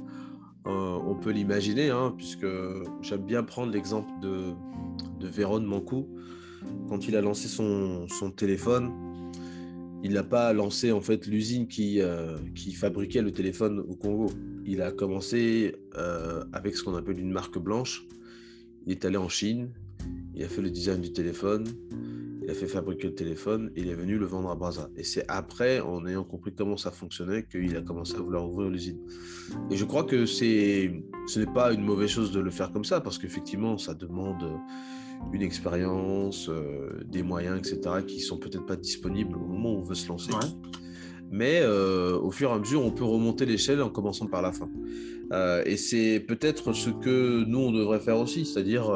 euh, 0.68 1.00
on 1.08 1.16
peut 1.16 1.32
l'imaginer, 1.32 1.90
hein, 1.90 2.14
puisque 2.16 2.46
j'aime 3.02 3.24
bien 3.24 3.44
prendre 3.44 3.72
l'exemple 3.72 4.12
de, 4.22 4.54
de 5.20 5.28
Véron 5.28 5.62
Mancou. 5.62 6.08
Quand 6.88 7.08
il 7.08 7.16
a 7.16 7.22
lancé 7.22 7.48
son, 7.48 8.08
téléphone, 8.36 8.92
il 10.04 10.14
n'a 10.14 10.24
pas 10.24 10.54
lancé 10.54 10.92
en 10.92 11.02
fait 11.02 11.26
l'usine 11.26 11.68
qui, 11.68 12.00
euh, 12.02 12.38
fabriquait 12.76 13.22
le 13.22 13.32
téléphone 13.32 13.80
au 13.80 13.96
Congo. 13.96 14.32
Il 14.66 14.82
a 14.82 14.92
commencé 14.92 15.76
euh, 15.98 16.44
avec 16.54 16.76
ce 16.76 16.84
qu'on 16.84 16.96
appelle 16.96 17.20
une 17.20 17.32
marque 17.32 17.58
blanche. 17.58 18.06
Il 18.86 18.92
est 18.92 19.06
allé 19.06 19.18
en 19.18 19.30
Chine, 19.30 19.70
il 20.36 20.44
a 20.44 20.48
fait 20.48 20.62
le 20.62 20.70
design 20.70 21.02
du 21.02 21.12
téléphone, 21.12 21.66
il 22.52 22.58
a 22.58 22.60
fait 22.60 22.68
fabriquer 22.68 23.08
le 23.08 23.16
téléphone 23.16 23.72
et 23.78 23.82
il 23.82 23.88
est 23.88 23.96
venu 23.96 24.18
le 24.18 24.26
vendre 24.26 24.50
à 24.50 24.56
Brazza. 24.56 24.90
Et 24.98 25.06
c'est 25.06 25.24
après, 25.30 25.80
en 25.80 26.06
ayant 26.06 26.26
compris 26.26 26.52
comment 26.54 26.76
ça 26.76 26.92
fonctionnait, 26.92 27.46
qu'il 27.46 27.78
a 27.78 27.82
commencé 27.82 28.16
à 28.16 28.20
vouloir 28.20 28.46
ouvrir 28.46 28.70
l'usine. 28.70 29.00
Et 29.70 29.78
je 29.78 29.86
crois 29.86 30.04
que 30.04 30.26
c'est, 30.26 30.92
ce 31.28 31.40
n'est 31.40 31.54
pas 31.54 31.72
une 31.72 31.82
mauvaise 31.82 32.10
chose 32.10 32.34
de 32.34 32.42
le 32.42 32.52
faire 32.52 32.74
comme 32.74 32.84
ça, 32.84 33.00
parce 33.00 33.18
qu'effectivement, 33.18 33.78
ça 33.78 33.94
demande 33.94 34.60
une 35.32 35.44
expérience, 35.44 36.50
euh, 36.50 36.90
des 37.06 37.24
moyens, 37.24 37.58
etc., 37.58 38.04
qui 38.06 38.20
sont 38.20 38.38
peut-être 38.38 38.66
pas 38.66 38.76
disponibles 38.76 39.38
au 39.38 39.46
moment 39.46 39.74
où 39.74 39.78
on 39.78 39.84
veut 39.84 39.96
se 39.96 40.10
lancer. 40.10 40.34
Mais 41.32 41.62
euh, 41.62 42.20
au 42.20 42.32
fur 42.32 42.50
et 42.50 42.54
à 42.54 42.60
mesure, 42.60 42.84
on 42.84 42.92
peut 42.92 43.06
remonter 43.06 43.46
l'échelle 43.46 43.82
en 43.82 43.90
commençant 43.90 44.28
par 44.28 44.42
la 44.42 44.52
fin. 44.52 44.70
Euh, 45.32 45.64
et 45.66 45.78
c'est 45.78 46.20
peut-être 46.20 46.74
ce 46.74 46.90
que 46.90 47.46
nous, 47.46 47.60
on 47.60 47.72
devrait 47.72 48.02
faire 48.02 48.20
aussi, 48.20 48.46
c'est-à-dire, 48.46 48.92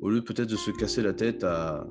au 0.00 0.10
lieu 0.10 0.20
peut-être 0.20 0.50
de 0.50 0.56
se 0.56 0.72
casser 0.72 1.00
la 1.02 1.12
tête 1.12 1.44
à, 1.44 1.86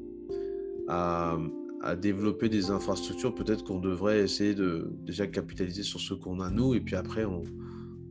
à, 0.88 1.38
à 1.82 1.96
développer 1.96 2.50
des 2.50 2.70
infrastructures, 2.72 3.34
peut-être 3.34 3.64
qu'on 3.64 3.80
devrait 3.80 4.22
essayer 4.22 4.54
de 4.56 4.90
déjà 5.04 5.28
capitaliser 5.28 5.84
sur 5.84 6.00
ce 6.00 6.14
qu'on 6.14 6.40
a 6.40 6.50
nous, 6.50 6.74
et 6.76 6.80
puis 6.82 6.96
après, 6.96 7.26
on, 7.26 7.44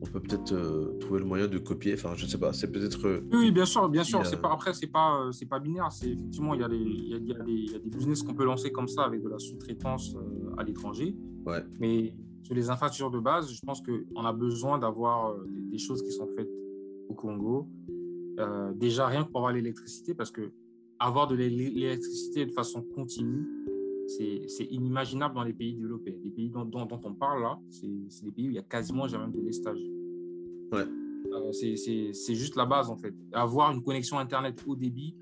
on 0.01 0.05
peut 0.05 0.19
peut-être 0.19 0.51
euh, 0.53 0.97
trouver 0.99 1.19
le 1.19 1.25
moyen 1.25 1.47
de 1.47 1.57
copier. 1.59 1.93
Enfin, 1.93 2.13
je 2.15 2.25
ne 2.25 2.29
sais 2.29 2.39
pas, 2.39 2.53
c'est 2.53 2.71
peut-être. 2.71 3.05
euh, 3.07 3.21
Oui, 3.31 3.51
bien 3.51 3.65
sûr, 3.65 3.87
bien 3.87 4.03
sûr. 4.03 4.19
Il 4.19 4.23
y 4.23 4.27
a- 4.27 4.29
C'est 4.31 4.41
pas, 4.41 4.51
après, 4.51 4.73
c'est 4.73 4.87
pas, 4.87 5.21
euh, 5.21 5.31
c'est 5.31 5.45
pas 5.45 5.59
binaire. 5.59 5.91
C'est 5.91 6.09
effectivement, 6.09 6.53
il 6.55 6.61
y, 6.61 6.63
a 6.63 6.67
des, 6.67 6.75
il, 6.77 7.07
y 7.09 7.13
a, 7.13 7.17
y 7.17 7.45
des, 7.45 7.51
il 7.51 7.71
y 7.71 7.75
a 7.75 7.79
des 7.79 7.89
business 7.89 8.23
qu'on 8.23 8.33
peut 8.33 8.45
lancer 8.45 8.71
comme 8.71 8.87
ça 8.87 9.03
avec 9.03 9.21
de 9.21 9.29
la 9.29 9.37
sous-traitance 9.37 10.15
à 10.57 10.63
l'étranger. 10.63 11.15
Ouais. 11.45 11.63
Mais 11.79 12.15
sur 12.41 12.55
les 12.55 12.69
infrastructures 12.69 13.11
de 13.11 13.19
base, 13.19 13.53
je 13.53 13.61
pense 13.63 13.81
qu'on 13.81 14.25
a 14.25 14.33
besoin 14.33 14.79
d'avoir 14.79 15.35
des, 15.47 15.61
des 15.61 15.77
choses 15.77 16.01
qui 16.01 16.11
sont 16.11 16.27
faites 16.35 16.49
au 17.07 17.13
Congo. 17.13 17.69
Déjà, 18.75 19.05
rien 19.05 19.23
que 19.23 19.29
pour 19.29 19.41
avoir 19.41 19.53
l'électricité, 19.53 20.15
parce 20.15 20.31
que 20.31 20.51
avoir 21.01 21.27
de 21.27 21.35
l'é- 21.35 21.49
l'électricité 21.49 22.45
de 22.45 22.51
façon 22.51 22.81
continue, 22.81 23.45
c'est 24.07 24.65
inimaginable 24.69 25.35
dans 25.35 25.43
les 25.43 25.53
pays 25.53 25.73
développés. 25.73 26.17
Les 26.23 26.29
pays 26.31 26.49
dont, 26.49 26.65
dont- 26.65 26.85
dont 26.85 26.99
on 27.05 27.13
parle 27.13 27.41
là, 27.41 27.59
c'est 27.69 27.87
des 28.25 28.31
pays 28.31 28.47
où 28.47 28.51
il 28.51 28.55
y 28.55 28.59
a 28.59 28.63
quasiment 28.63 29.07
jamais 29.07 29.31
de 29.31 29.39
lestage. 29.39 29.79
Ouais. 30.71 30.85
Euh, 31.33 31.51
c'est- 31.53 32.33
juste 32.35 32.55
la 32.55 32.65
base 32.65 32.89
en 32.89 32.97
fait. 32.97 33.13
Avoir 33.31 33.71
une 33.71 33.81
connexion 33.81 34.17
Internet 34.19 34.61
haut 34.67 34.75
débit, 34.75 35.15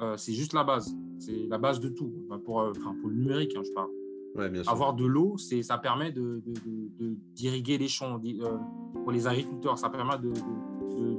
euh, 0.00 0.16
c'est 0.16 0.32
juste 0.32 0.52
la 0.52 0.62
base. 0.64 0.94
C'est 1.18 1.46
la 1.48 1.58
base 1.58 1.80
de 1.80 1.88
tout. 1.88 2.12
Enfin, 2.26 2.38
pour, 2.38 2.60
euh, 2.60 2.72
pour 3.00 3.08
le 3.10 3.16
numérique, 3.16 3.56
hein, 3.56 3.62
je 3.64 3.72
parle. 3.72 3.90
Ouais, 4.36 4.50
bien 4.50 4.62
sûr. 4.62 4.70
Avoir 4.70 4.94
de 4.94 5.06
l'eau, 5.06 5.36
ça 5.38 5.78
permet 5.78 6.12
de, 6.12 6.42
de- 6.46 6.52
de- 6.52 6.90
de- 6.98 7.16
d'irriguer 7.34 7.78
les 7.78 7.88
champs. 7.88 8.20
euh, 8.24 8.58
pour 9.02 9.10
les 9.12 9.26
agriculteurs, 9.26 9.78
ça 9.78 9.88
permet 9.88 10.12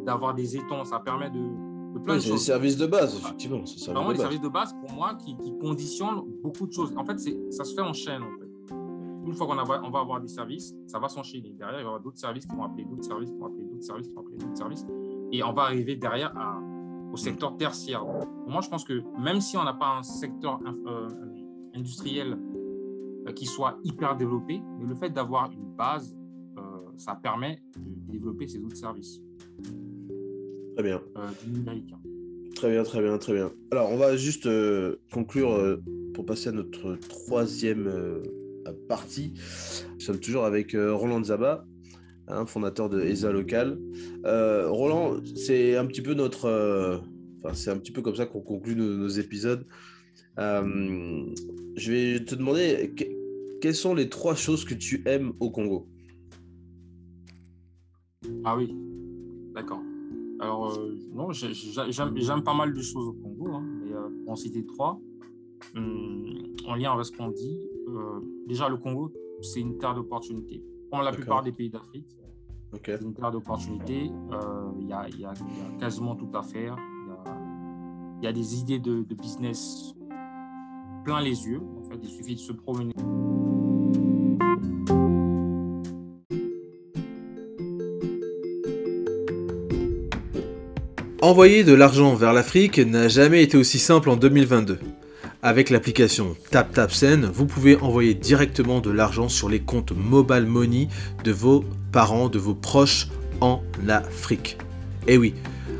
d'avoir 0.05 0.33
des 0.35 0.55
étangs, 0.55 0.85
ça 0.85 0.99
permet 0.99 1.29
de, 1.29 1.39
de 1.99 2.19
c'est 2.19 2.31
les 2.31 2.37
services 2.37 2.77
de 2.77 2.85
base, 2.85 3.15
effectivement. 3.17 3.65
C'est 3.65 3.91
Vraiment, 3.91 4.11
les 4.11 4.17
services 4.17 4.41
de 4.41 4.47
base. 4.49 4.69
services 4.69 4.81
de 4.81 4.81
base, 4.81 4.87
pour 4.87 4.91
moi, 4.97 5.15
qui, 5.15 5.37
qui 5.37 5.57
conditionnent 5.59 6.21
beaucoup 6.43 6.67
de 6.67 6.71
choses. 6.73 6.93
En 6.97 7.03
fait, 7.05 7.19
ça 7.51 7.63
se 7.63 7.73
fait 7.75 7.81
en 7.81 7.93
chaîne. 7.93 8.21
En 8.23 8.31
fait. 8.39 8.75
Une 9.25 9.33
fois 9.33 9.45
qu'on 9.47 9.57
on 9.59 9.89
va 9.91 9.99
avoir 9.99 10.21
des 10.21 10.27
services, 10.29 10.73
ça 10.87 10.99
va 10.99 11.09
s'enchaîner. 11.09 11.53
Derrière, 11.57 11.81
il 11.81 11.83
y 11.83 11.87
aura 11.87 11.99
d'autres 11.99 12.17
services 12.19 12.45
qui 12.45 12.55
vont 12.55 12.63
appeler 12.63 12.85
d'autres 12.85 13.03
services, 13.03 13.29
qui 13.29 13.37
vont 13.37 13.47
appeler 13.47 13.65
d'autres 13.65 13.83
services, 13.83 14.07
qui 14.07 14.13
vont 14.13 14.21
appeler 14.21 14.37
d'autres 14.37 14.57
services. 14.57 14.85
Et 15.33 15.43
on 15.43 15.51
va 15.53 15.63
arriver 15.63 15.95
derrière 15.97 16.31
à- 16.37 16.59
au 17.11 17.17
secteur 17.17 17.57
tertiaire. 17.57 18.05
Pour 18.05 18.49
moi, 18.49 18.61
je 18.61 18.69
pense 18.69 18.83
que 18.85 19.01
même 19.19 19.41
si 19.41 19.57
on 19.57 19.63
n'a 19.65 19.73
pas 19.73 19.97
un 19.97 20.03
secteur 20.03 20.59
euh, 20.87 21.07
industriel 21.73 22.37
euh, 23.27 23.31
qui 23.33 23.45
soit 23.45 23.77
hyper 23.83 24.15
développé, 24.15 24.61
mais 24.79 24.85
le 24.85 24.95
fait 24.95 25.09
d'avoir 25.09 25.51
une 25.51 25.75
base, 25.75 26.15
euh, 26.57 26.61
ça 26.95 27.15
permet 27.15 27.61
de 27.75 28.11
développer 28.11 28.47
ces 28.47 28.63
autres 28.63 28.77
services 28.77 29.21
Très 30.77 30.83
bien. 30.83 31.01
hein. 31.15 31.31
Très 32.53 32.69
bien, 32.69 32.83
très 32.83 33.01
bien, 33.01 33.17
très 33.17 33.33
bien. 33.33 33.51
Alors, 33.71 33.91
on 33.91 33.97
va 33.97 34.15
juste 34.15 34.45
euh, 34.45 34.97
conclure 35.11 35.51
euh, 35.53 35.81
pour 36.13 36.23
passer 36.23 36.49
à 36.49 36.51
notre 36.51 36.95
troisième 36.97 37.87
euh, 37.87 38.21
partie. 38.87 39.33
Nous 39.95 39.99
sommes 39.99 40.19
toujours 40.19 40.45
avec 40.45 40.73
Roland 40.79 41.23
Zaba, 41.23 41.65
hein, 42.27 42.45
fondateur 42.45 42.89
de 42.89 43.01
ESA 43.01 43.31
Local. 43.31 43.79
Roland, 44.23 45.17
c'est 45.35 45.75
un 45.77 45.87
petit 45.87 46.03
peu 46.03 46.13
notre. 46.13 47.01
Enfin, 47.43 47.55
c'est 47.55 47.71
un 47.71 47.77
petit 47.77 47.91
peu 47.91 48.03
comme 48.03 48.15
ça 48.15 48.27
qu'on 48.27 48.41
conclut 48.41 48.75
nos, 48.75 48.93
nos 48.97 49.07
épisodes. 49.07 49.65
Je 50.37 51.91
vais 51.91 52.23
te 52.23 52.35
demander 52.35 52.93
que- 52.95 53.59
quelles 53.61 53.73
sont 53.73 53.95
les 53.95 54.09
trois 54.09 54.35
choses 54.35 54.63
que 54.63 54.75
tu 54.75 55.01
aimes 55.07 55.33
au 55.39 55.49
Congo? 55.49 55.87
Ah 58.43 58.55
oui, 58.55 58.75
d'accord. 59.55 59.81
Alors, 60.39 60.71
euh, 60.71 60.95
non, 61.13 61.31
j'ai- 61.31 61.53
j'ai- 61.53 61.91
j'aime 61.91 62.43
pas 62.43 62.53
mal 62.53 62.73
de 62.73 62.81
choses 62.81 63.07
au 63.07 63.13
Congo, 63.13 63.47
hein, 63.53 63.63
mais 63.83 63.91
euh, 63.93 64.09
pour 64.23 64.33
en 64.33 64.35
citer 64.35 64.65
trois. 64.65 64.99
Hum, 65.75 66.25
en 66.67 66.75
lien 66.75 66.91
avec 66.93 67.05
ce 67.05 67.11
qu'on 67.11 67.29
dit, 67.29 67.59
euh, 67.87 68.19
déjà 68.47 68.69
le 68.69 68.77
Congo, 68.77 69.11
c'est 69.41 69.61
une 69.61 69.77
terre 69.79 69.95
d'opportunités. 69.95 70.63
Comme 70.91 71.01
la 71.01 71.11
plupart 71.11 71.41
des 71.43 71.51
pays 71.51 71.69
d'Afrique, 71.69 72.07
c'est 72.85 73.01
une 73.01 73.13
terre 73.13 73.31
d'opportunités. 73.31 74.11
Euh, 74.31 74.71
Il 74.79 74.87
y, 74.87 74.93
a, 74.93 75.09
y 75.09 75.21
y 75.23 75.77
quasiment 75.79 76.15
tout 76.15 76.29
à 76.33 76.43
faire. 76.43 76.77
Il 77.05 77.09
y 77.09 77.29
a, 77.29 77.37
il 78.21 78.25
y 78.25 78.27
a 78.27 78.33
des 78.33 78.59
idées 78.59 78.79
de, 78.79 79.01
de 79.03 79.15
business 79.15 79.93
plein 81.03 81.21
les 81.21 81.45
yeux. 81.47 81.61
En 81.79 81.83
fait, 81.83 81.97
il 82.01 82.09
suffit 82.09 82.35
de 82.35 82.39
se 82.39 82.53
promener. 82.53 82.93
Envoyer 91.27 91.65
de 91.65 91.73
l'argent 91.73 92.15
vers 92.15 92.31
l'Afrique 92.31 92.79
n'a 92.79 93.09
jamais 93.09 93.43
été 93.43 93.57
aussi 93.57 93.79
simple 93.79 94.09
en 94.09 94.15
2022. 94.15 94.79
Avec 95.43 95.69
l'application 95.69 96.37
TapTapSend, 96.51 97.29
vous 97.33 97.45
pouvez 97.45 97.75
envoyer 97.81 98.13
directement 98.13 98.79
de 98.79 98.91
l'argent 98.91 99.27
sur 99.27 99.49
les 99.49 99.59
comptes 99.59 99.91
Mobile 99.91 100.45
Money 100.45 100.87
de 101.25 101.33
vos 101.33 101.65
parents, 101.91 102.29
de 102.29 102.39
vos 102.39 102.53
proches 102.53 103.09
en 103.41 103.61
Afrique. 103.89 104.57
Et 105.05 105.17
oui, 105.17 105.33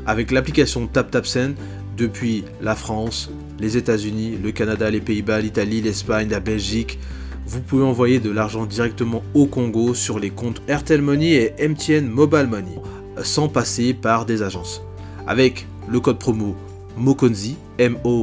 avec 0.06 0.32
l'application 0.32 0.86
TapTapSend, 0.86 1.54
depuis 1.96 2.44
la 2.60 2.74
France, 2.74 3.30
les 3.58 3.78
États-Unis, 3.78 4.36
le 4.44 4.52
Canada, 4.52 4.90
les 4.90 5.00
Pays-Bas, 5.00 5.40
l'Italie, 5.40 5.80
l'Espagne, 5.80 6.28
la 6.28 6.40
Belgique, 6.40 6.98
vous 7.46 7.62
pouvez 7.62 7.84
envoyer 7.84 8.20
de 8.20 8.30
l'argent 8.30 8.66
directement 8.66 9.22
au 9.32 9.46
Congo 9.46 9.94
sur 9.94 10.18
les 10.18 10.28
comptes 10.28 10.60
Airtel 10.68 11.00
Money 11.00 11.52
et 11.58 11.66
MTN 11.66 12.06
Mobile 12.06 12.48
Money, 12.50 12.76
sans 13.22 13.48
passer 13.48 13.94
par 13.94 14.26
des 14.26 14.42
agences. 14.42 14.82
Avec 15.28 15.66
le 15.86 16.00
code 16.00 16.18
promo 16.18 16.56
MOKONZI, 16.96 17.58
M-O-K-O-N-D-Z-I, 17.76 18.22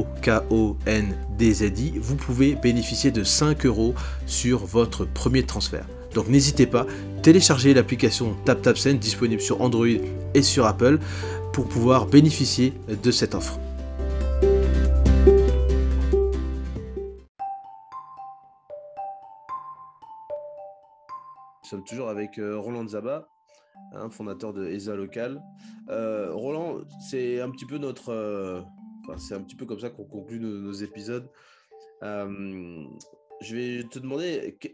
vous 2.00 2.16
pouvez 2.16 2.56
bénéficier 2.56 3.12
de 3.12 3.22
5 3.22 3.64
euros 3.64 3.94
sur 4.26 4.66
votre 4.66 5.04
premier 5.04 5.44
transfert. 5.44 5.86
Donc 6.14 6.26
n'hésitez 6.26 6.66
pas, 6.66 6.84
téléchargez 7.22 7.74
l'application 7.74 8.34
TapTapSend 8.44 8.94
disponible 8.94 9.40
sur 9.40 9.62
Android 9.62 9.86
et 10.34 10.42
sur 10.42 10.66
Apple 10.66 10.98
pour 11.52 11.68
pouvoir 11.68 12.06
bénéficier 12.06 12.72
de 12.88 13.10
cette 13.12 13.36
offre. 13.36 13.60
Nous 21.62 21.70
sommes 21.70 21.84
toujours 21.84 22.08
avec 22.08 22.38
euh, 22.38 22.58
Roland 22.58 22.88
Zaba, 22.88 23.28
hein, 23.92 24.10
fondateur 24.10 24.52
de 24.52 24.66
ESA 24.66 24.94
Local. 24.96 25.42
Euh, 25.88 26.32
Roland, 26.32 26.80
c'est 27.08 27.40
un 27.40 27.50
petit 27.50 27.66
peu 27.66 27.78
notre. 27.78 28.10
euh, 28.10 28.60
enfin, 29.04 29.16
c'est 29.18 29.34
un 29.34 29.42
petit 29.42 29.56
peu 29.56 29.66
comme 29.66 29.80
ça 29.80 29.90
qu'on 29.90 30.04
conclut 30.04 30.40
nos, 30.40 30.72
épisodes. 30.72 31.28
Euh, 32.02 32.84
je 33.40 33.56
vais 33.56 33.84
te 33.88 33.98
demander 33.98 34.56
que- 34.60 34.68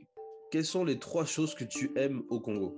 quelles 0.51 0.65
sont 0.65 0.85
les 0.85 0.99
trois 0.99 1.25
choses 1.25 1.55
que 1.55 1.65
tu 1.65 1.93
aimes 1.97 2.23
au 2.29 2.41
Congo? 2.41 2.75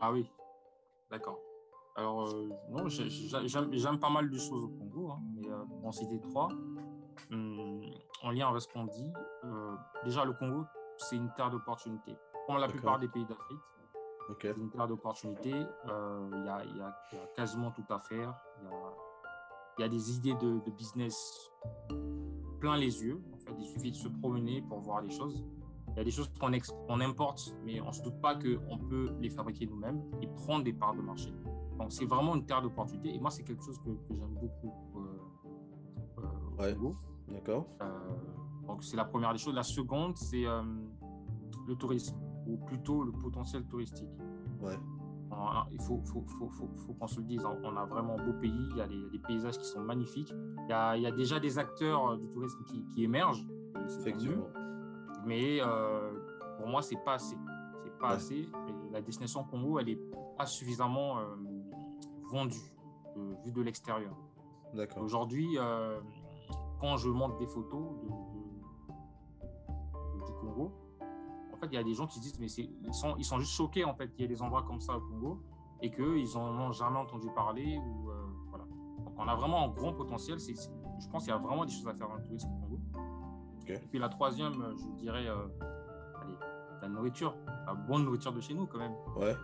Ah 0.00 0.12
oui, 0.12 0.26
d'accord. 1.10 1.40
Alors, 1.96 2.32
non, 2.70 2.88
j'ai- 2.88 3.10
j'ai- 3.10 3.48
j'aime 3.48 3.98
pas 3.98 4.10
mal 4.10 4.30
de 4.30 4.38
choses 4.38 4.64
au 4.64 4.68
Congo, 4.68 5.10
hein, 5.10 5.20
mais 5.34 5.48
en 5.82 5.90
citer 5.90 6.20
trois. 6.20 6.48
Hum, 7.32 7.80
en 8.22 8.30
lien 8.30 8.48
avec 8.48 8.62
ce 8.62 8.68
qu'on 8.68 8.84
dit, 8.86 9.12
déjà 10.04 10.24
le 10.24 10.32
Congo, 10.34 10.64
c'est 10.98 11.16
une 11.16 11.30
terre 11.36 11.50
d'opportunités. 11.50 12.16
Comme 12.48 12.56
la 12.56 12.66
plupart 12.68 12.98
des 12.98 13.08
pays 13.08 13.26
d'Afrique, 13.26 13.58
c'est 14.40 14.56
une 14.58 14.70
terre 14.70 14.88
d'opportunités. 14.88 15.54
Euh, 15.88 16.30
Il 16.32 16.44
y, 16.44 16.48
a, 16.48 16.64
il 16.64 16.76
y 16.76 16.80
a- 16.80 16.96
il 17.12 17.18
y 17.18 17.20
a 17.20 17.26
quasiment 17.36 17.70
tout 17.70 17.84
à 17.90 17.98
faire. 18.00 18.34
Il 18.62 18.64
y 18.64 18.68
a, 18.72 18.72
il 19.78 19.82
y 19.82 19.84
a 19.84 19.88
des 19.88 20.16
idées 20.16 20.34
de, 20.34 20.58
de 20.64 20.70
business 20.70 21.50
plein 22.58 22.76
les 22.76 23.02
yeux. 23.04 23.22
En 23.34 23.38
fait, 23.38 23.54
il 23.58 23.66
suffit 23.66 23.90
de 23.92 23.96
se 23.96 24.08
promener 24.08 24.62
pour 24.62 24.80
voir 24.80 25.02
les 25.02 25.10
choses. 25.10 25.44
Il 25.90 25.96
y 25.98 26.00
a 26.00 26.04
des 26.04 26.10
choses 26.10 26.30
qu'on 26.40 27.00
importe, 27.00 27.54
mais 27.64 27.80
on 27.80 27.88
ne 27.88 27.92
se 27.92 28.02
doute 28.02 28.20
pas 28.20 28.34
qu'on 28.34 28.78
peut 28.78 29.10
les 29.20 29.30
fabriquer 29.30 29.66
nous-mêmes 29.66 30.02
et 30.22 30.26
prendre 30.26 30.64
des 30.64 30.72
parts 30.72 30.94
de 30.94 31.00
marché. 31.02 31.32
Donc, 31.78 31.92
c'est 31.92 32.06
vraiment 32.06 32.34
une 32.34 32.44
terre 32.46 32.62
d'opportunités. 32.62 33.14
Et 33.14 33.20
moi, 33.20 33.30
c'est 33.30 33.44
quelque 33.44 33.62
chose 33.64 33.78
que, 33.80 33.90
que 33.90 34.14
j'aime 34.14 34.34
beaucoup 34.34 34.72
euh, 34.96 36.22
euh, 36.62 36.62
Ouais. 36.62 36.76
D'accord. 37.28 37.66
Euh, 37.82 37.86
donc, 38.66 38.82
c'est 38.84 38.96
la 38.96 39.04
première 39.04 39.32
des 39.32 39.38
choses. 39.38 39.54
La 39.54 39.62
seconde, 39.62 40.16
c'est 40.16 40.44
euh, 40.46 40.62
le 41.66 41.74
tourisme, 41.76 42.16
ou 42.48 42.56
plutôt 42.56 43.02
le 43.04 43.12
potentiel 43.12 43.64
touristique. 43.66 44.08
Ouais. 44.60 44.76
On- 45.30 45.70
Il 45.70 45.80
faut, 45.82 46.00
faut, 46.04 46.24
faut, 46.26 46.48
faut, 46.48 46.68
faut 46.76 46.94
qu'on 46.94 47.06
se 47.06 47.20
le 47.20 47.26
dise, 47.26 47.44
on 47.44 47.76
a 47.76 47.84
vraiment 47.84 48.18
un 48.18 48.24
beau 48.24 48.32
pays, 48.40 48.66
il 48.70 48.76
y 48.78 48.80
a 48.80 48.88
des, 48.88 49.18
paysages 49.18 49.58
qui 49.58 49.66
sont 49.66 49.80
magnifiques. 49.80 50.32
Il 50.64 50.70
y 50.70 50.72
a, 50.72 50.96
il 50.96 51.02
y 51.02 51.06
a 51.06 51.12
déjà 51.12 51.38
des 51.38 51.58
acteurs 51.58 52.12
euh, 52.12 52.16
du 52.16 52.28
tourisme 52.30 52.64
qui, 52.64 52.82
qui 52.94 53.04
émergent, 53.04 53.46
tant 53.74 53.80
Effectivement. 54.00 54.46
mais 55.26 55.58
euh, 55.60 56.10
pour 56.58 56.66
moi, 56.66 56.80
c'est 56.82 56.96
pas 57.04 57.14
assez. 57.14 57.36
C'est 57.84 57.96
pas 57.98 58.08
Ouais. 58.08 58.14
assez. 58.14 58.36
Et 58.40 58.90
la 58.92 59.02
destination 59.02 59.44
Congo, 59.44 59.78
elle 59.78 59.90
est 59.90 60.00
pas 60.38 60.46
suffisamment 60.46 61.18
euh, 61.18 61.24
vendue, 62.30 62.56
euh, 63.16 63.34
vue 63.44 63.52
de 63.52 63.60
l'extérieur. 63.60 64.16
D'accord. 64.74 65.02
Aujourd'hui, 65.02 65.46
euh, 65.58 66.00
quand 66.80 66.96
je 66.96 67.10
montre 67.10 67.36
des 67.38 67.46
photos 67.46 67.98
de, 68.02 68.06
de- 68.06 68.37
en 71.58 71.60
fait, 71.60 71.72
il 71.72 71.74
y 71.74 71.78
a 71.78 71.82
des 71.82 71.94
gens 71.94 72.06
qui 72.06 72.18
se 72.18 72.22
disent, 72.22 72.38
mais 72.38 72.46
ils 72.86 72.94
sont, 72.94 73.16
ils 73.18 73.24
sont 73.24 73.38
juste 73.38 73.52
choqués 73.52 73.84
en 73.84 73.94
fait 73.94 74.08
qu'il 74.10 74.20
y 74.20 74.24
ait 74.24 74.28
des 74.28 74.40
endroits 74.40 74.62
comme 74.62 74.80
ça 74.80 74.96
au 74.96 75.00
Congo 75.00 75.42
et 75.82 75.90
qu'ils 75.90 76.32
n'en 76.34 76.68
ont 76.68 76.72
jamais 76.72 76.98
entendu 76.98 77.28
parler. 77.34 77.78
Ou, 77.78 78.10
euh, 78.10 78.14
voilà. 78.50 78.64
Donc, 79.04 79.14
on 79.16 79.26
a 79.26 79.34
vraiment 79.34 79.64
un 79.64 79.68
grand 79.68 79.92
potentiel. 79.92 80.38
Je 80.38 81.08
pense 81.08 81.24
qu'il 81.24 81.32
y 81.32 81.36
a 81.36 81.38
vraiment 81.38 81.64
des 81.64 81.72
choses 81.72 81.88
à 81.88 81.94
faire 81.94 82.08
dans 82.08 82.14
le 82.14 82.22
tourisme 82.22 82.48
au 82.48 82.60
Congo. 82.60 82.80
Et 83.68 83.86
puis 83.90 83.98
la 83.98 84.08
troisième, 84.08 84.54
je 84.78 85.02
dirais, 85.02 85.26
allez, 85.28 86.36
la 86.80 86.88
nourriture, 86.88 87.34
la 87.66 87.74
bonne 87.74 88.04
nourriture 88.04 88.32
de 88.32 88.40
chez 88.40 88.54
nous 88.54 88.66
quand 88.66 88.78
même. 88.78 88.94
Ouais. 89.16 89.36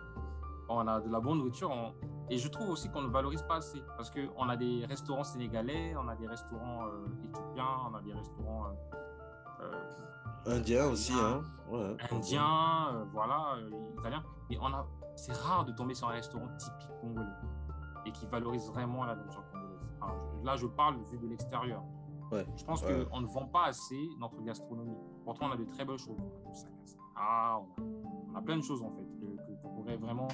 On 0.67 0.87
a 0.87 0.99
de 0.99 1.11
la 1.11 1.19
bonne 1.19 1.37
nourriture. 1.37 1.69
Et 2.29 2.37
je 2.37 2.47
trouve 2.47 2.69
aussi 2.69 2.89
qu'on 2.89 3.01
ne 3.01 3.09
valorise 3.09 3.43
pas 3.43 3.57
assez 3.57 3.83
parce 3.97 4.09
qu'on 4.09 4.49
a 4.49 4.55
des 4.55 4.85
restaurants 4.85 5.23
sénégalais, 5.23 5.95
on 5.95 6.07
a 6.07 6.15
des 6.15 6.27
restaurants 6.27 6.87
éthiopiens, 7.23 7.67
on 7.91 7.93
a 7.93 8.01
des 8.01 8.13
restaurants 8.13 8.71
Indien 10.45 10.85
aussi, 10.87 11.13
hein. 11.13 11.41
Ouais, 11.71 11.97
Indien, 12.11 13.07
voilà, 13.11 13.57
italien. 13.97 14.23
Mais 14.49 14.57
on 14.61 14.67
a, 14.67 14.85
c'est 15.15 15.33
rare 15.33 15.65
de 15.65 15.71
tomber 15.71 15.93
sur 15.95 16.07
un 16.07 16.11
restaurant 16.11 16.47
typique 16.57 16.89
congolais 17.01 17.25
et 18.05 18.11
qui 18.11 18.25
valorise 18.27 18.67
vraiment 18.67 19.03
la 19.05 19.15
nourriture 19.15 19.43
congolaise. 19.51 20.43
là, 20.43 20.55
je 20.55 20.67
parle 20.67 20.97
vu 21.11 21.17
de 21.17 21.27
l'extérieur. 21.27 21.83
Ouais. 22.31 22.45
Je 22.55 22.63
pense 22.63 22.81
qu'on 22.81 23.21
ne 23.21 23.27
vend 23.27 23.45
pas 23.45 23.65
assez 23.65 23.99
notre 24.19 24.41
gastronomie. 24.41 24.97
Pourtant, 25.23 25.47
on 25.47 25.51
a 25.51 25.57
de 25.57 25.65
très 25.65 25.85
belles 25.85 25.97
choses. 25.97 26.17
On 26.17 27.19
a, 27.19 27.61
on 27.79 28.35
a, 28.35 28.41
plein 28.41 28.57
de 28.57 28.63
choses 28.63 28.81
en 28.81 28.91
fait 28.91 29.05
qu'on 29.61 29.69
pourrait 29.69 29.97
vraiment 29.97 30.27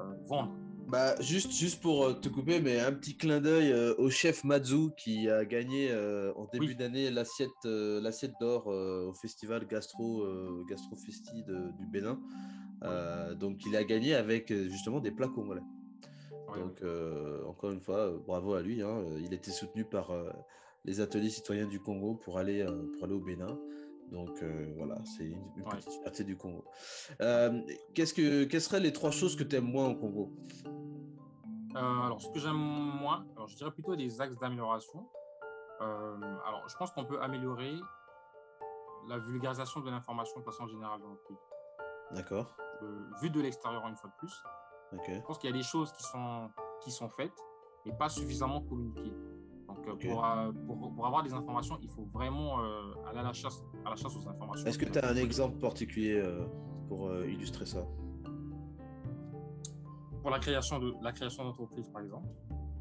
euh, 0.00 0.14
vendre. 0.26 0.52
Bah, 0.90 1.14
juste, 1.20 1.52
juste 1.52 1.80
pour 1.80 2.04
euh, 2.04 2.14
te 2.14 2.28
couper, 2.28 2.60
mais 2.60 2.80
un 2.80 2.90
petit 2.90 3.16
clin 3.16 3.40
d'œil 3.40 3.70
euh, 3.70 3.94
au 3.98 4.10
chef 4.10 4.42
Mazou 4.42 4.90
qui 4.96 5.30
a 5.30 5.44
gagné 5.44 5.94
en 6.34 6.46
début 6.52 6.74
d'année 6.74 7.10
l'assiette, 7.10 7.64
l'assiette 7.64 8.32
d'or 8.40 8.66
au 8.66 9.12
festival 9.14 9.66
Gastro, 9.68 10.26
Gastro 10.68 10.96
Festi 10.96 11.44
du 11.44 11.86
Bénin. 11.86 12.18
donc, 13.38 13.64
il 13.66 13.76
a 13.76 13.84
gagné 13.84 14.14
avec 14.14 14.52
justement 14.52 14.98
des 14.98 15.12
plats 15.12 15.28
congolais. 15.28 15.62
Donc, 16.56 16.82
encore 17.46 17.70
une 17.70 17.80
fois, 17.80 18.10
bravo 18.26 18.54
à 18.54 18.62
lui. 18.62 18.82
Hein. 18.82 19.04
Il 19.20 19.32
était 19.32 19.52
soutenu 19.52 19.84
par 19.84 20.12
les 20.84 21.00
ateliers 21.00 21.30
citoyens 21.30 21.66
du 21.66 21.78
Congo 21.78 22.14
pour 22.14 22.38
aller, 22.38 22.64
pour 22.94 23.04
aller 23.04 23.14
au 23.14 23.20
Bénin. 23.20 23.58
Donc 24.10 24.42
voilà, 24.76 25.00
c'est 25.04 25.26
une, 25.26 25.64
petite 25.70 25.92
fierté 26.02 26.24
du 26.24 26.36
Congo. 26.36 26.64
qu'est-ce 27.94 28.12
que, 28.12 28.44
quelles 28.44 28.60
seraient 28.60 28.80
les 28.80 28.92
trois 28.92 29.12
choses 29.12 29.36
que 29.36 29.44
tu 29.44 29.54
aimes 29.54 29.70
moins 29.70 29.88
au 29.88 29.94
Congo? 29.94 30.32
Alors, 31.74 32.20
ce 32.20 32.28
que 32.30 32.38
j'aime 32.38 32.56
moins, 32.56 33.24
alors, 33.36 33.48
je 33.48 33.56
dirais 33.56 33.70
plutôt 33.70 33.96
des 33.96 34.20
axes 34.20 34.36
d'amélioration. 34.38 35.08
alors, 35.80 36.68
je 36.68 36.76
pense 36.76 36.90
qu'on 36.92 37.04
peut 37.04 37.20
améliorer 37.20 37.74
la 39.08 39.18
vulgarisation 39.18 39.80
de 39.80 39.90
l'information 39.90 40.38
de 40.40 40.44
façon 40.44 40.66
générale 40.66 41.00
dans 41.00 41.10
le 41.10 41.20
pays. 41.26 41.36
D'accord. 42.12 42.56
vu 43.22 43.30
de 43.30 43.40
l'extérieur, 43.40 43.86
une 43.86 43.96
fois 43.96 44.10
de 44.10 44.16
plus. 44.16 44.42
Je 44.92 45.20
pense 45.20 45.38
qu'il 45.38 45.50
y 45.50 45.52
a 45.52 45.56
des 45.56 45.62
choses 45.62 45.92
qui 45.92 46.02
sont, 46.02 46.50
qui 46.82 46.90
sont 46.90 47.08
faites 47.08 47.38
et 47.86 47.92
pas 47.92 48.08
suffisamment 48.08 48.60
communiquées. 48.62 49.14
Donc, 49.68 49.86
euh, 49.86 50.10
euh, 50.10 50.52
pour, 50.66 50.94
pour, 50.94 51.06
avoir 51.06 51.22
des 51.22 51.32
informations, 51.32 51.78
il 51.80 51.88
faut 51.88 52.08
vraiment 52.12 52.60
euh, 52.60 52.92
aller 53.08 53.20
à 53.20 53.22
la, 53.22 53.32
chasse, 53.32 53.62
à 53.84 53.90
la 53.90 53.96
chasse 53.96 54.16
aux 54.16 54.28
informations. 54.28 54.66
Est-ce 54.66 54.78
que 54.78 54.86
tu 54.86 54.98
as 54.98 55.08
un 55.08 55.16
exemple 55.16 55.58
particulier 55.58 56.22
pour 56.88 57.12
illustrer 57.24 57.66
ça? 57.66 57.86
Pour 60.22 60.30
la 60.30 60.38
création 60.38 60.78
de 60.78 60.94
la 61.02 61.12
création 61.12 61.44
d'entreprise, 61.44 61.88
par 61.88 62.02
exemple. 62.02 62.28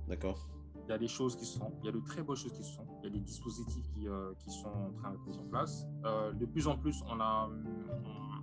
D'accord. 0.07 0.47
Il 0.85 0.89
y 0.89 0.93
a 0.93 0.97
des 0.97 1.07
choses 1.07 1.35
qui 1.35 1.45
sont, 1.45 1.71
il 1.81 1.85
y 1.85 1.89
a 1.89 1.91
de 1.91 1.99
très 1.99 2.23
bonnes 2.23 2.35
choses 2.35 2.51
qui 2.51 2.63
sont, 2.63 2.85
il 2.99 3.03
y 3.03 3.07
a 3.07 3.09
des 3.11 3.19
dispositifs 3.19 3.87
qui, 3.91 4.07
qui 4.39 4.49
sont 4.49 4.69
en 4.69 4.91
train 4.93 5.11
d'être 5.11 5.27
mis 5.27 5.37
en 5.37 5.45
place. 5.45 5.85
de 6.33 6.45
plus 6.45 6.67
en 6.67 6.77
plus, 6.77 7.03
on 7.07 7.19
a, 7.19 7.47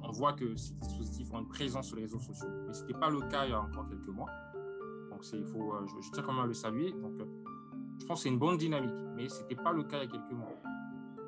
on 0.03 0.13
voit 0.13 0.33
que 0.33 0.55
ces 0.57 0.75
dispositifs 0.75 1.33
ont 1.33 1.41
une 1.41 1.49
présence 1.49 1.89
sur 1.89 1.97
les 1.97 2.03
réseaux 2.03 2.21
sociaux. 2.21 2.49
Mais 2.67 2.73
ce 2.73 2.83
n'était 2.83 2.99
pas 2.99 3.11
le 3.11 3.21
cas 3.23 3.45
il 3.47 3.51
y 3.51 3.55
a 3.55 3.61
encore 3.61 3.89
quelques 3.89 4.09
mois. 4.09 4.31
Donc, 5.11 5.21
il 5.33 5.45
faut, 5.45 5.73
euh, 5.73 5.87
je, 5.87 6.11
tiens 6.11 6.23
quand 6.23 6.33
même 6.33 6.45
à 6.45 6.47
le 6.47 6.55
saluer. 6.55 6.93
Donc, 6.93 7.21
euh, 7.21 7.25
je 7.99 8.07
pense 8.07 8.19
que 8.19 8.23
c'est 8.25 8.29
une 8.29 8.39
bonne 8.39 8.59
dynamique, 8.59 8.95
mais 9.15 9.29
ce 9.29 9.41
n'était 9.43 9.57
pas 9.57 9.73
le 9.73 9.83
cas 9.85 10.03
il 10.03 10.05
y 10.05 10.09
a 10.09 10.11
quelques 10.11 10.33
mois. 10.33 10.53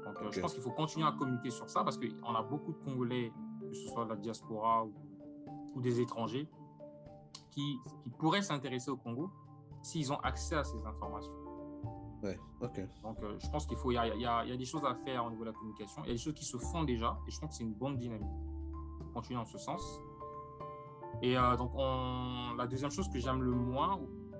Donc, 0.04 0.16
euh, 0.22 0.30
je 0.30 0.40
pense 0.40 0.54
qu'il 0.54 0.62
faut 0.62 0.70
continuer 0.70 1.06
à 1.06 1.12
communiquer 1.12 1.50
sur 1.50 1.68
ça 1.68 1.82
parce 1.82 1.98
qu'on 1.98 2.34
a 2.34 2.42
beaucoup 2.42 2.72
de 2.72 2.78
Congolais, 2.78 3.32
que 3.68 3.74
ce 3.74 3.88
soit 3.88 4.04
de 4.04 4.10
la 4.10 4.16
diaspora 4.16 4.84
ou, 4.84 5.80
des 5.80 6.00
étrangers, 6.00 6.48
qui, 7.58 7.80
qui 8.02 8.10
pourraient 8.10 8.42
s'intéresser 8.42 8.90
au 8.90 8.96
Congo 8.96 9.30
s'ils 9.82 10.12
ont 10.12 10.20
accès 10.20 10.56
à 10.56 10.64
ces 10.64 10.84
informations. 10.86 11.32
Ouais, 12.22 12.38
ok. 12.60 12.80
Donc, 13.02 13.18
je 13.38 13.48
pense 13.48 13.66
qu'il 13.66 13.76
faut, 13.76 13.90
il 13.92 13.94
y 13.94 13.98
a, 13.98 14.06
y, 14.06 14.26
a, 14.26 14.44
y 14.44 14.52
a, 14.52 14.56
des 14.56 14.64
choses 14.64 14.84
à 14.84 14.94
faire 14.94 15.24
au 15.24 15.30
niveau 15.30 15.42
de 15.44 15.50
la 15.50 15.54
communication. 15.54 16.02
Il 16.04 16.08
y 16.08 16.10
a 16.10 16.14
des 16.14 16.20
choses 16.20 16.34
qui 16.34 16.44
se 16.44 16.56
font 16.56 16.82
déjà, 16.84 17.18
et 17.26 17.30
je 17.30 17.38
pense 17.38 17.50
que 17.50 17.56
c'est 17.56 17.64
une 17.64 17.74
bonne 17.74 17.96
dynamique 17.96 18.26
continuer 19.12 19.38
dans 19.38 19.46
ce 19.46 19.58
sens. 19.58 20.00
Et 21.22 21.36
euh, 21.36 21.56
donc, 21.56 21.72
on, 21.74 22.54
la 22.56 22.66
deuxième 22.66 22.90
chose 22.90 23.08
que 23.08 23.18
j'aime 23.18 23.42
le 23.42 23.50
moins, 23.50 23.98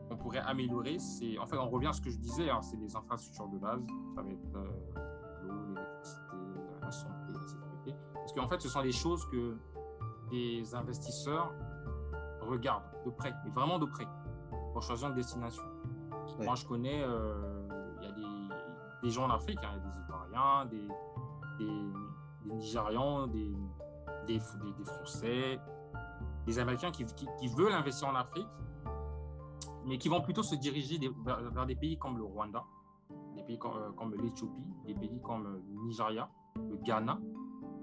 qu'on 0.08 0.16
pourrait 0.16 0.40
améliorer, 0.40 0.98
c'est, 0.98 1.38
en 1.38 1.46
fait, 1.46 1.56
on 1.56 1.68
revient 1.68 1.88
à 1.88 1.92
ce 1.92 2.00
que 2.00 2.10
je 2.10 2.18
disais, 2.18 2.50
hein, 2.50 2.62
c'est 2.62 2.76
les 2.76 2.94
infrastructures 2.94 3.48
de 3.48 3.58
base. 3.58 3.84
Ça 4.14 4.22
va 4.22 4.30
être 4.30 4.56
euh, 4.56 5.46
l'eau, 5.46 5.74
l'électricité, 5.74 6.36
la 6.80 6.90
santé, 6.90 7.32
la 7.34 7.46
sécurité. 7.46 7.94
Parce 8.14 8.32
qu'en 8.32 8.48
fait, 8.48 8.60
ce 8.60 8.68
sont 8.68 8.82
des 8.82 8.92
choses 8.92 9.28
que 9.30 9.56
les 10.30 10.74
investisseurs 10.74 11.52
regardent 12.49 12.84
de 13.05 13.11
près, 13.11 13.32
mais 13.44 13.51
vraiment 13.51 13.78
de 13.78 13.86
près, 13.86 14.07
pour 14.72 14.82
choisir 14.82 15.09
une 15.09 15.14
destination. 15.14 15.62
Moi, 16.40 16.55
je 16.55 16.66
connais, 16.66 17.03
euh, 17.03 17.66
il 18.01 18.07
y 18.07 18.11
a 18.11 18.12
des, 18.12 18.55
des, 19.03 19.11
gens 19.11 19.24
en 19.24 19.30
Afrique, 19.30 19.59
hein, 19.62 19.70
il 19.74 19.76
y 19.76 19.80
a 19.80 19.92
des 19.92 20.01
Ivoiriens, 20.05 20.66
des, 20.66 20.88
des, 21.59 22.49
des 22.49 22.55
Nigérians, 22.55 23.26
des, 23.26 23.53
Français, 24.84 25.59
des 26.46 26.59
Américains 26.59 26.90
qui, 26.90 27.05
qui, 27.05 27.49
veulent 27.49 27.72
investir 27.72 28.09
en 28.09 28.14
Afrique, 28.14 28.46
mais 29.86 29.99
qui 29.99 30.09
vont 30.09 30.20
plutôt 30.20 30.42
se 30.42 30.55
diriger 30.55 30.99
vers, 31.24 31.66
des 31.66 31.76
pays 31.76 31.99
comme 31.99 32.18
le 32.18 32.24
Rwanda, 32.24 32.64
des 33.34 33.42
pays 33.42 33.59
comme, 33.59 33.76
euh, 33.76 33.90
comme 33.92 34.14
l'Éthiopie, 34.14 34.62
des 34.86 34.94
pays 34.94 35.20
comme 35.22 35.44
le 35.44 35.62
Nigeria, 35.82 36.28
le 36.57 36.76
Ghana. 36.76 37.18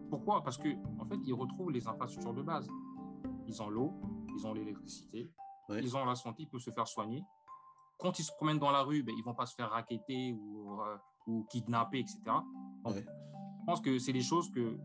Pourquoi? 0.09 0.43
Parce 0.43 0.57
que 0.57 0.69
en 0.99 1.05
fait, 1.05 1.17
ils 1.25 1.33
retrouvent 1.33 1.71
les 1.71 1.87
infrastructures 1.87 2.33
de 2.33 2.43
base. 2.43 2.69
Ils 3.47 3.61
ont 3.61 3.69
l'eau, 3.69 3.93
ils 4.35 4.45
ont 4.47 4.53
l'électricité, 4.53 5.31
ils 5.69 5.97
ont 5.97 6.05
la 6.05 6.15
santé, 6.15 6.43
ils 6.43 6.49
peuvent 6.49 6.61
se 6.61 6.71
faire 6.71 6.87
soigner. 6.87 7.23
Quand 7.97 8.19
ils 8.19 8.23
se 8.23 8.31
promènent 8.33 8.59
dans 8.59 8.71
la 8.71 8.81
rue, 8.81 9.03
ben, 9.03 9.13
ils 9.15 9.21
ne 9.21 9.25
vont 9.25 9.35
pas 9.35 9.45
se 9.45 9.55
faire 9.55 9.69
raqueter 9.69 10.33
ou, 10.33 10.81
euh, 10.81 10.97
ou 11.27 11.45
kidnapper, 11.49 11.99
etc. 11.99 12.19
Je 12.87 13.01
pense 13.65 13.81
que 13.81 13.97
c'est 13.97 14.13
des 14.13 14.21
choses 14.21 14.51
que 14.51 14.77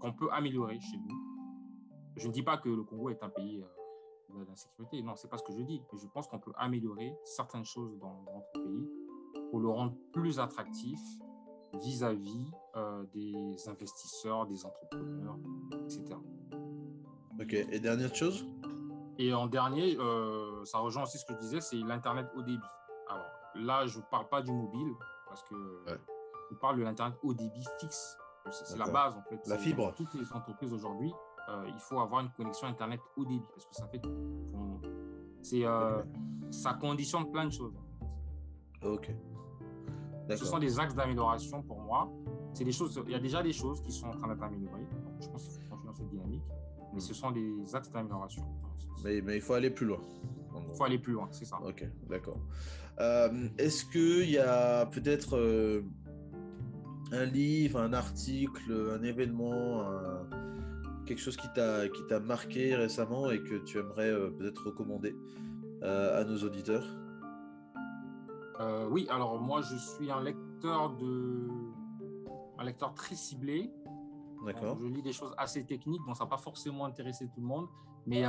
qu'on 0.00 0.12
peut 0.12 0.28
améliorer 0.32 0.80
chez 0.80 0.98
nous. 0.98 1.16
Je 2.16 2.26
ne 2.26 2.32
dis 2.32 2.42
pas 2.42 2.58
que 2.58 2.68
le 2.68 2.82
Congo 2.82 3.08
est 3.08 3.22
un 3.22 3.28
pays 3.28 3.62
euh, 4.34 4.44
d'insécurité, 4.44 5.02
non, 5.02 5.14
c'est 5.16 5.28
pas 5.28 5.38
ce 5.38 5.44
que 5.44 5.52
je 5.52 5.62
dis. 5.62 5.82
je 5.92 6.06
pense 6.08 6.26
qu'on 6.26 6.40
peut 6.40 6.52
améliorer 6.56 7.16
certaines 7.24 7.64
choses 7.64 7.96
dans, 7.98 8.22
notre 8.34 8.52
pays 8.52 8.90
pour 9.50 9.60
le 9.60 9.68
rendre 9.68 9.94
plus 10.12 10.38
attractif 10.38 10.98
vis-à-vis 11.74 12.50
euh, 12.76 13.04
des 13.14 13.68
investisseurs, 13.68 14.46
des 14.46 14.66
entrepreneurs, 14.66 15.38
etc. 15.84 16.16
Ok, 17.42 17.52
et 17.54 17.80
dernière 17.80 18.14
chose 18.14 18.46
Et 19.18 19.34
en 19.34 19.46
dernier, 19.46 19.96
euh, 19.98 20.64
ça 20.64 20.78
rejoint 20.78 21.02
aussi 21.02 21.18
ce 21.18 21.26
que 21.26 21.34
je 21.34 21.38
disais, 21.38 21.60
c'est 21.60 21.76
l'Internet 21.76 22.26
haut 22.36 22.42
débit. 22.42 22.62
Alors 23.08 23.26
là, 23.56 23.86
je 23.86 23.98
ne 23.98 24.04
parle 24.04 24.28
pas 24.28 24.42
du 24.42 24.52
mobile, 24.52 24.92
parce 25.28 25.42
que 25.44 25.54
je 26.50 26.56
parle 26.56 26.78
de 26.78 26.82
l'Internet 26.82 27.18
haut 27.22 27.34
débit 27.34 27.64
fixe 27.80 28.16
c'est 28.50 28.78
la 28.78 28.88
base 28.88 29.16
en 29.16 29.22
fait. 29.22 29.40
La 29.46 29.58
fibre. 29.58 29.92
Toutes 29.96 30.14
les 30.14 30.32
entreprises 30.32 30.72
aujourd'hui, 30.72 31.12
euh, 31.48 31.64
il 31.68 31.80
faut 31.80 32.00
avoir 32.00 32.20
une 32.20 32.30
connexion 32.30 32.66
Internet 32.66 33.00
haut 33.16 33.24
débit 33.24 33.44
parce 33.54 33.66
que 33.66 33.74
ça 33.74 33.86
fait. 33.86 34.00
C'est, 35.42 35.64
euh, 35.64 36.02
ça 36.50 36.74
conditionne 36.74 37.30
plein 37.30 37.46
de 37.46 37.52
choses. 37.52 37.74
Ok. 38.84 39.14
Ce 40.28 40.44
sont 40.44 40.58
des 40.58 40.78
axes 40.78 40.94
d'amélioration 40.94 41.62
pour 41.62 41.80
moi. 41.80 42.10
C'est 42.54 42.64
des 42.64 42.72
choses. 42.72 43.00
Il 43.06 43.12
y 43.12 43.14
a 43.14 43.18
déjà 43.18 43.42
des 43.42 43.52
choses 43.52 43.82
qui 43.82 43.92
sont 43.92 44.06
en 44.06 44.16
train 44.16 44.28
d'être 44.28 44.42
améliorées. 44.42 44.86
Donc, 45.04 45.20
je 45.20 45.28
pense 45.28 45.48
qu'il 45.48 45.61
Mais 46.92 46.98
hmm. 46.98 47.00
ce 47.00 47.14
sont 47.14 47.30
des 47.30 47.74
axes 47.74 47.90
d'amélioration. 47.90 48.44
Mais, 49.04 49.20
mais, 49.20 49.36
il 49.36 49.42
faut 49.42 49.54
aller 49.54 49.70
plus 49.70 49.86
loin. 49.86 50.00
Il 50.54 50.76
faut 50.76 50.84
aller 50.84 50.98
plus 50.98 51.12
loin, 51.12 51.28
c'est 51.32 51.44
ça. 51.44 51.60
Ok, 51.62 51.84
d'accord. 52.08 52.38
Euh, 53.00 53.48
est-ce 53.58 53.84
qu'il 53.86 54.30
y 54.30 54.38
a 54.38 54.86
peut-être 54.86 55.82
un 57.10 57.24
livre, 57.24 57.80
un 57.80 57.92
article, 57.92 58.94
un 58.98 59.02
événement, 59.02 59.82
quelque 61.04 61.20
chose 61.20 61.36
qui 61.36 61.48
t'a 61.52 61.88
qui 61.88 62.06
t'a 62.06 62.20
marqué 62.20 62.74
récemment 62.74 63.30
et 63.30 63.42
que 63.42 63.56
tu 63.56 63.78
aimerais 63.78 64.10
euh, 64.10 64.30
peut-être 64.30 64.66
recommander 64.66 65.14
euh, 65.82 66.20
à 66.20 66.24
nos 66.24 66.38
auditeurs? 66.38 66.86
Euh, 68.60 68.88
Oui, 68.88 69.06
alors 69.10 69.40
moi 69.40 69.60
je 69.62 69.76
suis 69.76 70.10
un 70.10 70.22
lecteur 70.22 70.96
de 70.96 71.48
un 72.58 72.64
lecteur 72.64 72.94
très 72.94 73.14
ciblé. 73.14 73.70
D'accord. 74.44 74.76
je 74.80 74.86
lis 74.86 75.02
des 75.02 75.12
choses 75.12 75.34
assez 75.38 75.64
techniques, 75.64 76.04
donc 76.06 76.16
ça 76.16 76.24
n'a 76.24 76.30
pas 76.30 76.36
forcément 76.36 76.84
intéressé 76.84 77.28
tout 77.28 77.40
le 77.40 77.46
monde. 77.46 77.68
Mais 78.06 78.24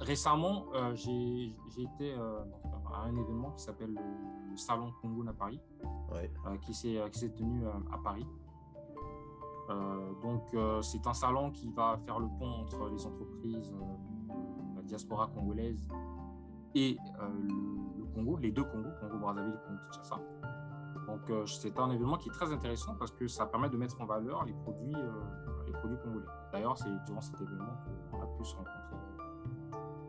récemment, 0.00 0.66
j'ai 0.94 1.54
été 1.78 2.14
à 2.14 3.02
un 3.06 3.16
événement 3.16 3.52
qui 3.52 3.62
s'appelle 3.62 3.94
le 3.94 4.56
Salon 4.56 4.92
Congo 5.00 5.26
à 5.28 5.32
Paris. 5.32 5.60
Euh, 6.46 6.56
qui 6.58 6.74
s'est 6.74 7.30
tenu 7.36 7.66
euh, 7.66 7.70
à 7.92 7.98
Paris. 7.98 8.26
Euh, 9.70 10.12
donc, 10.22 10.42
c'est 10.82 11.06
un 11.06 11.14
salon 11.14 11.50
qui 11.50 11.68
va 11.70 11.98
faire 12.04 12.18
le 12.18 12.28
pont 12.38 12.50
entre 12.62 12.88
les 12.90 13.04
entreprises, 13.06 13.72
la 14.76 14.82
diaspora 14.82 15.28
congolaise 15.28 15.88
et 16.74 16.96
le, 17.18 18.04
Congo, 18.14 18.36
les 18.36 18.52
deux 18.52 18.64
Congos, 18.64 18.90
Congo-Brazzaville 19.00 19.54
et 19.54 19.66
Congo-Kinshasa. 19.66 20.20
Donc, 21.06 21.20
euh, 21.30 21.44
c'est 21.46 21.78
un 21.78 21.90
événement 21.90 22.16
qui 22.16 22.28
est 22.28 22.32
très 22.32 22.50
intéressant 22.52 22.94
parce 22.94 23.10
que 23.12 23.26
ça 23.28 23.46
permet 23.46 23.68
de 23.68 23.76
mettre 23.76 24.00
en 24.00 24.06
valeur 24.06 24.44
les 24.44 24.52
produits, 24.52 24.94
euh, 24.94 25.10
les 25.66 25.72
produits 25.72 25.98
congolais. 26.02 26.24
D'ailleurs, 26.52 26.76
c'est 26.78 26.88
durant 27.06 27.20
cet 27.20 27.40
événement 27.40 27.76
qu'on 28.10 28.22
a 28.22 28.26
pu 28.38 28.44
se 28.44 28.54
rencontrer. 28.56 28.80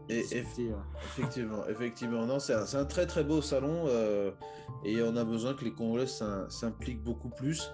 Et, 0.07 0.19
euh, 0.19 0.21
effectivement, 0.21 1.65
effectivement, 1.67 2.25
non, 2.25 2.39
c'est 2.39 2.53
un, 2.53 2.85
très 2.85 3.07
très 3.07 3.23
beau 3.23 3.41
salon 3.41 3.87
et 4.83 5.01
on 5.01 5.15
a 5.15 5.23
besoin 5.25 5.53
que 5.55 5.65
les 5.65 5.73
Congolais 5.73 6.05
s'im- 6.05 6.47
s'impliquent 6.49 7.03
beaucoup 7.03 7.29
plus, 7.29 7.71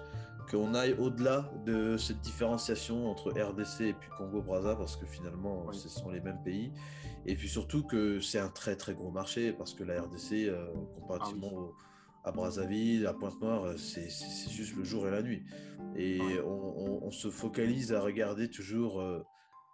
qu'on 0.50 0.74
aille 0.74 0.94
au-delà 0.98 1.50
de 1.66 1.96
cette 1.98 2.20
différenciation 2.22 3.10
entre 3.10 3.30
RDC 3.32 3.82
et 3.82 3.92
puis 3.92 4.08
Congo-Brazza 4.16 4.76
parce 4.76 4.96
que 4.96 5.04
finalement, 5.06 5.64
Oui. 5.68 5.76
ce 5.76 5.88
sont 5.90 6.10
les 6.10 6.20
mêmes 6.20 6.42
pays. 6.42 6.72
Et 7.26 7.36
puis 7.36 7.48
surtout 7.48 7.84
que 7.84 8.18
c'est 8.20 8.38
un 8.40 8.48
très 8.48 8.76
très 8.76 8.94
gros 8.94 9.10
marché 9.10 9.52
parce 9.52 9.74
que 9.74 9.84
la 9.84 10.00
RDC, 10.02 10.50
comparativement 10.98 11.48
Ah 11.52 11.54
oui. 11.54 11.58
au- 11.64 11.74
à 12.24 12.32
Brazzaville, 12.32 13.06
à 13.06 13.14
Pointe-Noire, 13.14 13.64
euh, 13.64 13.76
c'est 13.76 14.08
juste 14.50 14.76
le 14.76 14.84
jour 14.84 15.06
et 15.08 15.10
la 15.10 15.22
nuit. 15.22 15.44
Et 15.96 16.20
Ouais. 16.20 16.40
on, 16.44 16.48
on- 16.50 17.06
on 17.06 17.10
se 17.10 17.28
focalise 17.30 17.92
à 17.92 18.00
regarder 18.00 18.48
toujours 18.48 19.00
euh, 19.00 19.22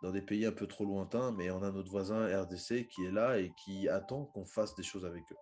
dans 0.03 0.11
des 0.12 0.22
pays 0.22 0.46
un 0.46 0.53
peu 0.53 0.66
trop 0.66 0.84
lointains, 0.84 1.32
mais 1.32 1.51
on 1.51 1.62
a 1.62 1.70
notre 1.70 1.90
voisin 1.90 2.26
RDC 2.26 2.86
qui 2.88 3.05
est 3.05 3.11
là 3.12 3.38
et 3.38 3.53
qui 3.64 3.88
attend 3.88 4.24
qu'on 4.26 4.46
fasse 4.46 4.74
des 4.76 4.82
choses 4.82 5.05
avec 5.05 5.22
eux. 5.30 5.36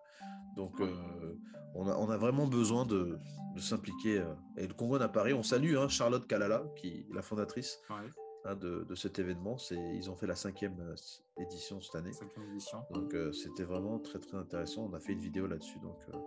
Donc 0.55 0.79
Ouais. 0.79 0.87
euh, 0.87 1.33
on, 1.75 1.87
a, 1.87 1.95
on 1.95 2.09
a 2.09 2.17
vraiment 2.17 2.47
besoin 2.47 2.85
de, 2.85 3.17
de 3.55 3.59
s'impliquer. 3.61 4.23
Et 4.57 4.67
le 4.67 4.73
Congo 4.73 4.95
à 5.01 5.07
Paris, 5.07 5.33
on 5.33 5.43
salue 5.43 5.77
hein, 5.77 5.87
Charlotte 5.87 6.27
Kalala, 6.27 6.65
qui 6.75 6.87
est 6.89 7.05
la 7.13 7.21
fondatrice 7.21 7.79
ouais, 7.89 8.09
hein, 8.45 8.55
de, 8.55 8.83
de 8.83 8.95
cet 8.95 9.19
événement. 9.19 9.57
Ils 9.71 10.09
ont 10.09 10.15
fait 10.15 10.27
la 10.27 10.35
cinquième 10.35 10.93
édition 11.39 11.79
cette 11.79 11.95
année. 11.95 12.11
cinquième 12.11 12.49
édition. 12.51 12.79
Donc 12.91 13.13
euh, 13.13 13.31
c'était 13.31 13.63
vraiment 13.63 13.99
très 13.99 14.19
très 14.19 14.37
intéressant. 14.37 14.89
On 14.91 14.93
a 14.95 14.99
fait 14.99 15.13
une 15.13 15.21
vidéo 15.21 15.45
là-dessus, 15.47 15.79
donc 15.79 15.97
euh, 16.13 16.17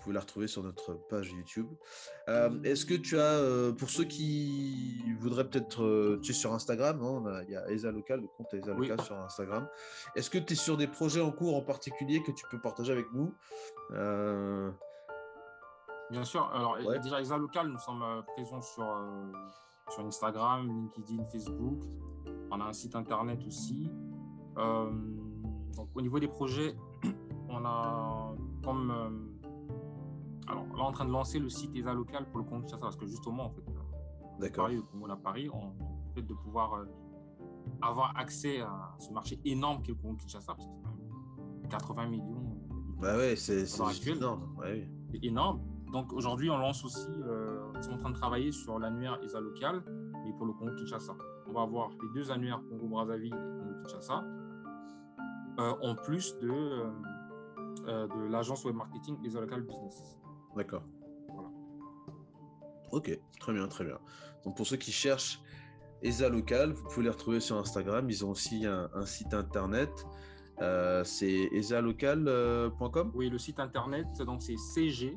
vous 0.00 0.04
pouvez 0.04 0.14
la 0.14 0.20
retrouver 0.20 0.46
sur 0.46 0.62
notre 0.62 0.94
page 0.94 1.30
YouTube. 1.30 1.68
Euh, 2.30 2.62
Est-ce 2.62 2.86
que 2.86 2.94
tu 2.94 3.18
as, 3.18 3.22
euh, 3.34 3.70
pour 3.72 3.90
ceux 3.90 4.04
qui 4.04 5.04
voudraient 5.18 5.46
peut-être, 5.46 5.82
euh, 5.84 6.18
tu 6.22 6.30
es 6.30 6.34
sur 6.34 6.54
Instagram, 6.54 7.02
hein, 7.02 7.42
il 7.46 7.52
y 7.52 7.56
a 7.56 7.70
Esa 7.70 7.92
Local, 7.92 8.22
le 8.22 8.28
compte 8.28 8.54
Esa 8.54 8.72
Oui. 8.72 8.88
Local 8.88 9.04
sur 9.04 9.16
Instagram. 9.18 9.68
Est-ce 10.16 10.30
que 10.30 10.38
tu 10.38 10.54
es 10.54 10.56
sur 10.56 10.78
des 10.78 10.86
projets 10.86 11.20
en 11.20 11.30
cours 11.30 11.54
en 11.54 11.60
particulier 11.60 12.22
que 12.22 12.30
tu 12.32 12.46
peux 12.50 12.58
partager 12.58 12.92
avec 12.92 13.12
nous? 13.12 13.34
Bien 16.10 16.24
sûr. 16.24 16.50
Alors, 16.54 16.78
Ouais. 16.86 16.98
déjà, 17.00 17.20
Isa 17.20 17.36
Local, 17.36 17.68
nous 17.68 17.78
sommes 17.78 18.24
présents 18.34 18.62
sur, 18.62 18.86
sur 19.90 20.06
Instagram, 20.06 20.66
LinkedIn, 20.66 21.24
Facebook. 21.26 21.82
On 22.50 22.58
a 22.58 22.64
un 22.64 22.72
site 22.72 22.96
internet 22.96 23.38
aussi. 23.46 23.90
Donc, 24.56 25.88
au 25.94 26.00
niveau 26.00 26.18
des 26.18 26.28
projets, 26.28 26.74
on 27.50 27.66
a 27.66 28.34
comme. 28.64 29.29
Euh, 30.50 30.52
alors, 30.52 30.66
là, 30.66 30.72
on 30.74 30.78
est 30.78 30.82
en 30.82 30.92
train 30.92 31.04
de 31.04 31.10
lancer 31.12 31.38
le 31.38 31.48
site 31.48 31.74
Isa 31.74 31.92
Local 31.92 32.26
pour 32.30 32.38
le 32.38 32.44
compte 32.44 32.62
Kinshasa, 32.62 32.78
parce 32.78 32.96
que 32.96 33.06
justement, 33.06 33.46
en 33.46 33.50
fait, 33.50 33.62
euh, 33.68 34.38
D'accord. 34.40 34.64
Paris, 34.64 34.76
le 34.76 34.82
Congo 34.82 35.10
à 35.10 35.16
Paris, 35.16 35.50
on, 35.52 35.66
le 35.68 36.14
fait 36.14 36.22
de 36.22 36.34
pouvoir 36.34 36.74
euh, 36.74 36.84
avoir 37.82 38.16
accès 38.16 38.60
à 38.60 38.94
ce 38.98 39.12
marché 39.12 39.38
énorme 39.44 39.82
qu'est 39.82 39.92
le 39.92 39.98
Congo 39.98 40.16
Kinshasa, 40.16 40.54
parce 40.54 40.66
que 40.66 40.72
c'est 40.74 40.82
quand 40.82 40.96
même 40.96 41.68
80 41.68 42.06
millions. 42.08 42.24
d'habitants. 42.32 42.74
Bah 43.00 43.16
ouais, 43.16 43.36
c'est 43.36 43.64
énorme. 44.08 44.54
Ouais. 44.58 44.88
C'est 45.10 45.24
énorme. 45.24 45.60
Donc 45.92 46.12
aujourd'hui, 46.12 46.50
on 46.50 46.58
lance 46.58 46.84
aussi, 46.84 47.08
euh, 47.08 47.72
ils 47.76 47.82
sont 47.82 47.92
en 47.92 47.98
train 47.98 48.10
de 48.10 48.14
travailler 48.16 48.52
sur 48.52 48.78
l'annuaire 48.78 49.18
ESA 49.24 49.40
local, 49.40 49.82
mais 50.24 50.32
pour 50.34 50.46
le 50.46 50.52
Congo 50.52 50.72
Kinshasa. 50.76 51.14
On 51.50 51.52
va 51.52 51.62
avoir 51.62 51.90
les 51.90 52.08
deux 52.14 52.30
annuaires 52.30 52.60
Congo-Brazzaville 52.68 53.34
et 53.34 53.58
Congo-Kinshasa, 53.58 54.24
euh, 55.58 55.74
en 55.82 55.96
plus 55.96 56.38
de, 56.38 56.48
euh, 56.48 56.90
euh, 57.88 58.06
de 58.06 58.30
l'agence 58.30 58.64
web 58.64 58.76
marketing 58.76 59.16
ESA 59.24 59.40
local 59.40 59.62
business. 59.62 60.19
D'accord. 60.56 60.82
Voilà. 61.28 61.48
Ok, 62.92 63.18
très 63.38 63.52
bien, 63.52 63.68
très 63.68 63.84
bien. 63.84 63.98
Donc 64.44 64.56
pour 64.56 64.66
ceux 64.66 64.76
qui 64.76 64.92
cherchent 64.92 65.40
ESA 66.02 66.28
Local, 66.28 66.72
vous 66.72 66.84
pouvez 66.88 67.04
les 67.04 67.10
retrouver 67.10 67.40
sur 67.40 67.56
Instagram. 67.58 68.08
Ils 68.08 68.24
ont 68.24 68.30
aussi 68.30 68.66
un, 68.66 68.88
un 68.94 69.06
site 69.06 69.34
internet. 69.34 69.90
Euh, 70.60 71.04
c'est 71.04 71.48
esalocal.com 71.52 73.12
Oui, 73.14 73.30
le 73.30 73.38
site 73.38 73.60
internet, 73.60 74.06
donc 74.26 74.42
c'est 74.42 74.56
cg, 74.56 75.16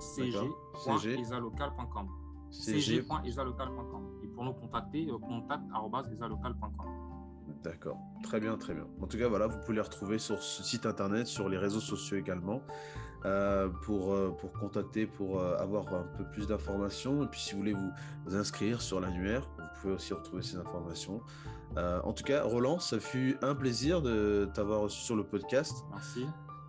CG. 0.00 0.38
cg.esalocal.com. 0.84 2.08
CG. 2.50 3.02
cg.esalocal.com. 3.02 4.20
Et 4.22 4.26
pour 4.28 4.44
nous 4.44 4.52
contacter, 4.52 5.06
euh, 5.08 5.18
contact.esalocal.com. 5.18 6.72
D'accord, 7.62 7.98
très 8.24 8.40
bien, 8.40 8.56
très 8.56 8.74
bien. 8.74 8.86
En 9.00 9.06
tout 9.06 9.16
cas, 9.18 9.28
voilà, 9.28 9.46
vous 9.46 9.58
pouvez 9.60 9.74
les 9.74 9.80
retrouver 9.80 10.18
sur 10.18 10.42
ce 10.42 10.64
site 10.64 10.84
internet, 10.84 11.28
sur 11.28 11.48
les 11.48 11.58
réseaux 11.58 11.80
sociaux 11.80 12.16
également, 12.16 12.60
euh, 13.24 13.68
pour, 13.68 14.12
euh, 14.12 14.36
pour 14.36 14.52
contacter, 14.52 15.06
pour 15.06 15.38
euh, 15.38 15.56
avoir 15.58 15.94
un 15.94 16.06
peu 16.18 16.24
plus 16.24 16.48
d'informations. 16.48 17.22
Et 17.22 17.26
puis, 17.28 17.40
si 17.40 17.52
vous 17.52 17.58
voulez 17.58 17.74
vous, 17.74 17.90
vous 18.26 18.34
inscrire 18.34 18.82
sur 18.82 19.00
l'annuaire, 19.00 19.48
vous 19.58 19.80
pouvez 19.80 19.94
aussi 19.94 20.12
retrouver 20.12 20.42
ces 20.42 20.56
informations. 20.56 21.20
En 21.76 22.12
tout 22.12 22.24
cas, 22.24 22.42
Roland, 22.42 22.78
ça 22.80 23.00
fut 23.00 23.38
un 23.40 23.54
plaisir 23.54 24.02
de 24.02 24.46
t'avoir 24.52 24.80
reçu 24.80 25.00
sur 25.00 25.16
le 25.16 25.24
podcast. 25.24 25.84
Merci. 25.90 26.26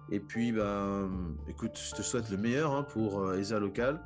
Et 0.09 0.21
puis, 0.21 0.51
ben, 0.51 1.09
écoute, 1.47 1.77
je 1.77 1.95
te 1.95 2.01
souhaite 2.01 2.29
le 2.29 2.37
meilleur 2.37 2.71
hein, 2.71 2.83
pour 2.83 3.33
ESA 3.33 3.59
Local. 3.59 3.99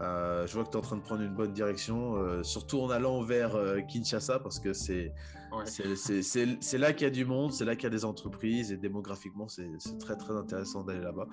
Euh, 0.00 0.46
je 0.46 0.54
vois 0.54 0.64
que 0.64 0.70
tu 0.70 0.74
es 0.74 0.78
en 0.78 0.82
train 0.82 0.96
de 0.96 1.02
prendre 1.02 1.22
une 1.22 1.34
bonne 1.34 1.52
direction, 1.52 2.16
euh, 2.16 2.42
surtout 2.42 2.80
en 2.80 2.90
allant 2.90 3.20
vers 3.22 3.56
euh, 3.56 3.80
Kinshasa, 3.80 4.38
parce 4.38 4.60
que 4.60 4.72
c'est 4.72 5.12
Ouais. 5.52 5.66
c'est- 5.66 6.78
là 6.78 6.92
qu'il 6.92 7.04
y 7.04 7.06
a 7.06 7.10
du 7.10 7.24
monde, 7.24 7.52
c'est 7.52 7.64
là 7.64 7.74
qu'il 7.74 7.84
y 7.84 7.86
a 7.86 7.90
des 7.90 8.04
entreprises, 8.04 8.70
et 8.72 8.76
démographiquement, 8.76 9.48
c'est 9.48 9.70
très 9.98 10.16
très 10.16 10.34
intéressant 10.36 10.84
d'aller 10.84 11.00
là-bas. 11.00 11.26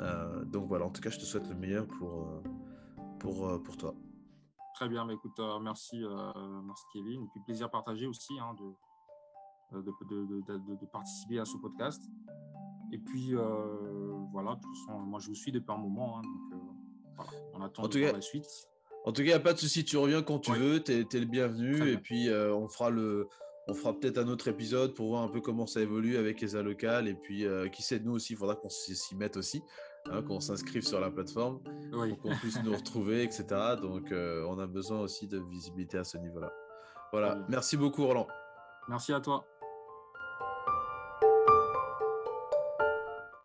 Euh, 0.00 0.44
donc 0.44 0.68
voilà, 0.68 0.84
en 0.86 0.90
tout 0.90 1.00
cas, 1.00 1.10
je 1.10 1.18
te 1.18 1.24
souhaite 1.24 1.48
le 1.48 1.54
meilleur 1.54 1.86
pour, 1.86 2.28
euh, 2.28 2.42
pour, 3.18 3.48
euh, 3.48 3.58
pour 3.58 3.76
toi. 3.76 3.94
Très 4.74 4.88
bien, 4.88 5.04
mais 5.06 5.14
écoute, 5.14 5.38
euh, 5.38 5.58
merci, 5.58 6.02
euh, 6.04 6.32
merci 6.66 6.84
Kevin. 6.92 7.22
Et 7.22 7.26
puis 7.32 7.40
plaisir 7.46 7.70
partagé 7.70 8.06
aussi 8.06 8.38
hein, 8.38 8.54
de, 9.72 9.80
de, 9.80 9.92
de, 10.10 10.74
de- 10.76 10.86
participer 10.92 11.38
à 11.38 11.44
ce 11.46 11.56
podcast. 11.56 12.02
Et 12.92 12.98
puis 12.98 13.34
euh, 13.34 14.12
voilà, 14.32 14.54
de 14.54 14.60
toute 14.60 14.76
façon, 14.86 14.98
moi 15.00 15.18
je 15.18 15.28
vous 15.28 15.34
suis 15.34 15.50
depuis 15.50 15.72
un 15.72 15.78
moment. 15.78 16.18
hein, 16.18 16.22
donc 16.22 16.60
voilà, 17.16 17.30
on 17.54 17.60
attend 17.62 17.84
En 17.84 17.88
tout 17.88 17.98
cas- 17.98 18.12
la 18.12 18.20
suite. 18.20 18.46
En 19.06 19.12
tout 19.12 19.24
cas, 19.24 19.38
pas 19.38 19.52
de 19.52 19.58
souci, 19.58 19.84
tu 19.84 19.96
reviens 19.96 20.20
quand 20.22 20.40
tu 20.40 20.50
Ouais. 20.50 20.58
veux, 20.58 20.82
tu 20.82 20.90
es, 20.92 21.20
le 21.20 21.26
bienvenu. 21.26 21.88
Et 21.90 21.96
puis, 21.96 22.28
euh, 22.28 22.52
on 22.54 22.66
fera, 22.68 22.90
le, 22.90 23.28
on 23.68 23.74
fera 23.74 23.92
peut-être 23.92 24.18
un 24.18 24.28
autre 24.28 24.48
épisode 24.48 24.94
pour 24.94 25.08
voir 25.08 25.22
un 25.22 25.28
peu 25.28 25.40
comment 25.40 25.66
ça 25.66 25.80
évolue 25.80 26.16
avec 26.16 26.42
ESA 26.42 26.62
Local. 26.62 27.08
Et 27.08 27.14
puis, 27.14 27.44
euh, 27.46 27.68
qui 27.68 27.82
sait, 27.82 27.98
nous 27.98 28.12
aussi, 28.12 28.34
il 28.34 28.36
faudra 28.36 28.54
qu'on 28.54 28.68
s'y 28.68 29.16
mette 29.16 29.36
aussi, 29.36 29.62
hein, 30.10 30.22
qu'on 30.22 30.40
s'inscrive 30.40 30.82
sur 30.82 31.00
la 31.00 31.10
plateforme 31.10 31.60
Oui, 31.92 32.10
pour 32.10 32.30
qu'on 32.30 32.36
puisse 32.36 32.62
nous 32.62 32.74
retrouver, 32.74 33.24
etc. 33.24 33.46
Donc, 33.80 34.12
euh, 34.12 34.44
on 34.48 34.58
a 34.58 34.66
besoin 34.66 35.00
aussi 35.00 35.26
de 35.26 35.38
visibilité 35.50 35.98
à 35.98 36.04
ce 36.04 36.16
niveau-là. 36.18 36.52
Voilà, 37.12 37.44
merci 37.48 37.76
beaucoup, 37.76 38.06
Roland. 38.06 38.26
merci 38.88 39.12
à 39.12 39.20
toi. 39.20 39.44